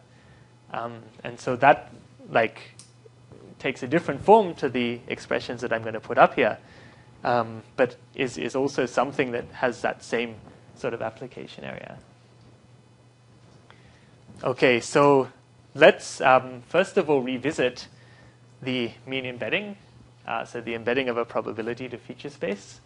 Um, 0.71 0.99
and 1.23 1.39
so 1.39 1.55
that 1.57 1.91
like 2.29 2.75
takes 3.57 3.81
a 3.81 3.87
different 3.87 4.21
form 4.21 4.53
to 4.55 4.69
the 4.69 4.99
expressions 5.07 5.61
that 5.61 5.73
I'm 5.73 5.81
going 5.81 5.95
to 5.95 5.99
put 5.99 6.19
up 6.19 6.35
here, 6.35 6.59
um, 7.23 7.63
but 7.75 7.95
is, 8.13 8.37
is 8.37 8.55
also 8.55 8.85
something 8.85 9.31
that 9.31 9.45
has 9.51 9.81
that 9.81 10.03
same 10.03 10.35
sort 10.75 10.93
of 10.93 11.01
application 11.01 11.63
area. 11.63 11.97
Okay, 14.43 14.79
so 14.79 15.29
let's 15.73 16.21
um, 16.21 16.61
first 16.67 16.97
of 16.97 17.09
all 17.09 17.21
revisit 17.21 17.87
the 18.61 18.91
mean 19.07 19.25
embedding 19.25 19.77
uh, 20.27 20.45
so 20.45 20.61
the 20.61 20.73
embedding 20.73 21.09
of 21.09 21.17
a 21.17 21.25
probability 21.25 21.89
to 21.89 21.97
feature 21.97 22.29
space. 22.29 22.79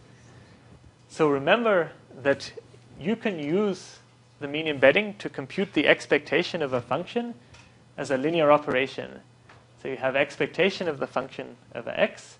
So 1.08 1.28
remember 1.28 1.92
that 2.22 2.52
you 3.00 3.16
can 3.16 3.38
use 3.38 3.98
the 4.40 4.48
mean 4.48 4.66
embedding 4.66 5.14
to 5.14 5.28
compute 5.28 5.72
the 5.72 5.86
expectation 5.86 6.62
of 6.62 6.72
a 6.72 6.80
function 6.80 7.34
as 7.96 8.10
a 8.10 8.16
linear 8.16 8.52
operation. 8.52 9.20
So 9.82 9.88
you 9.88 9.96
have 9.96 10.16
expectation 10.16 10.88
of 10.88 10.98
the 10.98 11.06
function 11.06 11.56
of 11.72 11.88
x. 11.88 12.38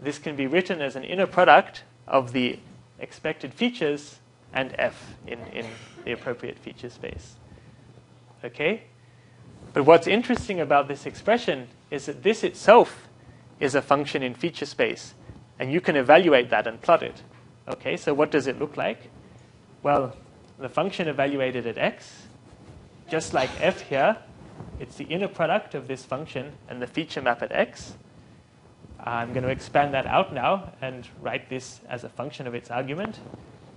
This 0.00 0.18
can 0.18 0.36
be 0.36 0.46
written 0.46 0.80
as 0.80 0.96
an 0.96 1.04
inner 1.04 1.26
product 1.26 1.84
of 2.06 2.32
the 2.32 2.58
expected 2.98 3.54
features 3.54 4.18
and 4.52 4.74
f 4.78 5.14
in, 5.26 5.38
in 5.52 5.66
the 6.04 6.12
appropriate 6.12 6.58
feature 6.58 6.90
space. 6.90 7.34
Okay? 8.44 8.82
But 9.72 9.84
what's 9.84 10.06
interesting 10.06 10.60
about 10.60 10.88
this 10.88 11.06
expression 11.06 11.68
is 11.90 12.06
that 12.06 12.22
this 12.22 12.44
itself 12.44 13.08
is 13.60 13.74
a 13.74 13.82
function 13.82 14.22
in 14.22 14.34
feature 14.34 14.66
space. 14.66 15.14
And 15.58 15.72
you 15.72 15.80
can 15.80 15.96
evaluate 15.96 16.50
that 16.50 16.66
and 16.66 16.80
plot 16.80 17.02
it. 17.02 17.22
Okay, 17.68 17.96
so 17.96 18.12
what 18.12 18.30
does 18.30 18.46
it 18.46 18.58
look 18.58 18.76
like? 18.76 19.10
Well, 19.82 20.16
the 20.58 20.68
function 20.68 21.08
evaluated 21.08 21.66
at 21.66 21.78
x, 21.78 22.26
just 23.08 23.34
like 23.34 23.50
f 23.60 23.82
here, 23.82 24.16
it's 24.80 24.96
the 24.96 25.04
inner 25.04 25.28
product 25.28 25.74
of 25.74 25.88
this 25.88 26.04
function 26.04 26.52
and 26.68 26.80
the 26.80 26.86
feature 26.86 27.22
map 27.22 27.42
at 27.42 27.52
x. 27.52 27.94
I'm 28.98 29.32
going 29.32 29.42
to 29.42 29.50
expand 29.50 29.94
that 29.94 30.06
out 30.06 30.32
now 30.32 30.72
and 30.80 31.06
write 31.20 31.48
this 31.48 31.80
as 31.88 32.04
a 32.04 32.08
function 32.08 32.46
of 32.46 32.54
its 32.54 32.70
argument. 32.70 33.18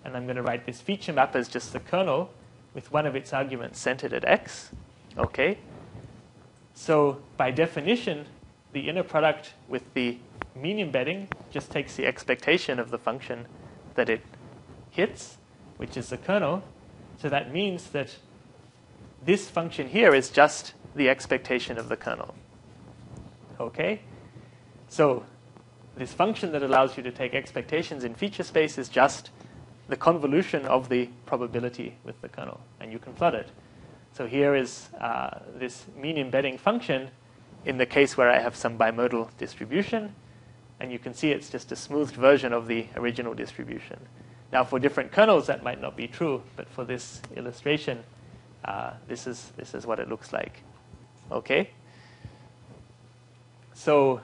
And 0.04 0.16
I'm 0.16 0.26
going 0.26 0.36
to 0.36 0.44
write 0.44 0.66
this 0.66 0.82
feature 0.82 1.14
map 1.14 1.36
as 1.36 1.48
just 1.48 1.74
the 1.74 1.80
kernel 1.80 2.30
with 2.76 2.92
one 2.92 3.06
of 3.08 3.16
its 3.16 3.34
arguments 3.34 3.80
centered 3.80 4.14
at 4.14 4.26
x. 4.26 4.70
Okay? 5.18 5.58
So 6.76 7.22
by 7.38 7.52
definition, 7.52 8.26
the 8.76 8.90
inner 8.90 9.04
product 9.04 9.54
with 9.70 9.94
the 9.94 10.18
mean 10.54 10.80
embedding 10.80 11.30
just 11.50 11.72
takes 11.72 11.96
the 11.96 12.06
expectation 12.06 12.78
of 12.78 12.92
the 12.92 12.98
function 12.98 13.46
that 13.94 14.10
it 14.10 14.22
hits, 14.92 15.38
which 15.78 15.96
is 15.96 16.10
the 16.10 16.18
kernel. 16.18 16.62
So 17.18 17.30
that 17.30 17.54
means 17.54 17.92
that 17.92 18.18
this 19.24 19.50
function 19.50 19.88
here 19.88 20.14
is 20.14 20.30
just 20.30 20.74
the 20.94 21.08
expectation 21.10 21.78
of 21.78 21.88
the 21.88 21.96
kernel. 21.96 22.36
Okay? 23.62 24.02
So 24.90 25.24
this 25.96 26.12
function 26.12 26.52
that 26.52 26.62
allows 26.62 26.98
you 26.98 27.04
to 27.04 27.12
take 27.12 27.34
expectations 27.34 28.04
in 28.04 28.14
feature 28.14 28.44
space 28.44 28.78
is 28.78 28.90
just 28.90 29.30
the 29.88 29.96
convolution 29.96 30.66
of 30.66 30.90
the 30.90 31.08
probability 31.26 31.96
with 32.04 32.20
the 32.20 32.28
kernel, 32.28 32.60
and 32.82 32.92
you 32.92 33.00
can 33.00 33.14
plot 33.14 33.36
it. 33.36 33.48
So 34.12 34.28
here 34.28 34.54
is 34.54 34.90
uh, 35.00 35.40
this 35.58 35.86
mean 35.96 36.18
embedding 36.18 36.58
function 36.58 37.10
in 37.66 37.78
the 37.78 37.86
case 37.86 38.16
where 38.16 38.30
I 38.30 38.40
have 38.40 38.56
some 38.56 38.78
bimodal 38.78 39.30
distribution, 39.38 40.14
and 40.80 40.92
you 40.92 41.00
can 41.00 41.14
see 41.14 41.32
it's 41.32 41.50
just 41.50 41.72
a 41.72 41.76
smoothed 41.76 42.16
version 42.16 42.54
of 42.54 42.68
the 42.68 42.88
original 42.96 43.34
distribution. 43.34 44.00
Now, 44.52 44.64
for 44.64 44.80
different 44.80 45.12
kernels, 45.12 45.48
that 45.48 45.64
might 45.64 45.82
not 45.82 45.98
be 45.98 46.08
true, 46.08 46.44
but 46.56 46.70
for 46.70 46.86
this 46.86 47.22
illustration, 47.36 48.04
uh, 48.64 48.92
this, 49.08 49.28
is, 49.28 49.52
this 49.58 49.74
is 49.74 49.86
what 49.86 50.00
it 50.00 50.08
looks 50.08 50.32
like. 50.32 50.62
Okay? 51.32 51.70
So 53.74 54.22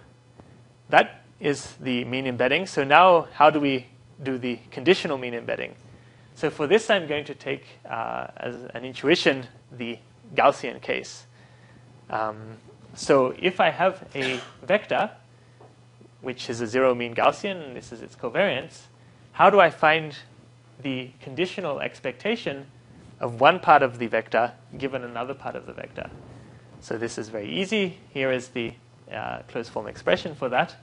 that 0.89 1.23
is 1.39 1.73
the 1.81 2.05
mean 2.05 2.27
embedding. 2.27 2.67
So 2.67 2.83
now, 2.83 3.27
how 3.33 3.49
do 3.49 3.59
we 3.59 3.87
do 4.21 4.37
the 4.37 4.59
conditional 4.69 5.17
mean 5.17 5.33
embedding? 5.33 5.75
So 6.35 6.49
for 6.49 6.67
this, 6.67 6.89
I'm 6.89 7.07
going 7.07 7.25
to 7.25 7.35
take 7.35 7.65
uh, 7.89 8.27
as 8.37 8.55
an 8.73 8.85
intuition 8.85 9.47
the 9.71 9.97
Gaussian 10.35 10.81
case. 10.81 11.25
Um, 12.09 12.57
so 12.93 13.33
if 13.39 13.59
I 13.59 13.69
have 13.69 14.07
a 14.15 14.39
vector, 14.63 15.11
which 16.21 16.49
is 16.49 16.61
a 16.61 16.67
zero 16.67 16.93
mean 16.93 17.15
Gaussian, 17.15 17.63
and 17.63 17.75
this 17.75 17.91
is 17.91 18.01
its 18.01 18.15
covariance, 18.15 18.83
how 19.33 19.49
do 19.49 19.59
I 19.59 19.69
find 19.69 20.15
the 20.81 21.11
conditional 21.21 21.79
expectation 21.79 22.65
of 23.19 23.39
one 23.39 23.59
part 23.59 23.83
of 23.83 23.99
the 23.99 24.07
vector 24.07 24.53
given 24.77 25.03
another 25.03 25.33
part 25.33 25.55
of 25.55 25.65
the 25.65 25.73
vector? 25.73 26.09
So 26.81 26.97
this 26.97 27.17
is 27.17 27.29
very 27.29 27.49
easy. 27.49 27.97
Here 28.09 28.31
is 28.31 28.49
the 28.49 28.73
uh, 29.11 29.39
closed 29.47 29.71
form 29.71 29.87
expression 29.87 30.35
for 30.35 30.49
that. 30.49 30.75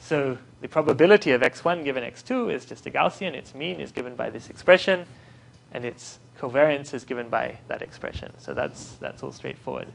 So 0.00 0.38
the 0.60 0.68
probability 0.68 1.32
of 1.32 1.42
x1 1.42 1.84
given 1.84 2.04
x2 2.04 2.52
is 2.52 2.64
just 2.64 2.86
a 2.86 2.90
Gaussian. 2.90 3.34
Its 3.34 3.54
mean 3.54 3.80
is 3.80 3.92
given 3.92 4.14
by 4.14 4.30
this 4.30 4.50
expression, 4.50 5.06
and 5.72 5.84
its 5.84 6.18
covariance 6.40 6.94
is 6.94 7.04
given 7.04 7.28
by 7.28 7.58
that 7.68 7.82
expression. 7.82 8.32
So 8.38 8.54
that's, 8.54 8.92
that's 8.94 9.22
all 9.22 9.32
straightforward. 9.32 9.88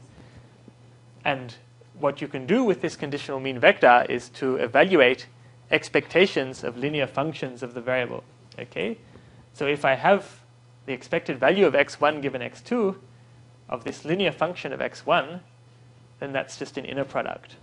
And 1.24 1.54
what 1.98 2.20
you 2.20 2.28
can 2.28 2.46
do 2.46 2.64
with 2.64 2.80
this 2.80 2.96
conditional 2.96 3.40
mean 3.40 3.58
vector 3.58 4.04
is 4.08 4.28
to 4.30 4.56
evaluate 4.56 5.26
expectations 5.70 6.62
of 6.62 6.76
linear 6.76 7.06
functions 7.06 7.62
of 7.62 7.74
the 7.74 7.80
variable. 7.80 8.24
Okay? 8.58 8.98
So 9.52 9.66
if 9.66 9.84
I 9.84 9.94
have 9.94 10.40
the 10.86 10.92
expected 10.92 11.38
value 11.38 11.66
of 11.66 11.74
x1 11.74 12.20
given 12.20 12.42
x2 12.42 12.96
of 13.68 13.84
this 13.84 14.04
linear 14.04 14.32
function 14.32 14.72
of 14.72 14.80
x1, 14.80 15.40
then 16.20 16.32
that's 16.32 16.58
just 16.58 16.76
an 16.76 16.84
inner 16.84 17.04
product, 17.04 17.56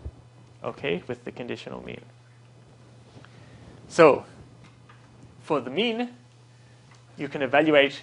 okay, 0.63 1.03
with 1.07 1.23
the 1.23 1.31
conditional 1.31 1.83
mean. 1.85 2.01
So 3.87 4.25
for 5.43 5.61
the 5.61 5.69
mean, 5.69 6.09
you 7.17 7.27
can 7.27 7.41
evaluate 7.41 8.01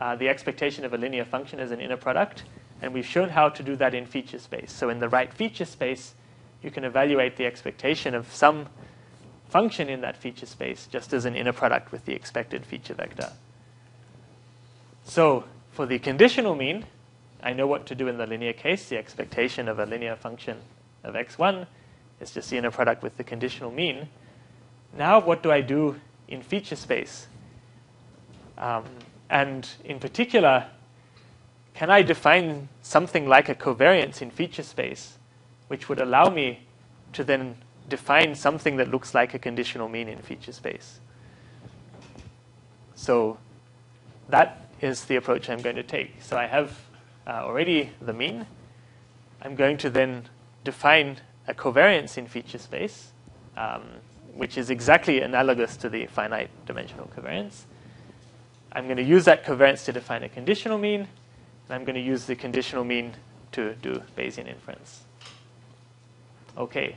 uh, 0.00 0.16
the 0.16 0.28
expectation 0.28 0.84
of 0.84 0.94
a 0.94 0.96
linear 0.96 1.24
function 1.24 1.60
as 1.60 1.70
an 1.70 1.80
inner 1.80 1.96
product, 1.96 2.44
and 2.82 2.94
we've 2.94 3.06
shown 3.06 3.30
how 3.30 3.48
to 3.48 3.62
do 3.62 3.76
that 3.76 3.94
in 3.94 4.06
feature 4.06 4.38
space. 4.38 4.72
So 4.72 4.88
in 4.88 5.00
the 5.00 5.08
right 5.08 5.32
feature 5.32 5.64
space, 5.64 6.14
you 6.62 6.70
can 6.70 6.84
evaluate 6.84 7.36
the 7.36 7.46
expectation 7.46 8.14
of 8.14 8.32
some 8.32 8.68
function 9.48 9.88
in 9.88 10.00
that 10.02 10.16
feature 10.16 10.46
space 10.46 10.86
just 10.90 11.12
as 11.12 11.24
an 11.24 11.34
inner 11.34 11.52
product 11.52 11.92
with 11.92 12.04
the 12.04 12.14
expected 12.14 12.64
feature 12.64 12.94
vector. 12.94 13.32
So 15.04 15.44
for 15.72 15.86
the 15.86 15.98
conditional 15.98 16.54
mean, 16.54 16.86
I 17.42 17.52
know 17.52 17.66
what 17.66 17.86
to 17.86 17.94
do 17.94 18.08
in 18.08 18.18
the 18.18 18.26
linear 18.26 18.52
case. 18.52 18.88
The 18.88 18.98
expectation 18.98 19.68
of 19.68 19.78
a 19.78 19.86
linear 19.86 20.14
function 20.14 20.58
of 21.02 21.14
x1 21.14 21.66
is 22.20 22.32
just 22.32 22.50
the 22.50 22.58
inner 22.58 22.70
product 22.70 23.02
with 23.02 23.16
the 23.16 23.24
conditional 23.24 23.70
mean. 23.70 24.08
Now, 24.96 25.20
what 25.20 25.42
do 25.42 25.50
I 25.50 25.60
do 25.60 25.96
in 26.28 26.42
feature 26.42 26.76
space? 26.76 27.26
Um, 28.58 28.84
and 29.30 29.68
in 29.84 29.98
particular, 29.98 30.66
can 31.74 31.90
I 31.90 32.02
define 32.02 32.68
something 32.82 33.28
like 33.28 33.48
a 33.48 33.54
covariance 33.54 34.22
in 34.22 34.30
feature 34.30 34.62
space, 34.62 35.18
which 35.68 35.88
would 35.88 36.00
allow 36.00 36.28
me 36.28 36.66
to 37.12 37.24
then 37.24 37.56
define 37.88 38.34
something 38.34 38.76
that 38.76 38.90
looks 38.90 39.14
like 39.14 39.34
a 39.34 39.38
conditional 39.38 39.88
mean 39.88 40.08
in 40.08 40.18
feature 40.18 40.52
space? 40.52 41.00
So 42.94 43.38
that 44.28 44.68
is 44.80 45.04
the 45.04 45.16
approach 45.16 45.48
I'm 45.48 45.62
going 45.62 45.76
to 45.76 45.82
take. 45.82 46.22
So 46.22 46.36
I 46.36 46.46
have 46.46 46.78
uh, 47.26 47.44
already 47.44 47.90
the 48.00 48.12
mean. 48.12 48.46
I'm 49.42 49.54
going 49.54 49.78
to 49.78 49.90
then 49.90 50.24
define 50.64 51.18
a 51.48 51.54
covariance 51.54 52.18
in 52.18 52.26
feature 52.26 52.58
space. 52.58 53.12
Um, 53.56 53.82
which 54.34 54.56
is 54.56 54.70
exactly 54.70 55.20
analogous 55.20 55.76
to 55.78 55.88
the 55.88 56.06
finite 56.06 56.50
dimensional 56.66 57.10
covariance. 57.16 57.64
I'm 58.72 58.84
going 58.84 58.96
to 58.96 59.02
use 59.02 59.24
that 59.24 59.44
covariance 59.44 59.84
to 59.86 59.92
define 59.92 60.22
a 60.22 60.28
conditional 60.28 60.78
mean, 60.78 61.08
and 61.70 61.76
I'm 61.76 61.84
going 61.84 61.94
to 61.94 62.02
use 62.02 62.24
the 62.24 62.34
conditional 62.34 62.82
mean 62.82 63.14
to 63.52 63.74
do 63.74 64.02
Bayesian 64.18 64.48
inference. 64.48 65.04
Okay, 66.58 66.96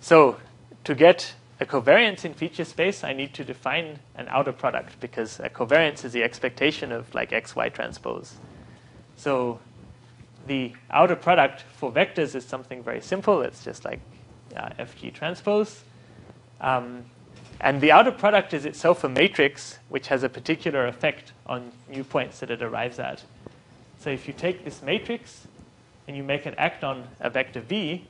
so 0.00 0.38
to 0.84 0.94
get 0.94 1.34
a 1.60 1.66
covariance 1.66 2.24
in 2.24 2.32
feature 2.32 2.64
space, 2.64 3.04
I 3.04 3.12
need 3.12 3.34
to 3.34 3.44
define 3.44 3.98
an 4.14 4.26
outer 4.30 4.52
product 4.52 4.98
because 5.00 5.38
a 5.40 5.50
covariance 5.50 6.02
is 6.02 6.14
the 6.14 6.22
expectation 6.22 6.92
of 6.92 7.14
like 7.14 7.32
xy 7.32 7.70
transpose. 7.70 8.36
So 9.16 9.60
the 10.46 10.72
outer 10.90 11.16
product 11.16 11.64
for 11.76 11.92
vectors 11.92 12.34
is 12.34 12.46
something 12.46 12.82
very 12.82 13.02
simple. 13.02 13.42
It's 13.42 13.62
just 13.62 13.84
like 13.84 14.00
uh, 14.56 14.70
FG 14.78 15.12
transpose. 15.12 15.84
Um, 16.62 17.04
and 17.60 17.82
the 17.82 17.92
outer 17.92 18.12
product 18.12 18.54
is 18.54 18.64
itself 18.64 19.04
a 19.04 19.10
matrix 19.10 19.78
which 19.90 20.08
has 20.08 20.22
a 20.22 20.30
particular 20.30 20.86
effect 20.86 21.32
on 21.44 21.70
new 21.90 22.02
points 22.02 22.40
that 22.40 22.50
it 22.50 22.62
arrives 22.62 22.98
at. 22.98 23.22
So 24.00 24.08
if 24.08 24.26
you 24.26 24.32
take 24.32 24.64
this 24.64 24.82
matrix 24.82 25.46
and 26.08 26.16
you 26.16 26.22
make 26.22 26.46
it 26.46 26.54
act 26.56 26.82
on 26.82 27.06
a 27.20 27.28
vector 27.28 27.60
v, 27.60 28.06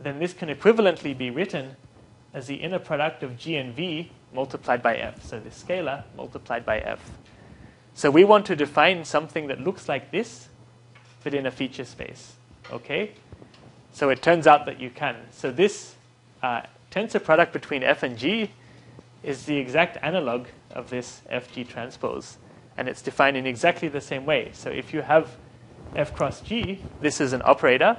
then 0.00 0.18
this 0.18 0.32
can 0.32 0.48
equivalently 0.48 1.16
be 1.16 1.30
written 1.30 1.76
as 2.34 2.48
the 2.48 2.56
inner 2.56 2.80
product 2.80 3.22
of 3.22 3.38
g 3.38 3.56
and 3.56 3.74
v 3.74 4.10
multiplied 4.34 4.82
by 4.82 4.96
f. 4.96 5.24
So 5.24 5.38
the 5.38 5.50
scalar 5.50 6.02
multiplied 6.16 6.66
by 6.66 6.78
f. 6.80 7.00
So 7.94 8.10
we 8.10 8.24
want 8.24 8.46
to 8.46 8.56
define 8.56 9.04
something 9.04 9.46
that 9.46 9.60
looks 9.60 9.88
like 9.88 10.10
this, 10.10 10.48
but 11.22 11.34
in 11.34 11.46
a 11.46 11.50
feature 11.50 11.84
space. 11.84 12.34
Okay? 12.72 13.12
So 13.92 14.10
it 14.10 14.22
turns 14.22 14.46
out 14.46 14.66
that 14.66 14.80
you 14.80 14.90
can. 14.90 15.16
So 15.30 15.52
this 15.52 15.94
uh, 16.42 16.62
tensor 16.90 17.22
product 17.22 17.52
between 17.52 17.84
f 17.84 18.02
and 18.02 18.18
g 18.18 18.50
is 19.22 19.44
the 19.44 19.56
exact 19.56 19.98
analog 20.02 20.46
of 20.70 20.90
this 20.90 21.20
fg 21.30 21.68
transpose. 21.68 22.38
And 22.80 22.88
it's 22.88 23.02
defined 23.02 23.36
in 23.36 23.46
exactly 23.46 23.88
the 23.88 24.00
same 24.00 24.24
way. 24.24 24.52
So 24.54 24.70
if 24.70 24.94
you 24.94 25.02
have 25.02 25.28
f 25.94 26.16
cross 26.16 26.40
g, 26.40 26.82
this 27.02 27.20
is 27.20 27.34
an 27.34 27.42
operator 27.44 27.94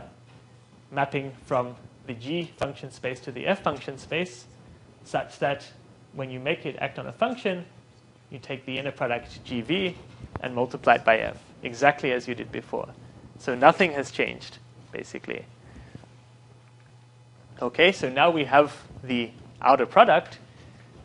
mapping 0.90 1.34
from 1.46 1.76
the 2.08 2.16
g 2.16 2.52
function 2.58 2.90
space 2.90 3.20
to 3.20 3.32
the 3.32 3.46
f 3.46 3.62
function 3.62 4.00
space, 4.00 4.48
such 5.04 5.38
that 5.38 5.68
when 6.14 6.32
you 6.32 6.40
make 6.40 6.66
it 6.66 6.78
act 6.80 6.98
on 6.98 7.06
a 7.06 7.12
function, 7.12 7.64
you 8.32 8.40
take 8.40 8.66
the 8.66 8.80
inner 8.80 8.92
product 8.92 9.46
gv 9.46 9.94
and 10.40 10.56
multiply 10.56 10.96
it 10.96 11.06
by 11.06 11.20
f, 11.20 11.38
exactly 11.62 12.12
as 12.12 12.28
you 12.28 12.34
did 12.34 12.52
before. 12.52 12.90
So 13.38 13.54
nothing 13.54 13.92
has 13.92 14.10
changed, 14.10 14.58
basically. 14.92 15.46
Okay, 17.62 17.92
so 17.92 18.10
now 18.10 18.32
we 18.32 18.46
have 18.46 18.76
the 19.04 19.30
outer 19.62 19.86
product. 19.86 20.40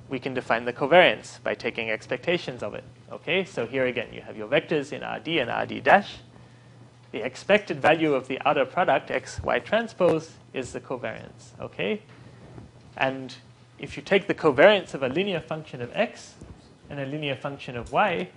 We 0.09 0.19
can 0.19 0.33
define 0.33 0.65
the 0.65 0.73
covariance 0.73 1.43
by 1.43 1.55
taking 1.55 1.91
expectations 1.91 2.63
of 2.63 2.73
it. 2.73 2.85
Okay, 3.11 3.45
so 3.45 3.67
here 3.67 3.87
again, 3.87 4.13
you 4.13 4.21
have 4.21 4.37
your 4.37 4.49
vectors 4.49 4.93
in 4.93 5.03
RD 5.03 5.39
and 5.39 5.49
RD 5.49 5.85
dash. 5.85 6.17
The 7.13 7.25
expected 7.25 7.81
value 7.81 8.15
of 8.15 8.27
the 8.27 8.41
outer 8.45 8.65
product, 8.65 9.11
x, 9.11 9.41
y 9.43 9.61
transpose, 9.61 10.33
is 10.53 10.73
the 10.73 10.81
covariance. 10.81 11.53
Okay, 11.61 12.03
and 12.97 13.35
if 13.79 13.97
you 13.97 14.03
take 14.03 14.27
the 14.27 14.35
covariance 14.35 14.93
of 14.93 15.03
a 15.03 15.09
linear 15.09 15.41
function 15.41 15.81
of 15.81 15.91
x 15.95 16.35
and 16.91 16.99
a 16.99 17.07
linear 17.07 17.37
function 17.37 17.77
of 17.77 17.93
y, 17.93 18.29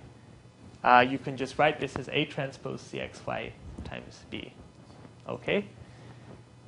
uh, 0.84 1.04
you 1.08 1.18
can 1.18 1.36
just 1.36 1.58
write 1.58 1.80
this 1.80 1.96
as 1.96 2.08
A 2.10 2.24
transpose 2.24 2.80
CXY 2.82 3.52
times 3.84 4.20
B. 4.30 4.52
Okay? 5.28 5.66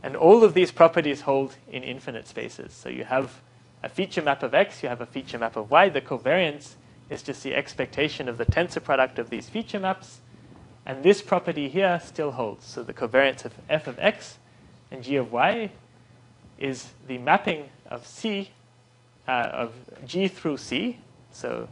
And 0.02 0.16
all 0.16 0.44
of 0.44 0.54
these 0.54 0.72
properties 0.72 1.22
hold 1.22 1.56
in 1.70 1.82
infinite 1.82 2.26
spaces. 2.26 2.72
So 2.72 2.88
you 2.88 3.04
have 3.04 3.40
a 3.82 3.88
feature 3.88 4.22
map 4.22 4.42
of 4.42 4.54
x, 4.54 4.82
you 4.82 4.88
have 4.88 5.00
a 5.00 5.06
feature 5.06 5.38
map 5.38 5.56
of 5.56 5.70
y. 5.70 5.88
The 5.88 6.00
covariance 6.00 6.74
is 7.12 7.22
just 7.22 7.42
the 7.42 7.54
expectation 7.54 8.28
of 8.28 8.38
the 8.38 8.46
tensor 8.46 8.82
product 8.82 9.18
of 9.18 9.30
these 9.30 9.48
feature 9.48 9.78
maps. 9.78 10.20
And 10.84 11.02
this 11.02 11.22
property 11.22 11.68
here 11.68 12.00
still 12.04 12.32
holds. 12.32 12.66
So 12.66 12.82
the 12.82 12.94
covariance 12.94 13.44
of 13.44 13.52
f 13.68 13.86
of 13.86 13.98
x 13.98 14.38
and 14.90 15.02
g 15.04 15.16
of 15.16 15.30
y 15.30 15.70
is 16.58 16.90
the 17.06 17.18
mapping 17.18 17.68
of 17.90 18.06
C, 18.06 18.50
uh, 19.28 19.30
of 19.52 19.72
G 20.06 20.28
through 20.28 20.56
C. 20.56 20.98
So 21.30 21.68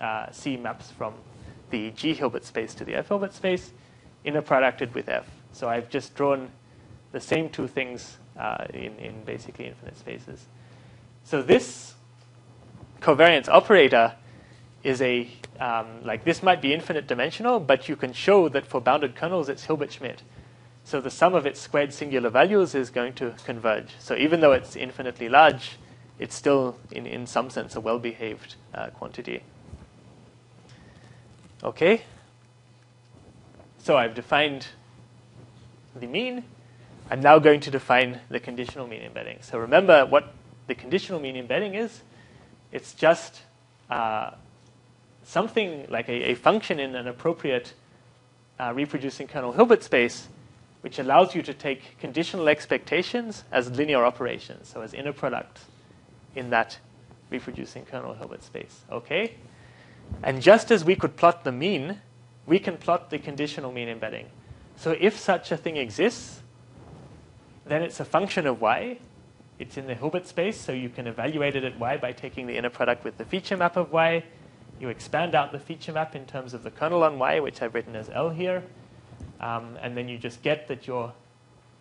uh, 0.00 0.30
C 0.30 0.56
maps 0.56 0.90
from 0.90 1.14
the 1.70 1.90
G 1.90 2.14
Hilbert 2.14 2.44
space 2.44 2.74
to 2.74 2.84
the 2.84 2.94
F 2.94 3.08
Hilbert 3.08 3.34
space, 3.34 3.72
inner 4.22 4.42
producted 4.42 4.94
with 4.94 5.08
F. 5.08 5.26
So 5.52 5.68
I've 5.68 5.88
just 5.88 6.14
drawn 6.14 6.50
the 7.12 7.20
same 7.20 7.48
two 7.48 7.66
things 7.66 8.18
uh, 8.38 8.66
in, 8.72 8.96
in 8.98 9.24
basically 9.24 9.66
infinite 9.66 9.96
spaces. 9.96 10.46
So 11.24 11.42
this 11.42 11.94
covariance 13.00 13.48
operator 13.48 14.14
is 14.84 15.00
a, 15.00 15.28
um, 15.58 16.04
like 16.04 16.24
this 16.24 16.42
might 16.42 16.60
be 16.60 16.72
infinite 16.72 17.06
dimensional, 17.06 17.58
but 17.58 17.88
you 17.88 17.96
can 17.96 18.12
show 18.12 18.48
that 18.50 18.66
for 18.66 18.80
bounded 18.80 19.16
kernels 19.16 19.48
it's 19.48 19.64
Hilbert-Schmidt. 19.64 20.22
So 20.84 21.00
the 21.00 21.10
sum 21.10 21.34
of 21.34 21.46
its 21.46 21.58
squared 21.58 21.94
singular 21.94 22.28
values 22.28 22.74
is 22.74 22.90
going 22.90 23.14
to 23.14 23.34
converge. 23.46 23.88
So 23.98 24.14
even 24.14 24.40
though 24.40 24.52
it's 24.52 24.76
infinitely 24.76 25.30
large, 25.30 25.78
it's 26.18 26.34
still, 26.34 26.78
in, 26.92 27.06
in 27.06 27.26
some 27.26 27.48
sense, 27.48 27.74
a 27.74 27.80
well-behaved 27.80 28.56
uh, 28.74 28.88
quantity. 28.88 29.42
Okay? 31.62 32.02
So 33.78 33.96
I've 33.96 34.14
defined 34.14 34.66
the 35.96 36.06
mean. 36.06 36.44
I'm 37.10 37.20
now 37.20 37.38
going 37.38 37.60
to 37.60 37.70
define 37.70 38.20
the 38.28 38.40
conditional 38.40 38.86
mean 38.86 39.02
embedding. 39.02 39.38
So 39.40 39.58
remember 39.58 40.04
what 40.04 40.34
the 40.66 40.74
conditional 40.74 41.20
mean 41.20 41.36
embedding 41.36 41.74
is. 41.74 42.02
It's 42.72 42.92
just 42.92 43.42
uh, 43.90 44.32
something 45.24 45.86
like 45.88 46.08
a, 46.08 46.30
a, 46.30 46.34
function 46.34 46.78
in 46.78 46.94
an 46.94 47.08
appropriate 47.08 47.72
uh, 48.60 48.72
reproducing 48.74 49.26
kernel 49.26 49.52
Hilbert 49.52 49.82
space 49.82 50.28
which 50.84 50.98
allows 50.98 51.34
you 51.34 51.40
to 51.40 51.54
take 51.54 51.98
conditional 51.98 52.46
expectations 52.46 53.44
as 53.50 53.70
linear 53.70 54.04
operations, 54.04 54.68
so 54.68 54.82
as 54.82 54.92
inner 54.92 55.14
product 55.14 55.60
in 56.36 56.50
that 56.50 56.78
reproducing 57.30 57.86
kernel 57.86 58.12
Hilbert 58.12 58.42
space. 58.42 58.82
Okay? 58.92 59.36
And 60.22 60.42
just 60.42 60.70
as 60.70 60.84
we 60.84 60.94
could 60.94 61.16
plot 61.16 61.42
the 61.42 61.52
mean, 61.52 62.00
we 62.44 62.58
can 62.58 62.76
plot 62.76 63.08
the 63.08 63.18
conditional 63.18 63.72
mean 63.72 63.88
embedding. 63.88 64.26
So 64.76 64.94
if 65.00 65.18
such 65.18 65.50
a 65.50 65.56
thing 65.56 65.78
exists, 65.78 66.42
then 67.64 67.82
it's 67.82 67.98
a 67.98 68.04
function 68.04 68.46
of 68.46 68.60
y. 68.60 68.98
It's 69.58 69.78
in 69.78 69.86
the 69.86 69.94
Hilbert 69.94 70.26
space, 70.26 70.60
so 70.60 70.72
you 70.72 70.90
can 70.90 71.06
evaluate 71.06 71.56
it 71.56 71.64
at 71.64 71.78
y 71.78 71.96
by 71.96 72.12
taking 72.12 72.46
the 72.46 72.58
inner 72.58 72.68
product 72.68 73.04
with 73.04 73.16
the 73.16 73.24
feature 73.24 73.56
map 73.56 73.78
of 73.78 73.90
y. 73.90 74.22
You 74.80 74.88
expand 74.88 75.34
out 75.34 75.52
the 75.52 75.58
feature 75.58 75.92
map 75.92 76.16
in 76.16 76.26
terms 76.26 76.54
of 76.54 76.62
the 76.62 76.70
kernel 76.70 77.04
on 77.04 77.18
y, 77.18 77.40
which 77.40 77.62
I've 77.62 77.74
written 77.74 77.94
as 77.96 78.10
L 78.10 78.30
here. 78.30 78.62
Um, 79.40 79.78
and 79.80 79.96
then 79.96 80.08
you 80.08 80.18
just 80.18 80.42
get 80.42 80.68
that 80.68 80.86
your 80.86 81.12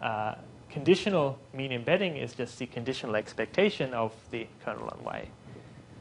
uh, 0.01 0.35
conditional 0.69 1.39
mean 1.53 1.71
embedding 1.71 2.17
is 2.17 2.33
just 2.33 2.59
the 2.59 2.65
conditional 2.65 3.15
expectation 3.15 3.93
of 3.93 4.11
the 4.31 4.47
kernel 4.63 4.89
on 4.89 5.03
y. 5.03 5.27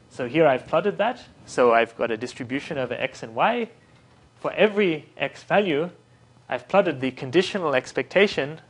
So 0.09 0.27
here 0.27 0.45
I've 0.45 0.67
plotted 0.67 0.97
that. 0.97 1.21
So 1.45 1.73
I've 1.73 1.95
got 1.97 2.11
a 2.11 2.17
distribution 2.17 2.77
over 2.77 2.93
x 2.93 3.23
and 3.23 3.33
y. 3.33 3.69
For 4.35 4.51
every 4.53 5.09
x 5.17 5.43
value, 5.43 5.89
I've 6.49 6.67
plotted 6.67 7.01
the 7.01 7.11
conditional 7.11 7.73
expectation 7.73 8.61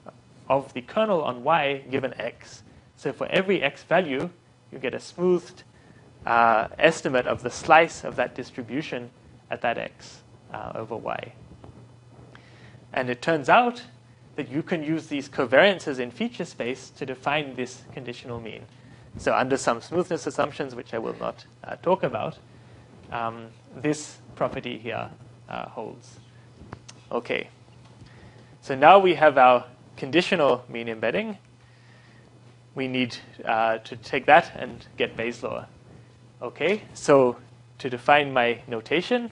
of 0.48 0.74
the 0.74 0.82
kernel 0.82 1.24
on 1.24 1.44
y 1.44 1.84
given 1.90 2.14
x. 2.20 2.64
So 2.96 3.12
for 3.12 3.28
every 3.28 3.62
x 3.62 3.84
value, 3.84 4.30
you 4.72 4.80
get 4.80 4.94
a 4.94 5.00
smoothed 5.00 5.64
uh, 6.26 6.68
estimate 6.78 7.28
of 7.28 7.44
the 7.44 7.50
slice 7.50 8.04
of 8.04 8.16
that 8.16 8.36
distribution 8.36 9.10
at 9.50 9.62
that 9.62 9.78
x 9.78 10.22
uh, 10.54 10.72
over 10.76 10.96
y. 10.96 11.34
And 12.94 13.10
it 13.10 13.22
turns 13.22 13.50
out 13.50 13.84
that 14.36 14.50
you 14.50 14.64
can 14.64 14.84
use 14.84 15.08
these 15.08 15.30
covariances 15.30 16.00
in 16.00 16.12
feature 16.12 16.46
space 16.46 16.90
to 16.92 17.06
define 17.06 17.56
this 17.56 17.84
conditional 17.94 18.40
mean. 18.40 18.64
So 19.18 19.36
under 19.36 19.58
some 19.58 19.82
smoothness 19.82 20.26
assumptions, 20.26 20.74
which 20.74 20.94
I 20.94 20.98
will 20.98 21.16
not 21.20 21.46
uh, 21.64 21.76
talk 21.78 22.04
about, 22.04 22.38
um, 23.12 23.48
this 23.76 24.18
property 24.36 24.78
here 24.78 25.10
uh, 25.50 25.70
holds. 25.70 26.20
Okay. 27.12 27.50
So 28.62 28.76
now 28.76 28.98
we 28.98 29.14
have 29.16 29.38
our 29.38 29.66
conditional 29.98 30.64
mean 30.68 30.90
embedding. 30.90 31.38
We 32.74 32.88
need 32.88 33.18
uh, 33.46 33.78
to 33.80 33.96
take 33.96 34.26
that 34.26 34.52
and 34.56 34.88
get 34.98 35.16
Bayes' 35.16 35.44
law. 35.44 35.66
Okay, 36.44 36.82
so 36.94 37.38
to 37.78 37.90
define 37.90 38.34
my 38.34 38.62
notation, 38.68 39.32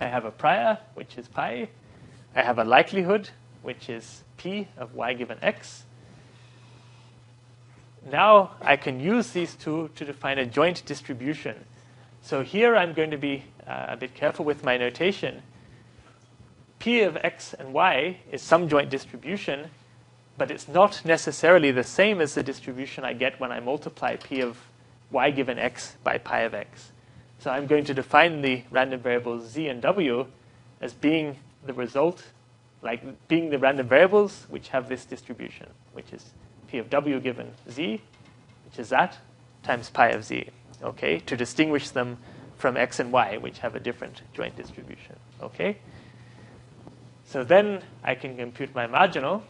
I 0.00 0.06
have 0.06 0.24
a 0.24 0.30
prior, 0.30 0.78
which 0.94 1.18
is 1.18 1.26
pi, 1.26 1.68
I 2.36 2.42
have 2.42 2.60
a 2.60 2.64
likelihood, 2.64 3.30
which 3.62 3.88
is 3.90 4.22
p 4.36 4.68
of 4.76 4.94
y 4.94 5.14
given 5.14 5.36
x. 5.42 5.82
Now 8.08 8.52
I 8.62 8.76
can 8.76 9.00
use 9.00 9.32
these 9.32 9.56
two 9.56 9.90
to 9.96 10.04
define 10.04 10.38
a 10.38 10.46
joint 10.46 10.84
distribution. 10.86 11.56
So 12.22 12.44
here 12.44 12.76
I'm 12.76 12.92
going 12.92 13.10
to 13.10 13.18
be 13.18 13.42
uh, 13.66 13.86
a 13.88 13.96
bit 13.96 14.14
careful 14.14 14.44
with 14.44 14.62
my 14.62 14.76
notation. 14.76 15.42
P 16.78 17.00
of 17.00 17.16
x 17.16 17.52
and 17.54 17.72
y 17.72 18.18
is 18.30 18.42
some 18.42 18.68
joint 18.68 18.90
distribution, 18.90 19.68
but 20.38 20.52
it's 20.52 20.68
not 20.68 21.04
necessarily 21.04 21.72
the 21.72 21.82
same 21.82 22.20
as 22.20 22.36
the 22.36 22.44
distribution 22.44 23.04
I 23.04 23.12
get 23.12 23.40
when 23.40 23.50
I 23.50 23.58
multiply 23.58 24.14
p 24.14 24.40
of 24.40 24.56
y 25.10 25.30
given 25.30 25.58
x 25.58 25.96
by 26.04 26.18
pi 26.18 26.40
of 26.40 26.54
x. 26.54 26.92
So 27.38 27.50
I'm 27.50 27.66
going 27.66 27.84
to 27.84 27.94
define 27.94 28.42
the 28.42 28.64
random 28.70 29.00
variables 29.00 29.48
z 29.50 29.68
and 29.68 29.80
w 29.82 30.26
as 30.80 30.92
being 30.92 31.38
the 31.64 31.72
result, 31.72 32.24
like 32.82 33.28
being 33.28 33.50
the 33.50 33.58
random 33.58 33.88
variables 33.88 34.46
which 34.48 34.68
have 34.68 34.88
this 34.88 35.04
distribution, 35.04 35.68
which 35.92 36.12
is 36.12 36.30
p 36.68 36.78
of 36.78 36.90
w 36.90 37.20
given 37.20 37.52
z, 37.70 38.00
which 38.66 38.78
is 38.78 38.88
that, 38.90 39.18
times 39.62 39.90
pi 39.90 40.10
of 40.10 40.24
z, 40.24 40.48
okay, 40.82 41.18
to 41.20 41.36
distinguish 41.36 41.90
them 41.90 42.18
from 42.56 42.76
x 42.76 43.00
and 43.00 43.10
y, 43.10 43.36
which 43.38 43.58
have 43.58 43.74
a 43.74 43.80
different 43.80 44.22
joint 44.34 44.54
distribution, 44.56 45.16
okay? 45.42 45.78
So 47.24 47.44
then 47.44 47.82
I 48.04 48.14
can 48.14 48.36
compute 48.36 48.74
my 48.74 48.86
marginal, 48.86 49.42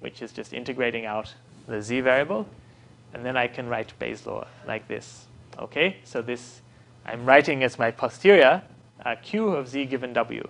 which 0.00 0.22
is 0.22 0.32
just 0.32 0.52
integrating 0.52 1.06
out 1.06 1.34
the 1.66 1.82
z 1.82 2.00
variable, 2.00 2.46
and 3.16 3.24
then 3.24 3.34
I 3.34 3.46
can 3.46 3.66
write 3.66 3.98
Bayes' 3.98 4.26
law 4.26 4.46
like 4.66 4.88
this, 4.88 5.24
okay? 5.58 5.96
So 6.04 6.20
this 6.20 6.60
I'm 7.06 7.24
writing 7.24 7.64
as 7.64 7.78
my 7.78 7.90
posterior 7.90 8.62
uh, 9.06 9.14
q 9.22 9.48
of 9.48 9.68
z 9.68 9.86
given 9.86 10.12
w 10.12 10.46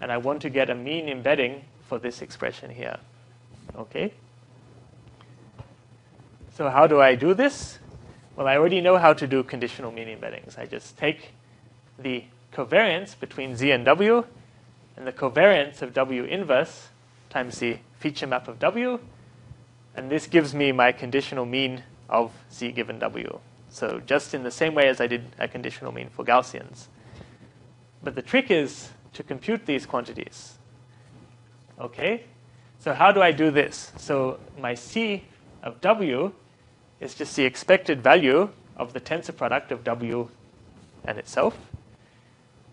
and 0.00 0.12
I 0.12 0.16
want 0.18 0.40
to 0.42 0.48
get 0.48 0.70
a 0.70 0.74
mean 0.74 1.08
embedding 1.08 1.64
for 1.88 1.98
this 1.98 2.22
expression 2.22 2.70
here. 2.70 2.98
Okay? 3.74 4.12
So 6.54 6.70
how 6.70 6.86
do 6.86 7.00
I 7.00 7.16
do 7.16 7.34
this? 7.34 7.80
Well, 8.36 8.46
I 8.46 8.56
already 8.56 8.80
know 8.80 8.98
how 8.98 9.12
to 9.12 9.26
do 9.26 9.42
conditional 9.42 9.90
mean 9.90 10.06
embeddings. 10.06 10.56
I 10.56 10.66
just 10.66 10.96
take 10.96 11.32
the 11.98 12.22
covariance 12.52 13.18
between 13.18 13.56
z 13.56 13.72
and 13.72 13.84
w 13.84 14.24
and 14.96 15.06
the 15.08 15.12
covariance 15.12 15.82
of 15.82 15.92
w 15.92 16.22
inverse 16.22 16.88
times 17.30 17.58
the 17.58 17.78
feature 17.98 18.28
map 18.28 18.46
of 18.46 18.60
w, 18.60 19.00
and 19.96 20.08
this 20.08 20.28
gives 20.28 20.54
me 20.54 20.70
my 20.70 20.92
conditional 20.92 21.46
mean 21.46 21.82
of 22.08 22.32
z 22.50 22.72
given 22.72 22.98
w. 22.98 23.38
So 23.68 24.00
just 24.06 24.34
in 24.34 24.42
the 24.42 24.50
same 24.50 24.74
way 24.74 24.88
as 24.88 25.00
I 25.00 25.06
did 25.06 25.24
a 25.38 25.48
conditional 25.48 25.92
mean 25.92 26.08
for 26.08 26.24
Gaussians. 26.24 26.86
But 28.02 28.14
the 28.14 28.22
trick 28.22 28.50
is 28.50 28.90
to 29.14 29.22
compute 29.22 29.66
these 29.66 29.86
quantities. 29.86 30.58
Okay? 31.80 32.24
So 32.78 32.92
how 32.92 33.12
do 33.12 33.20
I 33.20 33.32
do 33.32 33.50
this? 33.50 33.92
So 33.96 34.38
my 34.58 34.74
C 34.74 35.24
of 35.62 35.80
W 35.80 36.32
is 37.00 37.14
just 37.14 37.34
the 37.36 37.44
expected 37.44 38.02
value 38.02 38.50
of 38.76 38.92
the 38.92 39.00
tensor 39.00 39.36
product 39.36 39.72
of 39.72 39.84
W 39.84 40.28
and 41.04 41.18
itself. 41.18 41.58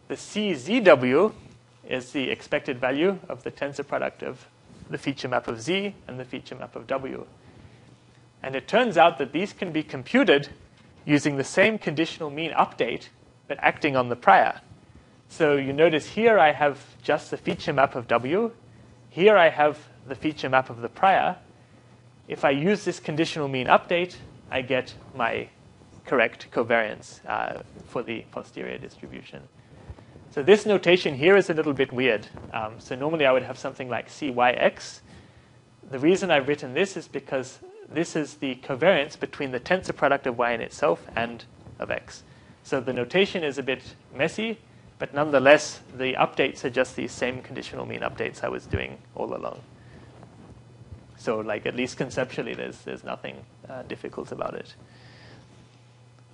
The 0.07 0.15
CZW 0.15 1.33
is 1.89 2.11
the 2.11 2.29
expected 2.29 2.79
value 2.79 3.19
of 3.27 3.43
the 3.43 3.51
tensor 3.51 3.87
product 3.87 4.23
of 4.23 4.47
the 4.89 4.97
feature 4.97 5.27
map 5.27 5.47
of 5.47 5.61
Z 5.61 5.95
and 6.07 6.19
the 6.19 6.25
feature 6.25 6.55
map 6.55 6.75
of 6.75 6.87
W. 6.87 7.25
And 8.43 8.55
it 8.55 8.67
turns 8.67 8.97
out 8.97 9.17
that 9.17 9.31
these 9.31 9.53
can 9.53 9.71
be 9.71 9.81
computed 9.81 10.49
using 11.05 11.37
the 11.37 11.43
same 11.43 11.77
conditional 11.77 12.29
mean 12.29 12.51
update, 12.51 13.07
but 13.47 13.57
acting 13.61 13.95
on 13.95 14.09
the 14.09 14.15
prior. 14.15 14.59
So 15.29 15.55
you 15.55 15.73
notice 15.73 16.09
here 16.09 16.37
I 16.37 16.51
have 16.51 16.79
just 17.01 17.31
the 17.31 17.37
feature 17.37 17.73
map 17.73 17.95
of 17.95 18.07
W. 18.07 18.51
Here 19.09 19.37
I 19.37 19.49
have 19.49 19.79
the 20.07 20.15
feature 20.15 20.49
map 20.49 20.69
of 20.69 20.81
the 20.81 20.89
prior. 20.89 21.37
If 22.27 22.45
I 22.45 22.51
use 22.51 22.85
this 22.85 22.99
conditional 22.99 23.47
mean 23.47 23.67
update, 23.67 24.17
I 24.51 24.61
get 24.61 24.93
my 25.15 25.47
correct 26.05 26.47
covariance 26.51 27.25
uh, 27.27 27.63
for 27.87 28.03
the 28.03 28.25
posterior 28.31 28.77
distribution. 28.77 29.41
So 30.31 30.43
this 30.43 30.65
notation 30.65 31.15
here 31.15 31.37
is 31.37 31.49
a 31.49 31.53
little 31.53 31.73
bit 31.73 31.93
weird. 31.93 32.27
Um, 32.51 32.79
so 32.79 32.95
normally 32.95 33.25
I 33.25 33.31
would 33.31 33.43
have 33.43 33.57
something 33.57 33.87
like 33.87 34.09
CYX. 34.09 35.01
The 35.89 35.99
reason 35.99 36.31
I've 36.31 36.47
written 36.47 36.73
this 36.73 36.97
is 36.97 37.07
because 37.07 37.59
this 37.89 38.15
is 38.15 38.35
the 38.35 38.55
covariance 38.55 39.19
between 39.19 39.51
the 39.51 39.59
tensor 39.59 39.95
product 39.95 40.27
of 40.27 40.37
y 40.37 40.51
in 40.51 40.61
itself 40.61 41.05
and 41.15 41.45
of 41.79 41.91
x. 41.91 42.23
So 42.63 42.79
the 42.79 42.93
notation 42.93 43.43
is 43.43 43.57
a 43.57 43.63
bit 43.63 43.95
messy, 44.15 44.59
but 44.99 45.13
nonetheless, 45.13 45.81
the 45.97 46.13
updates 46.13 46.63
are 46.63 46.69
just 46.69 46.95
these 46.95 47.11
same 47.11 47.41
conditional 47.41 47.85
mean 47.85 48.01
updates 48.01 48.43
I 48.43 48.49
was 48.49 48.65
doing 48.65 48.97
all 49.15 49.35
along. 49.35 49.59
So, 51.17 51.39
like 51.39 51.65
at 51.65 51.75
least 51.75 51.97
conceptually, 51.97 52.53
there's 52.53 52.79
there's 52.79 53.03
nothing 53.03 53.37
uh, 53.69 53.83
difficult 53.83 54.31
about 54.31 54.55
it. 54.55 54.75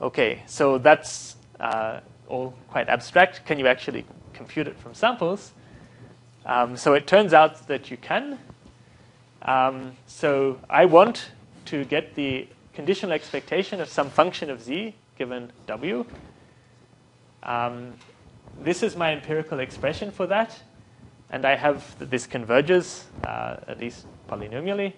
Okay, 0.02 0.44
so 0.46 0.78
that's 0.78 1.36
uh, 1.60 2.00
all 2.28 2.54
quite 2.70 2.90
abstract. 2.90 3.46
Can 3.46 3.60
you 3.60 3.68
actually 3.68 4.06
compute 4.34 4.68
it 4.68 4.78
from 4.78 4.94
samples? 4.94 5.52
Um, 6.46 6.78
so 6.78 6.94
it 6.94 7.06
turns 7.06 7.34
out 7.34 7.68
that 7.68 7.92
you 7.92 7.98
can. 7.98 8.40
Um, 9.42 9.94
so 10.08 10.60
I 10.70 10.86
want 10.86 11.32
to 11.70 11.86
get 11.86 12.16
the 12.16 12.48
conditional 12.74 13.12
expectation 13.12 13.82
of 13.82 13.90
some 13.90 14.10
function 14.10 14.50
of 14.50 14.62
z 14.62 14.96
given 15.18 15.52
w. 15.68 16.06
Um, 17.44 17.94
this 18.62 18.84
is 18.84 18.96
my 18.96 19.14
empirical 19.14 19.60
expression 19.60 20.12
for 20.12 20.28
that. 20.28 20.60
And 21.30 21.46
I 21.46 21.56
have 21.56 21.98
that 22.00 22.10
this 22.10 22.26
converges, 22.26 23.06
uh, 23.24 23.58
at 23.68 23.80
least 23.80 24.08
polynomially. 24.28 24.94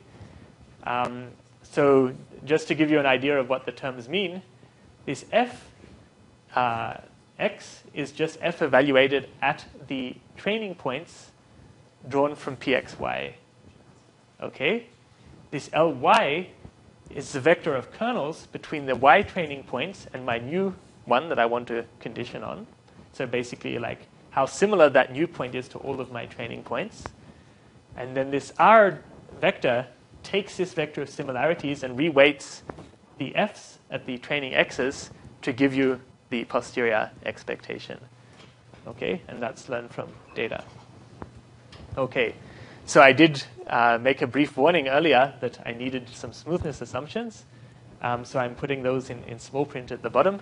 Um, 0.83 1.27
so 1.63 2.13
just 2.45 2.67
to 2.69 2.75
give 2.75 2.89
you 2.89 2.99
an 2.99 3.05
idea 3.05 3.39
of 3.39 3.49
what 3.49 3.65
the 3.65 3.71
terms 3.71 4.07
mean, 4.07 4.41
this 5.05 5.25
f 5.31 5.65
uh, 6.55 6.95
x 7.37 7.83
is 7.93 8.11
just 8.11 8.37
f 8.41 8.61
evaluated 8.61 9.27
at 9.41 9.65
the 9.87 10.15
training 10.37 10.75
points 10.75 11.31
drawn 12.07 12.35
from 12.35 12.55
pxy. 12.55 13.33
Okay? 14.41 14.85
This 15.51 15.69
ly 15.73 16.47
is 17.15 17.31
the 17.33 17.39
vector 17.39 17.75
of 17.75 17.91
kernels 17.91 18.47
between 18.47 18.85
the 18.85 18.95
y 18.95 19.21
training 19.21 19.63
points 19.63 20.07
and 20.13 20.25
my 20.25 20.37
new 20.37 20.75
one 21.05 21.29
that 21.29 21.39
I 21.39 21.45
want 21.45 21.67
to 21.67 21.85
condition 21.99 22.43
on. 22.43 22.67
So 23.13 23.25
basically, 23.25 23.77
like 23.77 24.07
how 24.31 24.45
similar 24.45 24.89
that 24.89 25.11
new 25.11 25.27
point 25.27 25.55
is 25.55 25.67
to 25.69 25.77
all 25.79 25.99
of 25.99 26.11
my 26.11 26.25
training 26.25 26.63
points. 26.63 27.03
And 27.97 28.15
then 28.15 28.31
this 28.31 28.53
r 28.57 28.99
vector 29.39 29.87
takes 30.23 30.57
this 30.57 30.73
vector 30.73 31.01
of 31.01 31.09
similarities 31.09 31.83
and 31.83 31.97
reweights 31.97 32.61
the 33.17 33.35
f's 33.35 33.79
at 33.89 34.05
the 34.05 34.17
training 34.17 34.53
x's 34.53 35.11
to 35.41 35.51
give 35.51 35.73
you 35.73 35.99
the 36.29 36.45
posterior 36.45 37.11
expectation. 37.25 37.99
Okay, 38.87 39.21
and 39.27 39.41
that's 39.41 39.69
learned 39.69 39.91
from 39.91 40.09
data. 40.33 40.63
Okay, 41.97 42.33
so 42.85 43.01
I 43.01 43.13
did 43.13 43.43
uh, 43.67 43.97
make 44.01 44.21
a 44.21 44.27
brief 44.27 44.57
warning 44.57 44.87
earlier 44.87 45.33
that 45.39 45.59
I 45.65 45.73
needed 45.73 46.09
some 46.09 46.33
smoothness 46.33 46.81
assumptions. 46.81 47.45
Um, 48.01 48.25
so 48.25 48.39
I'm 48.39 48.55
putting 48.55 48.83
those 48.83 49.09
in, 49.09 49.23
in 49.25 49.39
small 49.39 49.65
print 49.65 49.91
at 49.91 50.01
the 50.01 50.09
bottom. 50.09 50.41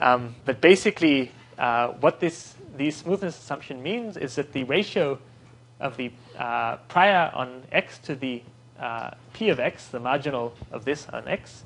Um, 0.00 0.34
but 0.44 0.60
basically, 0.60 1.32
uh, 1.58 1.88
what 1.88 2.20
this 2.20 2.54
these 2.76 2.96
smoothness 2.96 3.38
assumption 3.38 3.82
means 3.82 4.16
is 4.16 4.36
that 4.36 4.52
the 4.52 4.64
ratio 4.64 5.18
of 5.80 5.96
the 5.96 6.10
uh, 6.38 6.76
prior 6.88 7.30
on 7.34 7.62
x 7.70 7.98
to 7.98 8.14
the 8.14 8.42
uh, 8.80 9.10
p 9.32 9.50
of 9.50 9.60
x, 9.60 9.88
the 9.88 10.00
marginal 10.00 10.54
of 10.70 10.84
this 10.84 11.06
on 11.12 11.28
x, 11.28 11.64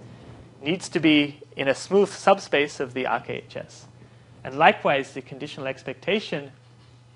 needs 0.63 0.89
to 0.89 1.01
be 1.01 1.41
in 1.57 1.69
a 1.69 1.75
smooth 1.75 2.09
subspace 2.09 2.81
of 2.81 2.95
the 2.95 3.05
RKHS. 3.05 3.85
And 4.43 4.59
likewise, 4.59 5.13
the 5.13 5.23
conditional 5.23 5.67
expectation 5.67 6.51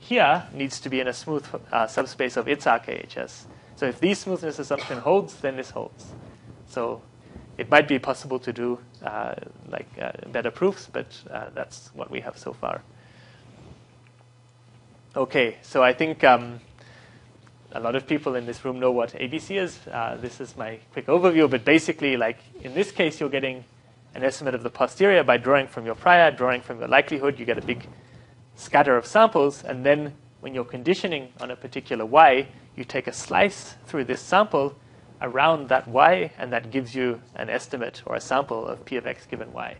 here 0.01 0.47
needs 0.53 0.81
to 0.81 0.89
be 0.89 0.99
in 0.99 1.07
a 1.07 1.13
smooth 1.13 1.47
uh, 1.71 1.87
subspace 1.87 2.37
of 2.37 2.49
its 2.49 2.65
RKHS. 2.65 3.45
So 3.77 3.87
if 3.87 4.01
the 4.01 4.13
smoothness 4.15 4.59
assumption 4.59 4.99
holds, 4.99 5.37
then 5.37 5.57
this 5.57 5.71
holds. 5.71 6.07
So 6.67 7.03
it 7.59 7.71
might 7.71 7.87
be 7.87 7.99
possible 7.99 8.39
to 8.41 8.53
do 8.53 8.79
uh, 9.05 9.35
like 9.69 9.89
uh, 10.01 10.13
better 10.29 10.51
proofs, 10.51 10.89
but 10.91 11.07
uh, 11.31 11.51
that's 11.55 11.91
what 11.95 12.11
we 12.11 12.21
have 12.21 12.37
so 12.39 12.53
far. 12.53 12.83
Okay, 15.15 15.59
so 15.63 15.83
I 15.83 15.93
think 15.93 16.25
um, 16.25 16.61
a 17.73 17.81
lot 17.81 17.95
of 17.97 18.07
people 18.07 18.35
in 18.35 18.47
this 18.47 18.65
room 18.65 18.81
know 18.81 18.91
what 18.91 19.13
ABC 19.13 19.61
is. 19.61 19.79
Uh, 19.93 20.17
this 20.21 20.41
is 20.41 20.57
my 20.57 20.79
quick 20.93 21.07
overview, 21.07 21.51
but 21.51 21.65
basically, 21.65 22.17
like 22.17 22.39
in 22.63 22.75
this 22.75 22.91
case, 22.91 23.21
you're 23.21 23.29
getting 23.29 23.65
an 24.15 24.25
estimate 24.25 24.55
of 24.55 24.63
the 24.63 24.71
posterior 24.71 25.23
by 25.23 25.37
drawing 25.37 25.67
from 25.67 25.85
your 25.85 25.95
prior, 25.95 26.31
drawing 26.31 26.63
from 26.63 26.79
your 26.79 26.89
likelihood. 26.89 27.39
You 27.39 27.45
get 27.45 27.59
a 27.59 27.63
big 27.63 27.87
scatter 28.61 28.97
of 28.97 29.07
samples, 29.07 29.65
and 29.65 29.85
then 29.85 30.15
when 30.41 30.55
you're 30.55 30.65
conditioning 30.65 31.29
on 31.41 31.51
a 31.51 31.57
particular 31.57 32.05
y, 32.05 32.49
you 32.77 32.85
take 32.85 33.07
a 33.07 33.13
slice 33.13 33.75
through 33.87 34.05
this 34.05 34.21
sample 34.21 34.77
around 35.21 35.69
that 35.69 35.89
y, 35.89 36.33
and 36.39 36.53
that 36.53 36.71
gives 36.71 36.95
you 36.95 37.21
an 37.35 37.51
estimate 37.51 38.03
or 38.07 38.17
a 38.17 38.21
sample 38.21 38.67
of 38.67 38.85
p 38.85 38.97
of 38.97 39.07
x 39.07 39.27
given 39.27 39.53
y. 39.53 39.77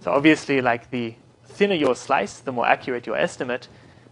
So 0.00 0.12
obviously, 0.12 0.60
like 0.60 0.90
the 0.90 1.14
thinner 1.44 1.74
your 1.74 1.94
slice, 1.94 2.38
the 2.38 2.52
more 2.52 2.66
accurate 2.66 3.06
your 3.06 3.16
estimate, 3.16 3.68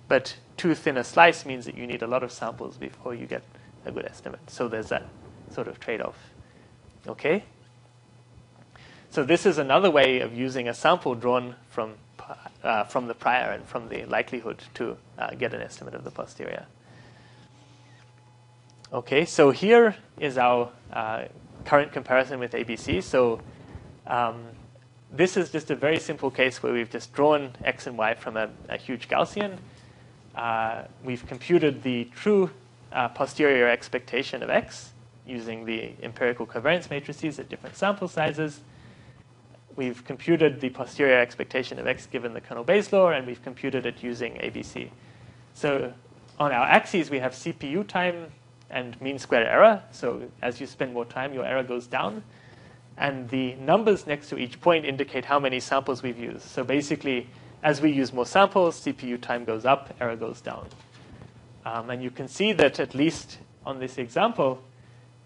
but 0.08 0.36
too 0.56 0.74
thin 0.74 0.96
a 0.96 1.04
slice 1.04 1.46
means 1.46 1.64
that 1.66 1.76
you 1.76 1.86
need 1.86 2.02
a 2.02 2.06
lot 2.06 2.22
of 2.22 2.32
samples 2.32 2.76
before 2.76 3.14
you 3.14 3.26
get 3.26 3.42
a 3.84 3.92
good 3.92 4.04
estimate. 4.04 4.40
So 4.50 4.68
there's 4.68 4.88
that 4.88 5.06
sort 5.50 5.68
of 5.68 5.80
trade 5.80 6.02
off. 6.02 6.16
Okay? 7.06 7.44
So 9.10 9.24
this 9.24 9.46
is 9.46 9.56
another 9.56 9.90
way 9.90 10.20
of 10.20 10.34
using 10.34 10.68
a 10.68 10.74
sample 10.74 11.14
drawn 11.14 11.54
from, 11.70 11.94
uh, 12.64 12.84
from 12.84 13.06
the 13.06 13.14
prior 13.14 13.50
and 13.52 13.64
from 13.64 13.88
the 13.88 14.04
likelihood 14.06 14.62
to 14.74 14.96
uh, 15.18 15.30
get 15.34 15.54
an 15.54 15.62
estimate 15.62 15.94
of 15.94 16.04
the 16.04 16.10
posterior. 16.10 16.66
Okay, 18.92 19.24
so 19.24 19.50
here 19.50 19.94
is 20.18 20.38
our 20.38 20.70
uh, 20.92 21.24
current 21.64 21.92
comparison 21.92 22.38
with 22.38 22.52
ABC. 22.52 23.02
So 23.02 23.40
um, 24.06 24.44
this 25.12 25.36
is 25.36 25.50
just 25.50 25.70
a 25.70 25.74
very 25.74 25.98
simple 25.98 26.30
case 26.30 26.62
where 26.62 26.72
we've 26.72 26.90
just 26.90 27.12
drawn 27.12 27.52
x 27.64 27.86
and 27.86 27.98
y 27.98 28.14
from 28.14 28.36
a, 28.36 28.48
a 28.68 28.76
huge 28.76 29.08
Gaussian 29.08 29.58
uh, 30.38 30.84
we've 31.04 31.26
computed 31.26 31.82
the 31.82 32.04
true 32.14 32.48
uh, 32.92 33.08
posterior 33.08 33.68
expectation 33.68 34.42
of 34.42 34.50
x 34.50 34.92
using 35.26 35.64
the 35.66 35.92
empirical 36.02 36.46
covariance 36.46 36.88
matrices 36.90 37.38
at 37.38 37.48
different 37.48 37.76
sample 37.76 38.08
sizes. 38.08 38.60
We've 39.78 40.04
computed 40.04 40.60
the 40.60 40.70
posterior 40.70 41.20
expectation 41.20 41.78
of 41.78 41.86
x 41.86 42.06
given 42.06 42.34
the 42.34 42.40
kernel 42.40 42.64
Bayes 42.64 42.92
law, 42.92 43.10
and 43.10 43.24
we've 43.24 43.40
computed 43.44 43.86
it 43.86 44.02
using 44.02 44.34
ABC. 44.34 44.90
So 45.54 45.92
on 46.40 46.50
our 46.50 46.66
axes, 46.66 47.10
we 47.10 47.20
have 47.20 47.30
CPU 47.30 47.86
time 47.86 48.26
and 48.70 49.00
mean 49.00 49.20
square 49.20 49.46
error. 49.46 49.80
So 49.92 50.22
as 50.42 50.60
you 50.60 50.66
spend 50.66 50.92
more 50.92 51.04
time, 51.04 51.32
your 51.32 51.44
error 51.44 51.62
goes 51.62 51.86
down. 51.86 52.24
And 52.96 53.28
the 53.28 53.54
numbers 53.54 54.04
next 54.04 54.30
to 54.30 54.36
each 54.36 54.60
point 54.60 54.84
indicate 54.84 55.24
how 55.24 55.38
many 55.38 55.60
samples 55.60 56.02
we've 56.02 56.18
used. 56.18 56.42
So 56.42 56.64
basically, 56.64 57.28
as 57.62 57.80
we 57.80 57.92
use 57.92 58.12
more 58.12 58.26
samples, 58.26 58.80
CPU 58.80 59.20
time 59.20 59.44
goes 59.44 59.64
up, 59.64 59.94
error 60.00 60.16
goes 60.16 60.40
down. 60.40 60.66
Um, 61.64 61.90
and 61.90 62.02
you 62.02 62.10
can 62.10 62.26
see 62.26 62.52
that 62.54 62.80
at 62.80 62.96
least 62.96 63.38
on 63.64 63.78
this 63.78 63.96
example, 63.98 64.60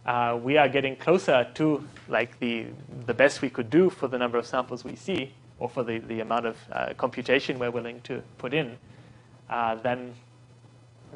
uh, 0.06 0.38
we 0.42 0.56
are 0.56 0.68
getting 0.68 0.96
closer 0.96 1.46
to 1.54 1.86
like 2.08 2.38
the, 2.40 2.66
the 3.06 3.14
best 3.14 3.42
we 3.42 3.50
could 3.50 3.70
do 3.70 3.90
for 3.90 4.08
the 4.08 4.18
number 4.18 4.38
of 4.38 4.46
samples 4.46 4.84
we 4.84 4.96
see, 4.96 5.32
or 5.58 5.68
for 5.68 5.84
the, 5.84 5.98
the 5.98 6.20
amount 6.20 6.46
of 6.46 6.56
uh, 6.72 6.92
computation 6.96 7.58
we're 7.58 7.70
willing 7.70 8.00
to 8.02 8.22
put 8.38 8.52
in, 8.52 8.76
uh, 9.48 9.76
than 9.76 10.14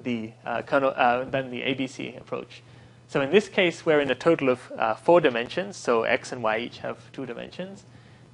the 0.02 0.30
uh, 0.44 0.62
kernel, 0.62 0.92
uh, 0.94 1.24
than 1.24 1.50
the 1.50 1.62
ABC 1.62 2.16
approach. 2.20 2.62
So 3.08 3.20
in 3.20 3.30
this 3.30 3.48
case, 3.48 3.86
we're 3.86 4.00
in 4.00 4.10
a 4.10 4.14
total 4.14 4.48
of 4.48 4.72
uh, 4.76 4.94
four 4.94 5.20
dimensions. 5.20 5.76
So 5.76 6.02
x 6.02 6.32
and 6.32 6.42
y 6.42 6.58
each 6.58 6.78
have 6.78 7.10
two 7.12 7.26
dimensions. 7.26 7.84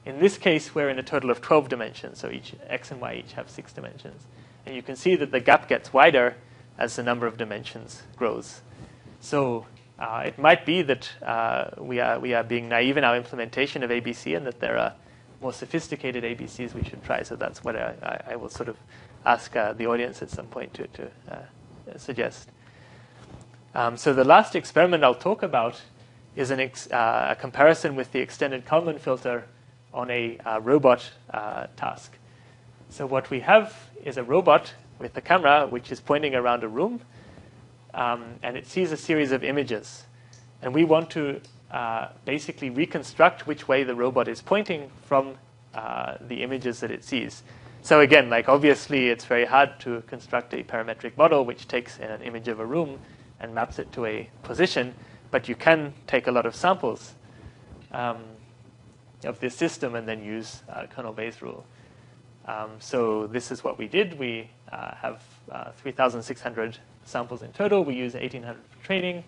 In 0.05 0.19
this 0.19 0.37
case, 0.37 0.75
we're 0.75 0.89
in 0.89 0.99
a 0.99 1.03
total 1.03 1.31
of 1.31 1.41
12 1.41 1.69
dimensions, 1.69 2.19
so 2.19 2.31
each 2.31 2.55
x 2.67 2.91
and 2.91 3.01
y 3.01 3.23
each 3.25 3.35
have 3.35 3.49
six 3.49 3.73
dimensions. 3.73 4.27
And 4.67 4.75
you 4.75 4.83
can 4.83 4.97
see 4.97 5.15
that 5.17 5.31
the 5.31 5.41
gap 5.41 5.69
gets 5.69 5.93
wider 5.93 6.37
as 6.79 6.97
the 6.97 7.03
number 7.03 7.27
of 7.27 7.37
dimensions 7.37 8.03
grows. 8.17 8.63
So 9.21 9.67
uh, 10.03 10.25
it 10.27 10.37
might 10.37 10.67
be 10.67 10.83
that 10.83 11.09
uh, 11.25 11.71
we, 11.79 12.01
are, 12.01 12.19
we 12.19 12.35
are 12.35 12.43
being 12.43 12.69
naive 12.69 12.97
in 12.97 13.05
our 13.05 13.17
implementation 13.17 13.85
of 13.85 13.91
ABC 13.91 14.37
and 14.37 14.45
that 14.45 14.59
there 14.59 14.77
are 14.77 14.95
more 15.41 15.53
sophisticated 15.53 16.25
ABCs 16.25 16.75
we 16.75 16.83
should 16.83 17.05
try. 17.05 17.23
So 17.23 17.37
that's 17.37 17.63
what 17.63 17.77
I, 17.77 18.21
I 18.31 18.37
will 18.37 18.49
sort 18.49 18.69
of 18.69 18.77
ask 19.25 19.55
uh, 19.55 19.75
the 19.75 19.87
audience 19.87 20.21
at 20.21 20.29
some 20.29 20.47
point 20.47 20.75
to, 20.75 20.89
to 20.89 21.11
uh, 21.31 21.37
suggest. 21.97 22.51
Um, 23.77 23.97
so 23.97 24.13
the 24.13 24.25
last 24.25 24.57
experiment 24.57 25.05
I'll 25.05 25.15
talk 25.15 25.45
about 25.45 25.81
is 26.35 26.51
an 26.51 26.59
ex- 26.59 26.91
uh, 26.91 27.29
a 27.31 27.37
comparison 27.37 27.95
with 27.95 28.11
the 28.11 28.19
extended 28.19 28.67
Kalman 28.67 28.99
filter 28.99 29.45
on 29.95 30.11
a 30.11 30.37
uh, 30.39 30.61
robot 30.63 31.09
task. 31.77 32.19
So 32.91 33.07
what 33.07 33.31
we 33.31 33.39
have 33.41 33.73
is 34.03 34.17
a 34.17 34.25
robot 34.25 34.75
with 34.99 35.17
a 35.17 35.21
camera 35.21 35.69
which 35.69 35.93
is 35.93 36.01
pointing 36.01 36.35
around 36.35 36.65
a 36.65 36.69
room, 36.69 37.03
um, 37.95 38.25
and 38.43 38.57
it 38.57 38.67
sees 38.67 38.93
a 38.93 38.97
series 38.97 39.33
of 39.33 39.45
images. 39.45 40.05
And 40.63 40.75
we 40.75 40.85
want 40.85 41.11
to 41.11 41.41
uh, 41.71 42.09
basically 42.25 42.71
reconstruct 42.71 43.47
which 43.47 43.69
way 43.69 43.85
the 43.85 43.95
robot 43.95 44.29
is 44.29 44.41
pointing 44.43 44.91
from 45.05 45.37
uh, 45.75 46.17
the 46.21 46.43
images 46.43 46.81
that 46.81 46.91
it 46.91 47.05
sees. 47.05 47.43
So 47.83 48.01
again, 48.01 48.31
like 48.31 48.49
obviously, 48.49 49.09
it's 49.09 49.25
very 49.25 49.45
hard 49.45 49.81
to 49.81 50.03
construct 50.03 50.55
a 50.55 50.63
parametric 50.63 51.17
model 51.17 51.45
which 51.45 51.67
takes 51.67 51.99
an 51.99 52.23
image 52.23 52.49
of 52.49 52.61
a 52.61 52.67
room 52.67 52.99
and 53.41 53.55
maps 53.55 53.79
it 53.79 53.91
to 53.93 54.07
a 54.07 54.31
position, 54.43 54.95
but 55.31 55.49
you 55.49 55.57
can 55.57 55.93
take 56.07 56.29
a 56.29 56.31
lot 56.31 56.47
of 56.47 56.55
samples. 56.55 57.15
Um, 57.91 58.23
of 59.25 59.41
this 59.41 59.55
system 59.55 59.95
and 59.95 60.07
then 60.07 60.23
use 60.23 60.63
uh, 60.69 60.87
kernel 60.87 61.13
Bayes 61.13 61.43
rule. 61.43 61.65
Um, 62.47 62.71
so 62.79 63.27
this 63.27 63.51
is 63.51 63.63
what 63.63 63.79
we 63.79 63.87
did. 63.87 64.19
We 64.19 64.51
uh, 64.73 64.95
have 64.97 65.23
uh, 65.51 65.71
3,600 65.73 66.79
samples 67.05 67.43
in 67.43 67.53
total. 67.53 67.85
We 67.85 67.95
use 67.95 68.15
1,800 68.15 68.57
for 68.71 68.85
training. 68.85 69.25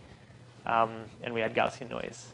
um, 0.67 1.05
and 1.23 1.35
we 1.35 1.41
had 1.41 1.55
Gaussian 1.55 1.91
noise. 1.91 2.29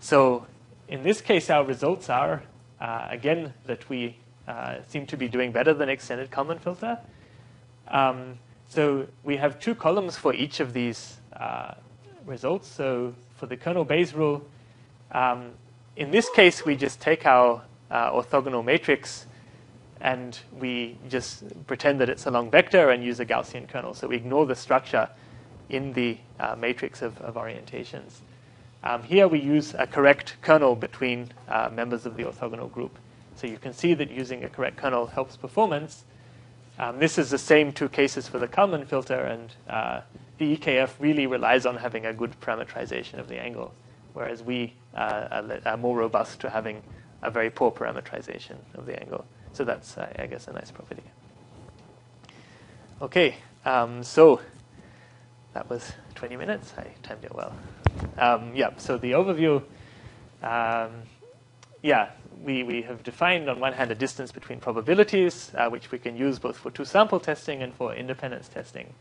So 0.00 0.46
in 0.88 1.02
this 1.02 1.20
case, 1.20 1.50
our 1.50 1.64
results 1.64 2.08
are, 2.08 2.42
uh, 2.80 3.06
again, 3.10 3.54
that 3.66 3.88
we 3.88 4.16
uh, 4.46 4.76
seem 4.86 5.06
to 5.06 5.16
be 5.16 5.28
doing 5.28 5.52
better 5.52 5.74
than 5.74 5.88
extended 5.88 6.30
Kalman 6.30 6.58
filter. 6.58 6.98
Um, 7.88 8.38
so 8.68 9.06
we 9.24 9.36
have 9.36 9.58
two 9.58 9.74
columns 9.74 10.16
for 10.16 10.34
each 10.34 10.60
of 10.60 10.72
these 10.72 11.16
uh, 11.32 11.74
results. 12.24 12.68
So 12.68 13.14
for 13.36 13.46
the 13.46 13.56
kernel 13.56 13.84
Bayes 13.84 14.14
rule, 14.14 14.46
um, 15.12 15.50
in 15.96 16.10
this 16.10 16.28
case, 16.30 16.64
we 16.64 16.76
just 16.76 17.00
take 17.00 17.26
our 17.26 17.62
uh, 17.90 18.10
orthogonal 18.10 18.64
matrix 18.64 19.25
and 20.06 20.38
we 20.60 20.96
just 21.08 21.42
pretend 21.66 22.00
that 22.00 22.08
it's 22.08 22.26
a 22.26 22.30
long 22.30 22.48
vector 22.48 22.90
and 22.90 23.02
use 23.02 23.18
a 23.18 23.26
Gaussian 23.26 23.68
kernel. 23.68 23.92
So 23.92 24.06
we 24.06 24.14
ignore 24.14 24.46
the 24.46 24.54
structure 24.54 25.08
in 25.68 25.92
the 25.94 26.16
uh, 26.38 26.54
matrix 26.54 27.02
of, 27.02 27.20
of 27.20 27.34
orientations. 27.34 28.20
Um, 28.84 29.02
here 29.02 29.26
we 29.26 29.40
use 29.40 29.74
a 29.74 29.84
correct 29.84 30.36
kernel 30.42 30.76
between 30.76 31.32
uh, 31.48 31.70
members 31.72 32.06
of 32.06 32.16
the 32.16 32.22
orthogonal 32.22 32.70
group. 32.70 32.96
So 33.34 33.48
you 33.48 33.58
can 33.58 33.72
see 33.72 33.94
that 33.94 34.08
using 34.08 34.44
a 34.44 34.48
correct 34.48 34.76
kernel 34.76 35.06
helps 35.06 35.36
performance. 35.36 36.04
Um, 36.78 37.00
this 37.00 37.18
is 37.18 37.30
the 37.30 37.38
same 37.38 37.72
two 37.72 37.88
cases 37.88 38.28
for 38.28 38.38
the 38.38 38.46
Kalman 38.46 38.86
filter, 38.86 39.22
and 39.22 39.52
uh, 39.68 40.02
the 40.38 40.56
EKF 40.56 40.90
really 41.00 41.26
relies 41.26 41.66
on 41.66 41.78
having 41.78 42.06
a 42.06 42.12
good 42.12 42.40
parameterization 42.40 43.18
of 43.18 43.26
the 43.26 43.42
angle, 43.42 43.74
whereas 44.12 44.40
we 44.40 44.74
uh, 44.94 45.26
are, 45.32 45.60
are, 45.66 45.76
more 45.76 45.96
robust 45.96 46.38
to 46.40 46.50
having 46.50 46.80
a 47.22 47.30
very 47.30 47.50
poor 47.50 47.72
parameterization 47.72 48.56
of 48.74 48.86
the 48.86 49.02
angle. 49.02 49.24
So 49.56 49.64
that's, 49.64 49.96
uh, 49.96 50.12
I 50.18 50.26
guess, 50.26 50.48
a 50.48 50.52
nice 50.52 50.70
property. 50.70 51.02
Okay, 53.00 53.36
um, 53.64 54.02
so 54.02 54.42
that 55.54 55.70
was 55.70 55.94
20 56.14 56.36
minutes. 56.36 56.74
I 56.76 56.88
timed 57.02 57.24
it 57.24 57.34
well. 57.34 57.54
Um, 58.18 58.54
yeah, 58.54 58.76
so 58.76 58.98
the 58.98 59.12
overview, 59.12 59.62
um, 60.42 60.90
yeah, 61.82 62.10
we, 62.44 62.64
we 62.64 62.82
have 62.82 63.02
defined 63.02 63.48
on 63.48 63.58
one 63.58 63.72
hand 63.72 63.90
a 63.90 63.94
distance 63.94 64.30
between 64.30 64.60
probabilities, 64.60 65.52
uh, 65.56 65.70
which 65.70 65.90
we 65.90 65.98
can 65.98 66.18
use 66.18 66.38
both 66.38 66.58
for 66.58 66.70
two 66.70 66.84
sample 66.84 67.18
testing 67.18 67.62
and 67.62 67.72
for 67.72 67.94
independence 67.94 68.48
testing. 68.48 68.92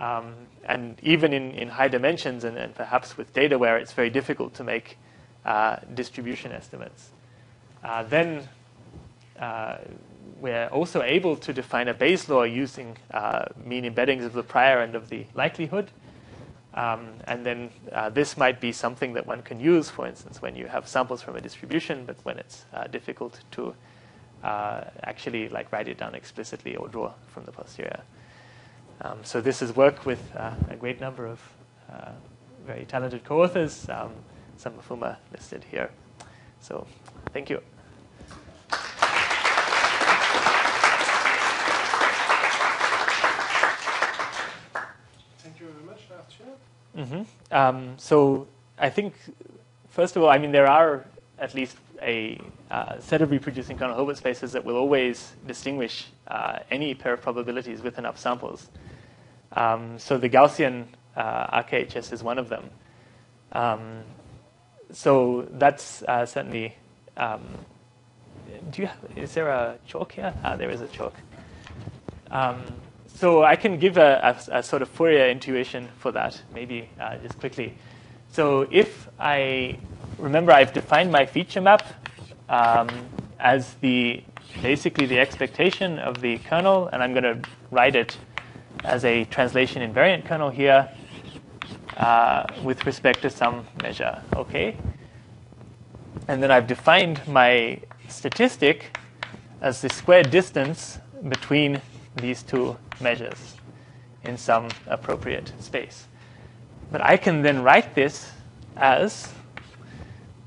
Um, 0.00 0.32
and 0.64 0.98
even 1.02 1.34
in, 1.34 1.50
in 1.50 1.68
high 1.68 1.88
dimensions 1.88 2.44
and, 2.44 2.56
and, 2.56 2.74
perhaps 2.74 3.18
with 3.18 3.34
data 3.34 3.58
where 3.58 3.76
it's 3.76 3.92
very 3.92 4.08
difficult 4.08 4.54
to 4.54 4.64
make 4.64 4.96
uh, 5.44 5.76
distribution 5.92 6.50
estimates. 6.50 7.10
Uh, 7.84 8.04
then 8.04 8.48
uh, 9.38 9.78
we're 10.40 10.66
also 10.68 11.02
able 11.02 11.36
to 11.36 11.52
define 11.52 11.88
a 11.88 11.94
Bayes 11.94 12.28
law 12.28 12.42
using 12.42 12.96
uh, 13.12 13.46
mean 13.64 13.84
embeddings 13.84 14.24
of 14.24 14.32
the 14.32 14.42
prior 14.42 14.80
and 14.80 14.94
of 14.94 15.08
the 15.08 15.26
likelihood. 15.34 15.90
Um, 16.74 17.08
and 17.24 17.44
then 17.44 17.70
uh, 17.92 18.10
this 18.10 18.36
might 18.36 18.60
be 18.60 18.70
something 18.70 19.14
that 19.14 19.26
one 19.26 19.42
can 19.42 19.58
use, 19.58 19.88
for 19.88 20.06
instance, 20.06 20.42
when 20.42 20.54
you 20.54 20.66
have 20.66 20.86
samples 20.86 21.22
from 21.22 21.36
a 21.36 21.40
distribution, 21.40 22.04
but 22.04 22.16
when 22.24 22.38
it's 22.38 22.66
uh, 22.74 22.86
difficult 22.86 23.40
to 23.52 23.74
uh, 24.44 24.84
actually 25.02 25.48
like 25.48 25.72
write 25.72 25.88
it 25.88 25.96
down 25.96 26.14
explicitly 26.14 26.76
or 26.76 26.88
draw 26.88 27.12
from 27.28 27.44
the 27.44 27.52
posterior. 27.52 28.02
Um, 29.00 29.18
so 29.22 29.40
this 29.40 29.62
is 29.62 29.74
work 29.74 30.04
with 30.04 30.20
uh, 30.36 30.52
a 30.68 30.76
great 30.76 31.00
number 31.00 31.26
of 31.26 31.40
very 32.66 32.84
talented 32.84 33.24
co-authors, 33.24 33.88
um, 33.88 34.10
some 34.56 34.76
of 34.78 34.84
whom 34.86 35.04
are 35.04 35.16
listed 35.32 35.64
here. 35.70 35.90
So 36.60 36.86
thank 37.32 37.48
you. 37.48 37.60
Mm-hmm. 46.96 47.22
Um, 47.50 47.94
so 47.98 48.48
I 48.78 48.90
think, 48.90 49.14
first 49.88 50.16
of 50.16 50.22
all, 50.22 50.30
I 50.30 50.38
mean, 50.38 50.52
there 50.52 50.66
are 50.66 51.04
at 51.38 51.54
least 51.54 51.76
a 52.02 52.40
uh, 52.70 52.98
set 53.00 53.22
of 53.22 53.30
reproducing 53.30 53.78
kernel 53.78 53.96
Hilbert 53.96 54.16
spaces 54.16 54.52
that 54.52 54.64
will 54.64 54.76
always 54.76 55.32
distinguish 55.46 56.06
uh, 56.28 56.58
any 56.70 56.94
pair 56.94 57.12
of 57.14 57.22
probabilities 57.22 57.82
with 57.82 57.98
enough 57.98 58.18
samples. 58.18 58.68
Um, 59.52 59.98
so 59.98 60.18
the 60.18 60.28
Gaussian 60.28 60.86
uh, 61.16 61.62
RKHS 61.62 62.12
is 62.12 62.22
one 62.22 62.38
of 62.38 62.48
them. 62.48 62.70
Um, 63.52 64.02
so 64.92 65.46
that's 65.52 66.02
uh, 66.02 66.26
certainly. 66.26 66.74
Um, 67.16 67.42
do 68.70 68.82
you 68.82 68.88
have, 68.88 68.98
is 69.16 69.34
there 69.34 69.48
a 69.48 69.78
chalk 69.86 70.12
here? 70.12 70.32
Ah, 70.44 70.56
there 70.56 70.70
is 70.70 70.80
a 70.80 70.88
chalk. 70.88 71.14
So 73.16 73.42
I 73.44 73.56
can 73.56 73.78
give 73.78 73.96
a, 73.96 74.36
a, 74.52 74.58
a, 74.58 74.62
sort 74.62 74.82
of 74.82 74.90
Fourier 74.90 75.30
intuition 75.30 75.88
for 75.96 76.12
that, 76.12 76.42
maybe 76.52 76.90
uh, 77.00 77.16
just 77.16 77.38
quickly. 77.38 77.74
So 78.30 78.68
if 78.70 79.08
I 79.18 79.78
remember, 80.18 80.52
I've 80.52 80.74
defined 80.74 81.10
my 81.10 81.24
feature 81.24 81.62
map 81.62 81.86
um, 82.50 82.90
as 83.40 83.72
the 83.80 84.22
basically 84.60 85.06
the 85.06 85.18
expectation 85.18 85.98
of 85.98 86.20
the 86.20 86.36
kernel, 86.38 86.88
and 86.88 87.02
I'm 87.02 87.14
going 87.14 87.24
to 87.24 87.48
write 87.70 87.96
it 87.96 88.18
as 88.84 89.02
a 89.06 89.24
translation 89.24 89.80
invariant 89.80 90.26
kernel 90.26 90.50
here 90.50 90.86
uh, 91.96 92.46
with 92.62 92.84
respect 92.84 93.22
to 93.22 93.30
some 93.30 93.66
measure. 93.82 94.22
Okay, 94.34 94.76
and 96.28 96.42
then 96.42 96.50
I've 96.50 96.66
defined 96.66 97.26
my 97.26 97.80
statistic 98.08 98.94
as 99.62 99.80
the 99.80 99.88
squared 99.88 100.30
distance 100.30 100.98
between 101.30 101.80
these 102.16 102.42
two 102.42 102.76
measures 103.00 103.56
in 104.24 104.36
some 104.36 104.68
appropriate 104.86 105.52
space. 105.60 106.06
But 106.90 107.02
I 107.02 107.16
can 107.16 107.42
then 107.42 107.62
write 107.62 107.94
this 107.94 108.30
as, 108.76 109.32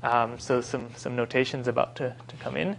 um, 0.02 0.38
so 0.38 0.60
some, 0.60 0.88
some 0.96 1.16
notations 1.16 1.68
about 1.68 1.96
to, 1.96 2.16
to 2.28 2.36
come 2.36 2.56
in. 2.56 2.76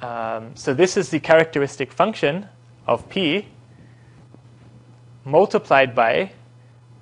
Um, 0.00 0.54
so 0.54 0.74
this 0.74 0.96
is 0.96 1.10
the 1.10 1.20
characteristic 1.20 1.92
function 1.92 2.46
of 2.86 3.08
p 3.08 3.48
multiplied 5.24 5.94
by 5.94 6.32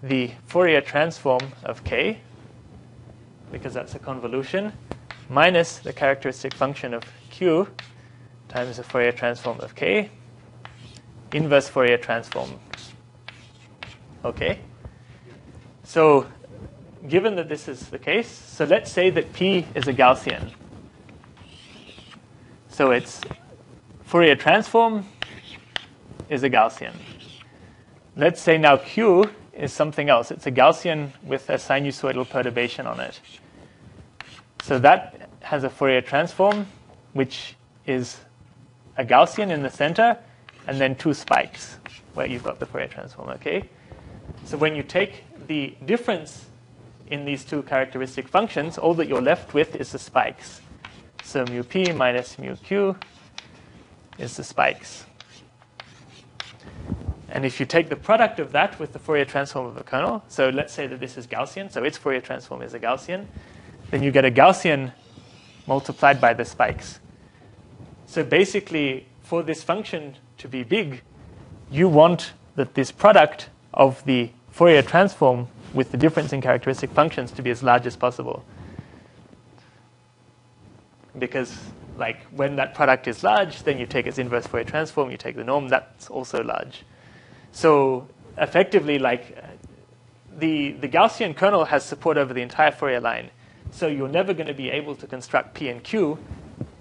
the 0.03 0.33
Fourier 0.47 0.81
transform 0.81 1.53
of 1.64 1.85
k, 1.85 2.20
because 3.53 3.74
that's 3.74 3.95
a 3.95 3.99
convolution, 3.99 4.72
minus 5.29 5.79
the 5.79 5.93
characteristic 5.93 6.55
function 6.55 6.95
of 6.95 7.05
q 7.31 7.68
times 8.49 8.79
the 8.79 8.83
Fourier 8.83 9.12
transform 9.12 9.61
of 9.61 9.74
k, 9.74 10.11
inverse 11.37 11.68
Fourier 11.68 11.99
transform. 11.99 12.59
Okay? 14.24 14.59
So, 15.84 16.26
given 17.09 17.37
that 17.37 17.49
this 17.49 17.68
is 17.68 17.89
the 17.91 17.99
case, 17.99 18.28
so 18.28 18.64
let's 18.64 18.91
say 18.91 19.11
that 19.11 19.32
P 19.32 19.66
is 19.74 19.87
a 19.87 19.93
Gaussian. 19.93 20.51
So 22.68 22.91
its 22.91 23.20
Fourier 24.03 24.37
transform 24.37 25.07
is 26.28 26.43
a 26.43 26.51
Gaussian. 26.51 26.95
Let's 28.16 28.41
say 28.41 28.59
now 28.59 28.76
Q 28.76 29.30
is 29.53 29.72
something 29.72 30.09
else. 30.09 30.30
It's 30.30 30.47
a 30.47 30.53
Gaussian 30.53 31.12
with 31.22 31.49
a 31.49 31.55
sinusoidal 31.55 32.28
perturbation 32.28 32.87
on 32.87 33.01
it. 33.01 33.20
So 34.62 34.78
that 34.80 35.30
has 35.41 35.64
a 35.64 35.70
Fourier 35.70 36.03
transform, 36.03 36.66
which 37.12 37.57
is 37.87 38.18
a 38.99 39.05
Gaussian 39.05 39.51
in 39.51 39.62
the 39.62 39.70
center, 39.70 40.18
and 40.67 40.81
then 40.81 40.95
two 40.97 41.14
spikes 41.14 41.79
where 42.14 42.27
you've 42.27 42.45
got 42.45 42.59
the 42.59 42.67
Fourier 42.67 42.89
transform, 42.89 43.31
okay? 43.31 43.69
So 44.45 44.57
when 44.57 44.75
you 44.75 44.83
take 44.83 45.25
the 45.47 45.75
difference 45.85 46.47
in 47.09 47.25
these 47.25 47.45
two 47.45 47.62
characteristic 47.62 48.29
functions, 48.29 48.79
all 48.79 48.95
that 48.95 49.07
you're 49.07 49.23
left 49.23 49.55
with 49.55 49.77
is 49.77 49.93
the 49.93 49.99
spikes. 49.99 50.61
So 51.23 51.45
mu 51.47 51.62
p 51.62 51.93
minus 51.93 52.39
mu 52.39 52.57
q 52.57 52.97
is 54.19 54.37
the 54.37 54.45
spikes. 54.45 55.05
And 57.29 57.45
if 57.45 57.61
you 57.61 57.67
take 57.67 57.89
the 57.89 57.97
product 57.97 58.41
of 58.41 58.53
that 58.53 58.79
with 58.79 58.93
the 58.93 58.99
Fourier 58.99 59.25
transform 59.25 59.67
of 59.67 59.77
a 59.77 59.83
kernel, 59.83 60.25
so 60.29 60.49
let's 60.49 60.73
say 60.73 60.87
that 60.87 61.01
this 61.01 61.19
is 61.19 61.27
Gaussian, 61.27 61.71
so 61.71 61.85
its 61.85 61.99
Fourier 61.99 62.21
transform 62.21 62.62
is 62.62 62.75
a 62.75 62.81
Gaussian, 62.81 63.27
then 63.91 64.03
you 64.03 64.11
get 64.11 64.25
a 64.25 64.31
Gaussian 64.31 64.93
multiplied 65.67 66.21
by 66.21 66.33
the 66.33 66.45
spikes. 66.45 67.01
So 68.07 68.25
basically, 68.25 69.07
for 69.23 69.43
this 69.43 69.62
function 69.62 70.17
to 70.39 70.49
be 70.49 70.62
big, 70.62 71.03
you 71.70 71.89
want 71.89 72.32
that 72.57 72.74
this 72.74 72.91
product 72.91 73.49
of 73.74 74.05
the 74.05 74.30
Fourier 74.51 74.82
transform 74.82 75.49
with 75.74 75.91
the 75.91 75.99
difference 75.99 76.32
in 76.32 76.41
characteristic 76.41 76.91
functions 76.91 77.30
to 77.32 77.43
be 77.43 77.51
as 77.51 77.62
large 77.62 77.87
as 77.87 77.97
possible. 77.97 78.45
Because 81.18 81.59
like 81.99 82.22
when 82.26 82.57
that 82.57 82.74
product 82.74 83.07
is 83.09 83.22
large, 83.22 83.62
then 83.62 83.78
you 83.78 83.87
take 83.87 84.07
its 84.07 84.18
inverse 84.18 84.47
Fourier 84.47 84.64
transform, 84.64 85.11
you 85.11 85.16
take 85.16 85.37
the 85.37 85.45
norm, 85.45 85.68
that's 85.68 86.09
also 86.09 86.43
large. 86.43 86.84
So 87.53 88.09
effectively, 88.39 88.99
like 88.99 89.37
the, 90.39 90.72
the 90.72 90.89
Gaussian 90.89 91.37
kernel 91.37 91.64
has 91.66 91.84
support 91.84 92.16
over 92.16 92.32
the 92.32 92.43
entire 92.43 92.70
Fourier 92.70 93.01
line. 93.01 93.30
So 93.70 93.89
you're 93.89 94.09
never 94.09 94.32
going 94.32 94.47
to 94.47 94.55
be 94.55 94.70
able 94.70 94.95
to 94.97 95.07
construct 95.07 95.55
P 95.55 95.68
and 95.68 95.82
Q 95.82 96.18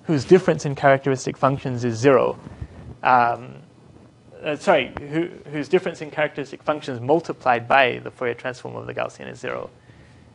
whose 0.06 0.24
difference 0.24 0.66
in 0.66 0.76
characteristic 0.76 1.36
functions 1.36 1.84
is 1.84 1.98
zero. 1.98 2.38
Um, 3.06 3.54
uh, 4.44 4.56
sorry, 4.56 4.92
who, 5.00 5.30
whose 5.52 5.70
difference 5.70 6.02
in 6.02 6.12
characteristic 6.12 6.62
functions 6.64 7.00
multiplied 7.00 7.68
by 7.68 8.00
the 8.00 8.12
Fourier 8.12 8.34
transform 8.34 8.76
of 8.76 8.88
the 8.88 8.94
Gaussian 8.94 9.30
is 9.32 9.40
zero. 9.40 9.70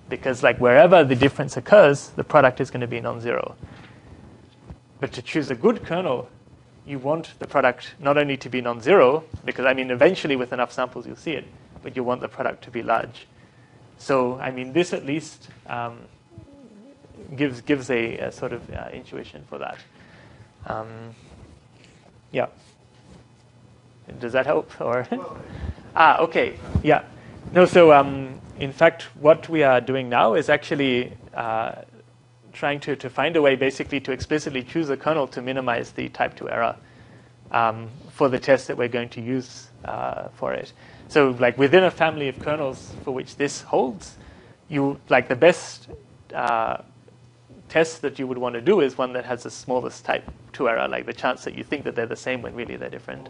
Because 0.08 0.42
like 0.42 0.58
wherever 0.58 1.04
the 1.04 1.14
difference 1.14 1.56
occurs, 1.56 2.08
the 2.10 2.24
product 2.24 2.60
is 2.60 2.70
going 2.70 2.80
to 2.80 2.86
be 2.86 3.00
non-zero. 3.00 3.56
But 5.00 5.12
to 5.12 5.22
choose 5.22 5.50
a 5.50 5.54
good 5.54 5.84
kernel, 5.84 6.28
you 6.86 6.98
want 6.98 7.38
the 7.38 7.46
product 7.46 7.94
not 8.00 8.16
only 8.16 8.36
to 8.38 8.48
be 8.48 8.60
non-zero, 8.60 9.24
because 9.44 9.66
I 9.66 9.74
mean 9.74 9.90
eventually 9.90 10.36
with 10.36 10.52
enough 10.52 10.72
samples 10.72 11.06
you'll 11.06 11.16
see 11.16 11.32
it, 11.32 11.44
but 11.82 11.94
you 11.94 12.02
want 12.02 12.20
the 12.20 12.28
product 12.28 12.64
to 12.64 12.70
be 12.70 12.82
large. 12.82 13.26
So 13.98 14.38
I 14.38 14.50
mean 14.50 14.72
this 14.72 14.92
at 14.92 15.04
least 15.06 15.48
um, 15.66 15.98
gives 17.36 17.60
gives 17.60 17.90
a, 17.90 18.18
a 18.18 18.32
sort 18.32 18.52
of 18.52 18.68
uh, 18.70 18.88
intuition 18.92 19.44
for 19.48 19.58
that. 19.58 19.78
Um, 20.66 21.14
yeah. 22.32 22.46
Does 24.18 24.32
that 24.32 24.46
help? 24.46 24.80
Or 24.80 25.06
ah, 25.96 26.18
okay, 26.18 26.58
yeah. 26.82 27.04
No, 27.52 27.64
so 27.64 27.92
um, 27.92 28.40
in 28.58 28.72
fact, 28.72 29.04
what 29.18 29.48
we 29.48 29.62
are 29.62 29.80
doing 29.80 30.08
now 30.08 30.34
is 30.34 30.48
actually 30.48 31.12
uh, 31.34 31.72
trying 32.52 32.80
to, 32.80 32.96
to 32.96 33.08
find 33.08 33.36
a 33.36 33.42
way, 33.42 33.56
basically, 33.56 34.00
to 34.00 34.12
explicitly 34.12 34.62
choose 34.62 34.90
a 34.90 34.96
kernel 34.96 35.26
to 35.28 35.42
minimize 35.42 35.92
the 35.92 36.08
type 36.10 36.36
two 36.36 36.48
error 36.48 36.76
um, 37.50 37.88
for 38.10 38.28
the 38.28 38.38
test 38.38 38.68
that 38.68 38.76
we're 38.76 38.88
going 38.88 39.08
to 39.10 39.20
use 39.20 39.68
uh, 39.84 40.28
for 40.34 40.52
it. 40.52 40.72
So, 41.08 41.36
like 41.38 41.58
within 41.58 41.84
a 41.84 41.90
family 41.90 42.28
of 42.28 42.38
kernels 42.38 42.92
for 43.04 43.12
which 43.12 43.36
this 43.36 43.62
holds, 43.62 44.16
you 44.68 45.00
like 45.08 45.28
the 45.28 45.36
best 45.36 45.88
uh, 46.34 46.82
test 47.70 48.02
that 48.02 48.18
you 48.18 48.26
would 48.26 48.36
want 48.36 48.54
to 48.54 48.60
do 48.60 48.80
is 48.80 48.98
one 48.98 49.12
that 49.14 49.24
has 49.24 49.44
the 49.44 49.50
smallest 49.50 50.04
type 50.04 50.28
2 50.52 50.68
error, 50.68 50.88
like 50.88 51.06
the 51.06 51.12
chance 51.12 51.44
that 51.44 51.54
you 51.54 51.64
think 51.64 51.84
that 51.84 51.94
they're 51.94 52.04
the 52.04 52.16
same 52.16 52.42
when 52.42 52.54
really 52.54 52.76
they're 52.76 52.90
different. 52.90 53.28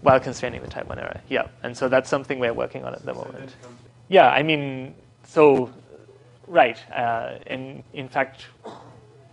While 0.00 0.18
constraining 0.18 0.62
the 0.62 0.68
type 0.68 0.88
1 0.88 0.98
error, 0.98 1.20
yeah. 1.28 1.46
And 1.62 1.76
so 1.76 1.88
that's 1.88 2.08
something 2.08 2.40
we're 2.40 2.54
working 2.54 2.84
on 2.84 2.94
at 2.94 3.04
the 3.04 3.14
moment. 3.14 3.54
Yeah, 4.08 4.30
I 4.30 4.42
mean, 4.42 4.94
so, 5.24 5.70
right. 6.48 6.78
Uh, 6.90 7.38
and 7.46 7.84
in 7.92 8.08
fact, 8.08 8.46